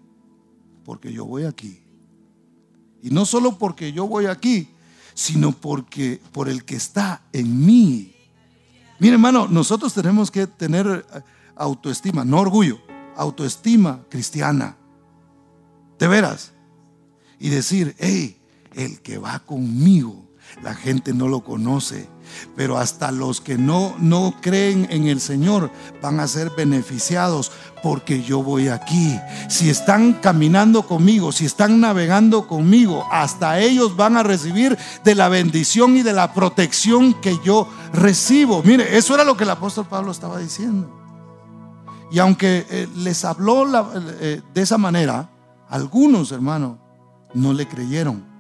porque 0.85 1.13
yo 1.13 1.25
voy 1.25 1.45
aquí. 1.45 1.83
Y 3.03 3.11
no 3.11 3.25
solo 3.25 3.59
porque 3.59 3.93
yo 3.93 4.07
voy 4.07 4.27
aquí, 4.27 4.69
sino 5.17 5.51
porque 5.51 6.21
por 6.31 6.51
el 6.51 6.65
que 6.65 6.77
está 6.77 7.23
en 7.33 7.65
mí. 7.65 8.15
Mire, 8.99 9.15
hermano, 9.15 9.49
nosotros 9.49 9.95
tenemos 9.95 10.31
que 10.31 10.47
tener 10.47 10.87
eh, 10.87 11.21
autoestima, 11.57 12.23
no 12.23 12.39
orgullo, 12.39 12.79
autoestima 13.17 14.05
cristiana. 14.11 14.77
De 15.99 16.07
veras. 16.07 16.53
Y 17.39 17.49
decir, 17.49 17.97
hey, 17.99 18.39
el 18.75 19.01
que 19.01 19.17
va 19.17 19.39
conmigo, 19.39 20.26
la 20.63 20.75
gente 20.75 21.13
no 21.13 21.29
lo 21.29 21.41
conoce, 21.41 22.09
pero 22.57 22.79
hasta 22.79 23.13
los 23.13 23.41
que 23.41 23.59
no, 23.59 23.95
no 23.99 24.35
creen 24.41 24.87
en 24.91 25.07
el 25.07 25.21
Señor 25.21 25.71
van 26.03 26.19
a 26.21 26.27
ser 26.27 26.51
beneficiados 26.57 27.53
porque 27.83 28.23
yo 28.23 28.43
voy 28.43 28.69
aquí. 28.69 29.19
Si 29.49 29.71
están 29.71 30.15
caminando 30.15 30.83
conmigo, 30.83 31.31
si 31.31 31.47
están 31.47 31.81
navegando 31.81 32.47
conmigo, 32.49 33.07
hasta 33.13 33.61
ellos 33.61 33.97
van 33.97 34.17
a 34.17 34.23
recibir 34.23 34.77
de 35.05 35.15
la 35.15 35.29
bendición 35.29 35.97
y 35.97 36.03
de 36.03 36.13
la 36.13 36.33
protección 36.33 37.15
que 37.15 37.39
yo 37.45 37.69
recibo. 37.93 38.63
Mire, 38.63 38.97
eso 38.97 39.15
era 39.15 39.25
lo 39.25 39.37
que 39.37 39.45
el 39.45 39.51
apóstol 39.51 39.87
Pablo 39.87 40.11
estaba 40.11 40.39
diciendo. 40.39 40.91
Y 42.11 42.19
aunque 42.19 42.67
eh, 42.71 42.89
les 42.97 43.25
habló 43.25 43.67
eh, 44.21 44.41
de 44.55 44.63
esa 44.63 44.79
manera, 44.79 45.31
algunos 45.69 46.33
hermanos 46.33 46.79
no 47.35 47.53
le 47.53 47.67
creyeron. 47.67 48.36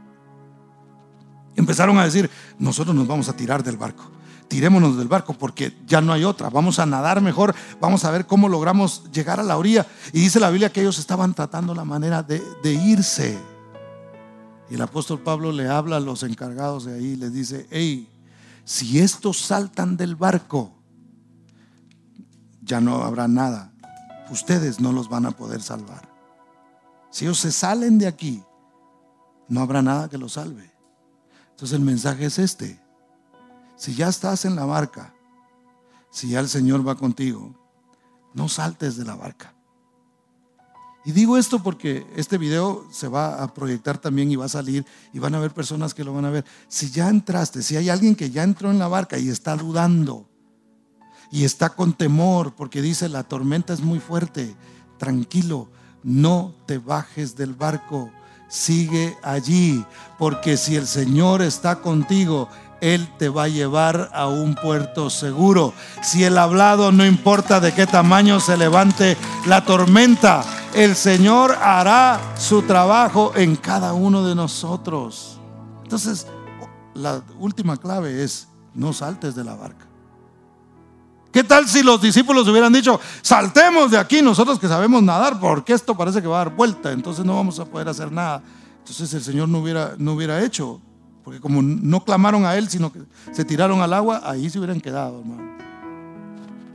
Empezaron 1.56 1.98
a 1.98 2.04
decir, 2.04 2.30
nosotros 2.58 2.94
nos 2.94 3.08
vamos 3.08 3.28
a 3.28 3.32
tirar 3.34 3.62
del 3.64 3.78
barco. 3.78 4.04
Tirémonos 4.48 4.96
del 4.96 5.08
barco 5.08 5.32
porque 5.32 5.76
ya 5.86 6.00
no 6.00 6.12
hay 6.12 6.22
otra. 6.22 6.50
Vamos 6.50 6.78
a 6.78 6.86
nadar 6.86 7.20
mejor. 7.20 7.54
Vamos 7.80 8.04
a 8.04 8.10
ver 8.10 8.26
cómo 8.26 8.48
logramos 8.48 9.10
llegar 9.10 9.40
a 9.40 9.42
la 9.42 9.56
orilla. 9.56 9.86
Y 10.12 10.20
dice 10.20 10.38
la 10.38 10.50
Biblia 10.50 10.70
que 10.70 10.82
ellos 10.82 10.98
estaban 10.98 11.34
tratando 11.34 11.74
la 11.74 11.84
manera 11.84 12.22
de, 12.22 12.42
irse. 12.72 13.36
Y 14.70 14.74
el 14.74 14.82
apóstol 14.82 15.20
Pablo 15.20 15.50
le 15.50 15.68
habla 15.68 15.96
a 15.96 16.00
los 16.00 16.22
encargados 16.22 16.84
de 16.84 16.94
ahí 16.94 17.06
y 17.12 17.16
les 17.16 17.32
dice, 17.32 17.66
hey, 17.70 18.08
si 18.64 19.00
estos 19.00 19.38
saltan 19.38 19.96
del 19.96 20.14
barco, 20.14 20.72
ya 22.62 22.80
no 22.80 23.02
habrá 23.02 23.26
nada. 23.28 23.72
Ustedes 24.30 24.80
no 24.80 24.92
los 24.92 25.08
van 25.08 25.26
a 25.26 25.30
poder 25.30 25.62
salvar. 25.62 26.08
Si 27.10 27.24
ellos 27.24 27.38
se 27.38 27.50
salen 27.50 27.98
de 27.98 28.06
aquí, 28.06 28.42
no 29.48 29.60
habrá 29.60 29.82
nada 29.82 30.08
que 30.08 30.18
los 30.18 30.32
salve. 30.32 30.75
Entonces 31.56 31.78
el 31.78 31.84
mensaje 31.86 32.26
es 32.26 32.38
este. 32.38 32.78
Si 33.76 33.94
ya 33.94 34.08
estás 34.08 34.44
en 34.44 34.56
la 34.56 34.66
barca, 34.66 35.14
si 36.10 36.28
ya 36.28 36.40
el 36.40 36.50
Señor 36.50 36.86
va 36.86 36.96
contigo, 36.96 37.54
no 38.34 38.46
saltes 38.50 38.98
de 38.98 39.06
la 39.06 39.14
barca. 39.14 39.54
Y 41.06 41.12
digo 41.12 41.38
esto 41.38 41.62
porque 41.62 42.06
este 42.14 42.36
video 42.36 42.86
se 42.90 43.08
va 43.08 43.42
a 43.42 43.54
proyectar 43.54 43.96
también 43.96 44.30
y 44.30 44.36
va 44.36 44.44
a 44.44 44.50
salir 44.50 44.84
y 45.14 45.18
van 45.18 45.34
a 45.34 45.38
haber 45.38 45.54
personas 45.54 45.94
que 45.94 46.04
lo 46.04 46.12
van 46.12 46.26
a 46.26 46.30
ver. 46.30 46.44
Si 46.68 46.90
ya 46.90 47.08
entraste, 47.08 47.62
si 47.62 47.74
hay 47.74 47.88
alguien 47.88 48.16
que 48.16 48.30
ya 48.30 48.42
entró 48.42 48.70
en 48.70 48.78
la 48.78 48.88
barca 48.88 49.16
y 49.16 49.30
está 49.30 49.56
dudando 49.56 50.28
y 51.30 51.44
está 51.44 51.70
con 51.70 51.94
temor 51.94 52.54
porque 52.54 52.82
dice 52.82 53.08
la 53.08 53.22
tormenta 53.22 53.72
es 53.72 53.80
muy 53.80 53.98
fuerte, 53.98 54.54
tranquilo, 54.98 55.70
no 56.02 56.54
te 56.66 56.76
bajes 56.76 57.34
del 57.34 57.54
barco 57.54 58.12
sigue 58.48 59.16
allí, 59.22 59.84
porque 60.18 60.56
si 60.56 60.76
el 60.76 60.86
Señor 60.86 61.42
está 61.42 61.76
contigo, 61.76 62.48
Él 62.80 63.08
te 63.18 63.28
va 63.28 63.44
a 63.44 63.48
llevar 63.48 64.10
a 64.12 64.28
un 64.28 64.54
puerto 64.54 65.10
seguro. 65.10 65.72
Si 66.02 66.24
el 66.24 66.38
hablado 66.38 66.92
no 66.92 67.04
importa 67.04 67.60
de 67.60 67.72
qué 67.72 67.86
tamaño 67.86 68.40
se 68.40 68.56
levante 68.56 69.16
la 69.46 69.64
tormenta, 69.64 70.44
el 70.74 70.94
Señor 70.94 71.56
hará 71.60 72.20
su 72.38 72.62
trabajo 72.62 73.32
en 73.34 73.56
cada 73.56 73.94
uno 73.94 74.26
de 74.26 74.34
nosotros. 74.34 75.38
Entonces, 75.82 76.26
la 76.94 77.22
última 77.38 77.76
clave 77.76 78.22
es, 78.22 78.48
no 78.74 78.92
saltes 78.92 79.34
de 79.34 79.44
la 79.44 79.54
barca. 79.54 79.86
¿Qué 81.36 81.44
tal 81.44 81.68
si 81.68 81.82
los 81.82 82.00
discípulos 82.00 82.48
hubieran 82.48 82.72
dicho, 82.72 82.98
saltemos 83.20 83.90
de 83.90 83.98
aquí 83.98 84.22
nosotros 84.22 84.58
que 84.58 84.68
sabemos 84.68 85.02
nadar, 85.02 85.38
porque 85.38 85.74
esto 85.74 85.94
parece 85.94 86.22
que 86.22 86.28
va 86.28 86.40
a 86.40 86.44
dar 86.46 86.56
vuelta, 86.56 86.92
entonces 86.92 87.26
no 87.26 87.36
vamos 87.36 87.60
a 87.60 87.66
poder 87.66 87.90
hacer 87.90 88.10
nada? 88.10 88.42
Entonces 88.78 89.12
el 89.12 89.22
Señor 89.22 89.46
no 89.46 89.58
hubiera, 89.58 89.96
no 89.98 90.14
hubiera 90.14 90.42
hecho, 90.42 90.80
porque 91.22 91.38
como 91.38 91.60
no 91.60 92.02
clamaron 92.02 92.46
a 92.46 92.56
Él, 92.56 92.70
sino 92.70 92.90
que 92.90 93.02
se 93.32 93.44
tiraron 93.44 93.82
al 93.82 93.92
agua, 93.92 94.22
ahí 94.24 94.48
se 94.48 94.58
hubieran 94.58 94.80
quedado, 94.80 95.18
hermano. 95.18 95.42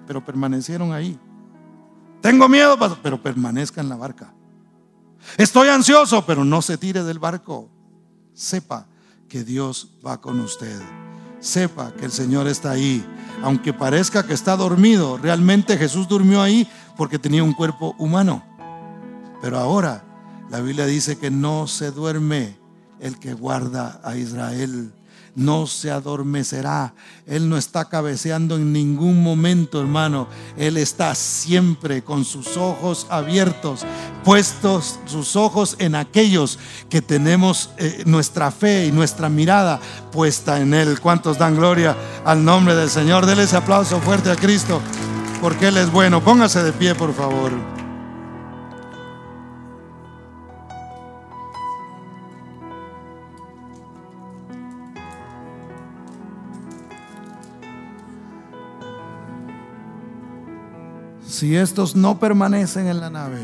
Pero 0.06 0.24
permanecieron 0.24 0.94
ahí. 0.94 1.18
Tengo 2.22 2.48
miedo, 2.48 2.78
pero 3.02 3.20
permanezca 3.20 3.82
en 3.82 3.90
la 3.90 3.96
barca. 3.96 4.32
Estoy 5.38 5.70
ansioso, 5.70 6.24
pero 6.24 6.46
no 6.46 6.62
se 6.62 6.78
tire 6.78 7.04
del 7.04 7.18
barco. 7.18 7.68
Sepa 8.36 8.86
que 9.28 9.44
Dios 9.44 9.90
va 10.06 10.22
con 10.22 10.40
usted. 10.40 10.80
Sepa 11.42 11.92
que 11.92 12.06
el 12.06 12.12
Señor 12.12 12.48
está 12.48 12.72
ahí 12.72 13.06
aunque 13.44 13.74
parezca 13.74 14.24
que 14.24 14.34
está 14.34 14.56
dormido, 14.56 15.18
realmente 15.18 15.78
Jesús 15.78 16.08
durmió 16.08 16.42
ahí 16.42 16.68
porque 16.96 17.20
tenía 17.20 17.44
un 17.44 17.54
cuerpo 17.54 17.96
humano. 17.98 18.44
Pero 19.42 19.58
ahora 19.58 20.04
la 20.50 20.60
Biblia 20.62 20.86
dice 20.86 21.18
que 21.18 21.32
no 21.32 21.68
se 21.68 21.92
duerme 21.92 22.58
el 23.00 23.18
que 23.18 23.34
guarda 23.34 24.00
a 24.04 24.16
Israel 24.16 24.94
no 25.36 25.68
se 25.68 25.92
adormecerá. 25.92 26.94
Él 27.26 27.50
no 27.50 27.58
está 27.58 27.86
cabeceando 27.86 28.56
en 28.56 28.74
ningún 28.74 29.24
momento, 29.24 29.80
hermano. 29.80 30.28
Él 30.58 30.78
está 30.78 31.16
siempre 31.16 32.04
con 32.04 32.26
sus 32.26 32.58
ojos 32.58 33.08
abiertos, 33.10 33.86
puestos 34.24 35.00
sus 35.06 35.36
ojos 35.36 35.76
en 35.80 35.96
aquellos 35.96 36.60
que 36.90 37.02
tenemos 37.02 37.70
eh, 37.78 38.04
nuestra 38.06 38.52
fe 38.52 38.86
y 38.88 38.92
nuestra 38.92 39.30
mirada 39.30 39.80
puesta 40.12 40.60
en 40.60 40.74
Él. 40.74 41.00
¿Cuántos 41.00 41.38
dan 41.38 41.56
gloria 41.56 41.96
al 42.26 42.44
nombre 42.44 42.76
del 42.76 42.90
Señor? 42.90 43.26
Dele 43.26 43.44
ese 43.44 43.58
aplauso 43.58 44.00
fuerte 44.00 44.30
a 44.32 44.36
Cristo, 44.36 44.82
porque 45.42 45.68
Él 45.70 45.78
es 45.78 45.92
bueno. 45.92 46.24
Póngase 46.24 46.64
de 46.64 46.74
pie, 46.74 46.96
por 46.96 47.14
favor. 47.14 47.81
Si 61.42 61.56
estos 61.56 61.96
no 61.96 62.20
permanecen 62.20 62.86
en 62.86 63.00
la 63.00 63.10
nave, 63.10 63.44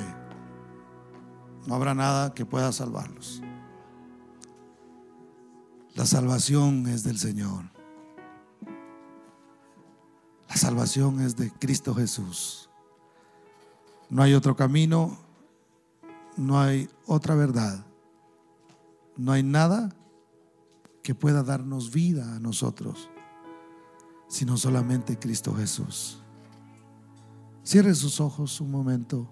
no 1.65 1.73
habrá 1.73 1.95
nada 1.95 2.31
que 2.31 2.45
pueda 2.45 2.71
salvarlos. 2.71 3.41
La 5.95 6.05
salvación 6.05 6.85
es 6.85 7.03
del 7.03 7.17
Señor. 7.17 7.71
La 10.47 10.55
salvación 10.57 11.21
es 11.21 11.37
de 11.37 11.49
Cristo 11.49 11.95
Jesús. 11.95 12.69
No 14.11 14.21
hay 14.21 14.35
otro 14.35 14.55
camino, 14.55 15.17
no 16.35 16.61
hay 16.61 16.91
otra 17.07 17.33
verdad, 17.33 17.83
no 19.15 19.31
hay 19.31 19.41
nada 19.41 19.89
que 21.01 21.15
pueda 21.15 21.41
darnos 21.41 21.91
vida 21.91 22.35
a 22.35 22.39
nosotros, 22.39 23.09
sino 24.27 24.55
solamente 24.55 25.17
Cristo 25.17 25.55
Jesús. 25.55 26.21
Cierre 27.67 27.93
sus 27.95 28.21
ojos 28.21 28.61
un 28.61 28.71
momento. 28.71 29.27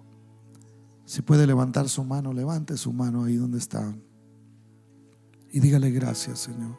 Si 1.06 1.22
puede 1.22 1.46
levantar 1.46 1.88
su 1.88 2.04
mano, 2.04 2.34
levante 2.34 2.76
su 2.76 2.92
mano 2.92 3.24
ahí 3.24 3.36
donde 3.36 3.56
está. 3.56 3.96
Y 5.50 5.58
dígale 5.60 5.90
gracias, 5.90 6.40
Señor. 6.40 6.78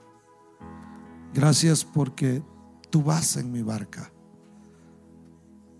Gracias 1.34 1.84
porque 1.84 2.44
tú 2.92 3.02
vas 3.02 3.38
en 3.38 3.52
mi 3.52 3.64
barca. 3.64 4.14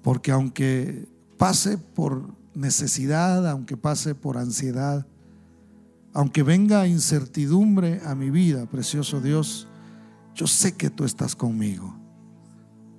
Porque 0.02 0.32
aunque 0.32 1.08
pase 1.38 1.78
por 1.78 2.36
necesidad, 2.56 3.48
aunque 3.48 3.78
pase 3.78 4.16
por 4.16 4.40
ansiedad, 4.40 5.06
aunque 6.12 6.42
venga 6.42 6.88
incertidumbre 6.88 8.02
a 8.04 8.16
mi 8.16 8.32
vida, 8.32 8.66
precioso 8.66 9.22
Dios, 9.22 9.68
yo 10.34 10.48
sé 10.48 10.76
que 10.76 10.90
tú 10.90 11.04
estás 11.04 11.36
conmigo. 11.36 12.07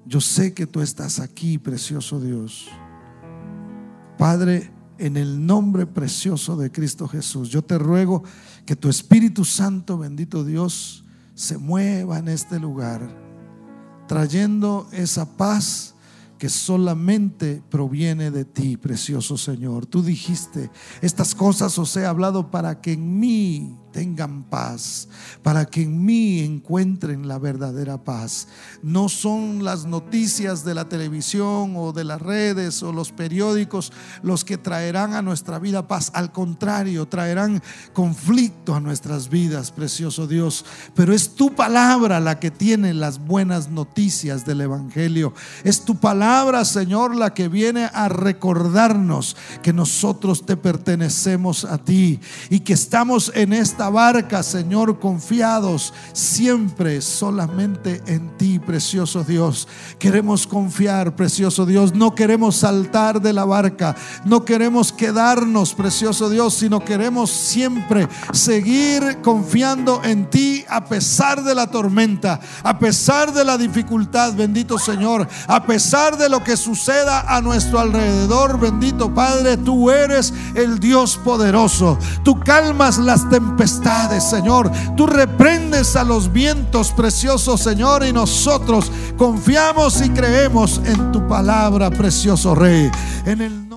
Yo 0.09 0.23
sé 0.23 0.55
que 0.55 0.67
tú 0.67 0.81
estás 0.81 1.21
aquí, 1.21 1.59
precioso 1.59 2.19
Dios. 2.19 2.69
Padre, 4.17 4.73
en 4.97 5.19
el 5.19 5.45
nombre 5.45 5.85
precioso 5.87 6.57
de 6.57 6.73
Cristo 6.73 7.07
Jesús, 7.07 7.51
yo 7.51 7.61
te 7.61 7.77
ruego 7.77 8.25
que 8.65 8.75
tu 8.75 8.89
Espíritu 8.89 9.45
Santo, 9.45 9.99
bendito 9.99 10.45
Dios, 10.45 11.05
se 11.35 11.59
mueva 11.59 12.19
en 12.21 12.29
este 12.29 12.59
lugar, 12.59 13.07
trayendo 14.09 14.89
esa 14.93 15.37
paz 15.37 15.95
que 16.39 16.49
solamente 16.49 17.63
proviene 17.69 18.31
de 18.31 18.47
ti, 18.47 18.79
precioso 18.79 19.37
Señor. 19.37 19.85
Tú 19.85 20.03
dijiste, 20.03 20.71
estas 21.03 21.35
cosas 21.35 21.79
os 21.79 21.95
he 21.99 22.07
hablado 22.07 22.51
para 22.51 22.81
que 22.81 22.95
en 22.95 23.21
mí 23.21 23.77
tengan 23.93 24.45
paz, 24.45 25.09
para 25.43 25.65
que 25.65 25.83
en 25.83 26.05
mí 26.05 26.41
encuentren 26.41 27.29
la 27.29 27.39
verdadera 27.39 28.05
paz. 28.05 28.49
No 28.83 29.09
son 29.09 29.65
las 29.65 29.87
noticias 29.87 30.65
de 30.65 30.75
la 30.75 30.89
televisión 30.89 31.75
o 31.77 31.93
de 31.93 32.05
las 32.05 32.21
redes 32.21 32.83
o 32.83 32.93
los 32.93 33.13
periódicos 33.13 33.93
los 34.23 34.45
que 34.45 34.59
traerán 34.59 35.15
a 35.15 35.23
nuestra 35.23 35.59
vida 35.59 35.87
paz. 35.89 36.11
Al 36.15 36.33
contrario, 36.33 37.07
traerán 37.07 37.63
conflicto 37.93 38.75
a 38.75 38.81
nuestras 38.81 39.29
vidas, 39.29 39.73
precioso 39.73 40.27
Dios. 40.27 40.65
Pero 40.95 41.13
es 41.13 41.35
tu 41.35 41.55
palabra 41.55 42.21
la 42.21 42.39
que 42.39 42.51
tiene 42.51 42.95
las 42.95 43.19
buenas 43.19 43.71
noticias 43.71 44.45
del 44.45 44.61
Evangelio. 44.61 45.35
Es 45.65 45.85
tu 45.85 45.97
palabra, 45.97 46.65
Señor, 46.65 47.17
la 47.17 47.35
que 47.35 47.49
viene 47.49 47.91
a 47.93 48.09
recordarnos 48.09 49.37
que 49.63 49.73
nosotros 49.73 50.45
te 50.47 50.57
pertenecemos 50.57 51.65
a 51.65 51.79
ti 51.79 52.21
y 52.51 52.61
que 52.61 52.73
estamos 52.73 53.33
en 53.35 53.53
esta 53.79 53.91
barca, 53.91 54.43
Señor, 54.43 54.99
confiados 54.99 55.95
siempre 56.13 57.01
solamente 57.01 58.03
en 58.07 58.37
ti, 58.37 58.59
precioso 58.59 59.23
Dios. 59.23 59.69
Queremos 60.01 60.49
confiar, 60.49 61.15
precioso 61.15 61.65
Dios. 61.65 61.95
No 61.95 62.13
queremos 62.13 62.57
saltar 62.57 63.23
de 63.23 63.33
la 63.33 63.45
barca, 63.45 63.95
no 64.25 64.45
queremos 64.45 64.93
quedarnos, 64.93 65.75
precioso 65.75 66.29
Dios, 66.29 66.55
sino 66.55 66.85
queremos 66.85 67.31
siempre 67.31 68.09
seguir 68.33 69.19
confiando 69.23 70.03
en 70.03 70.29
ti 70.29 70.65
a 70.69 70.85
pesar 70.85 71.45
de 71.45 71.55
la 71.55 71.69
tormenta, 71.69 72.41
a 72.65 72.81
pesar 72.81 73.33
de 73.33 73.45
la 73.45 73.57
dificultad, 73.57 74.35
bendito 74.35 74.77
Señor, 74.77 75.29
a 75.47 75.63
pesar 75.63 76.19
de 76.19 76.29
lo 76.29 76.43
que 76.43 76.57
suceda 76.57 77.33
a 77.33 77.41
nuestro 77.41 77.79
alrededor, 77.79 78.59
bendito 78.59 79.15
Padre, 79.15 79.57
tú 79.57 79.89
eres 79.89 80.35
el 80.57 80.81
Dios 80.81 81.17
poderoso. 81.23 81.97
Tú 82.25 82.41
calmas 82.41 82.99
las 82.99 83.31
tempestades 83.31 83.68
Señor. 83.69 84.71
Tú 84.97 85.07
reprendes 85.07 85.95
a 85.97 86.05
los 86.05 86.33
vientos 86.33 86.91
preciosos, 86.93 87.61
Señor, 87.61 88.05
y 88.05 88.13
nosotros 88.13 88.91
confiamos 89.17 90.01
y 90.01 90.11
creemos 90.11 90.81
en 90.85 91.13
tu 91.13 91.27
palabra, 91.29 91.91
precioso 91.91 92.55
Rey. 92.55 92.91
En 93.27 93.41
el 93.43 93.68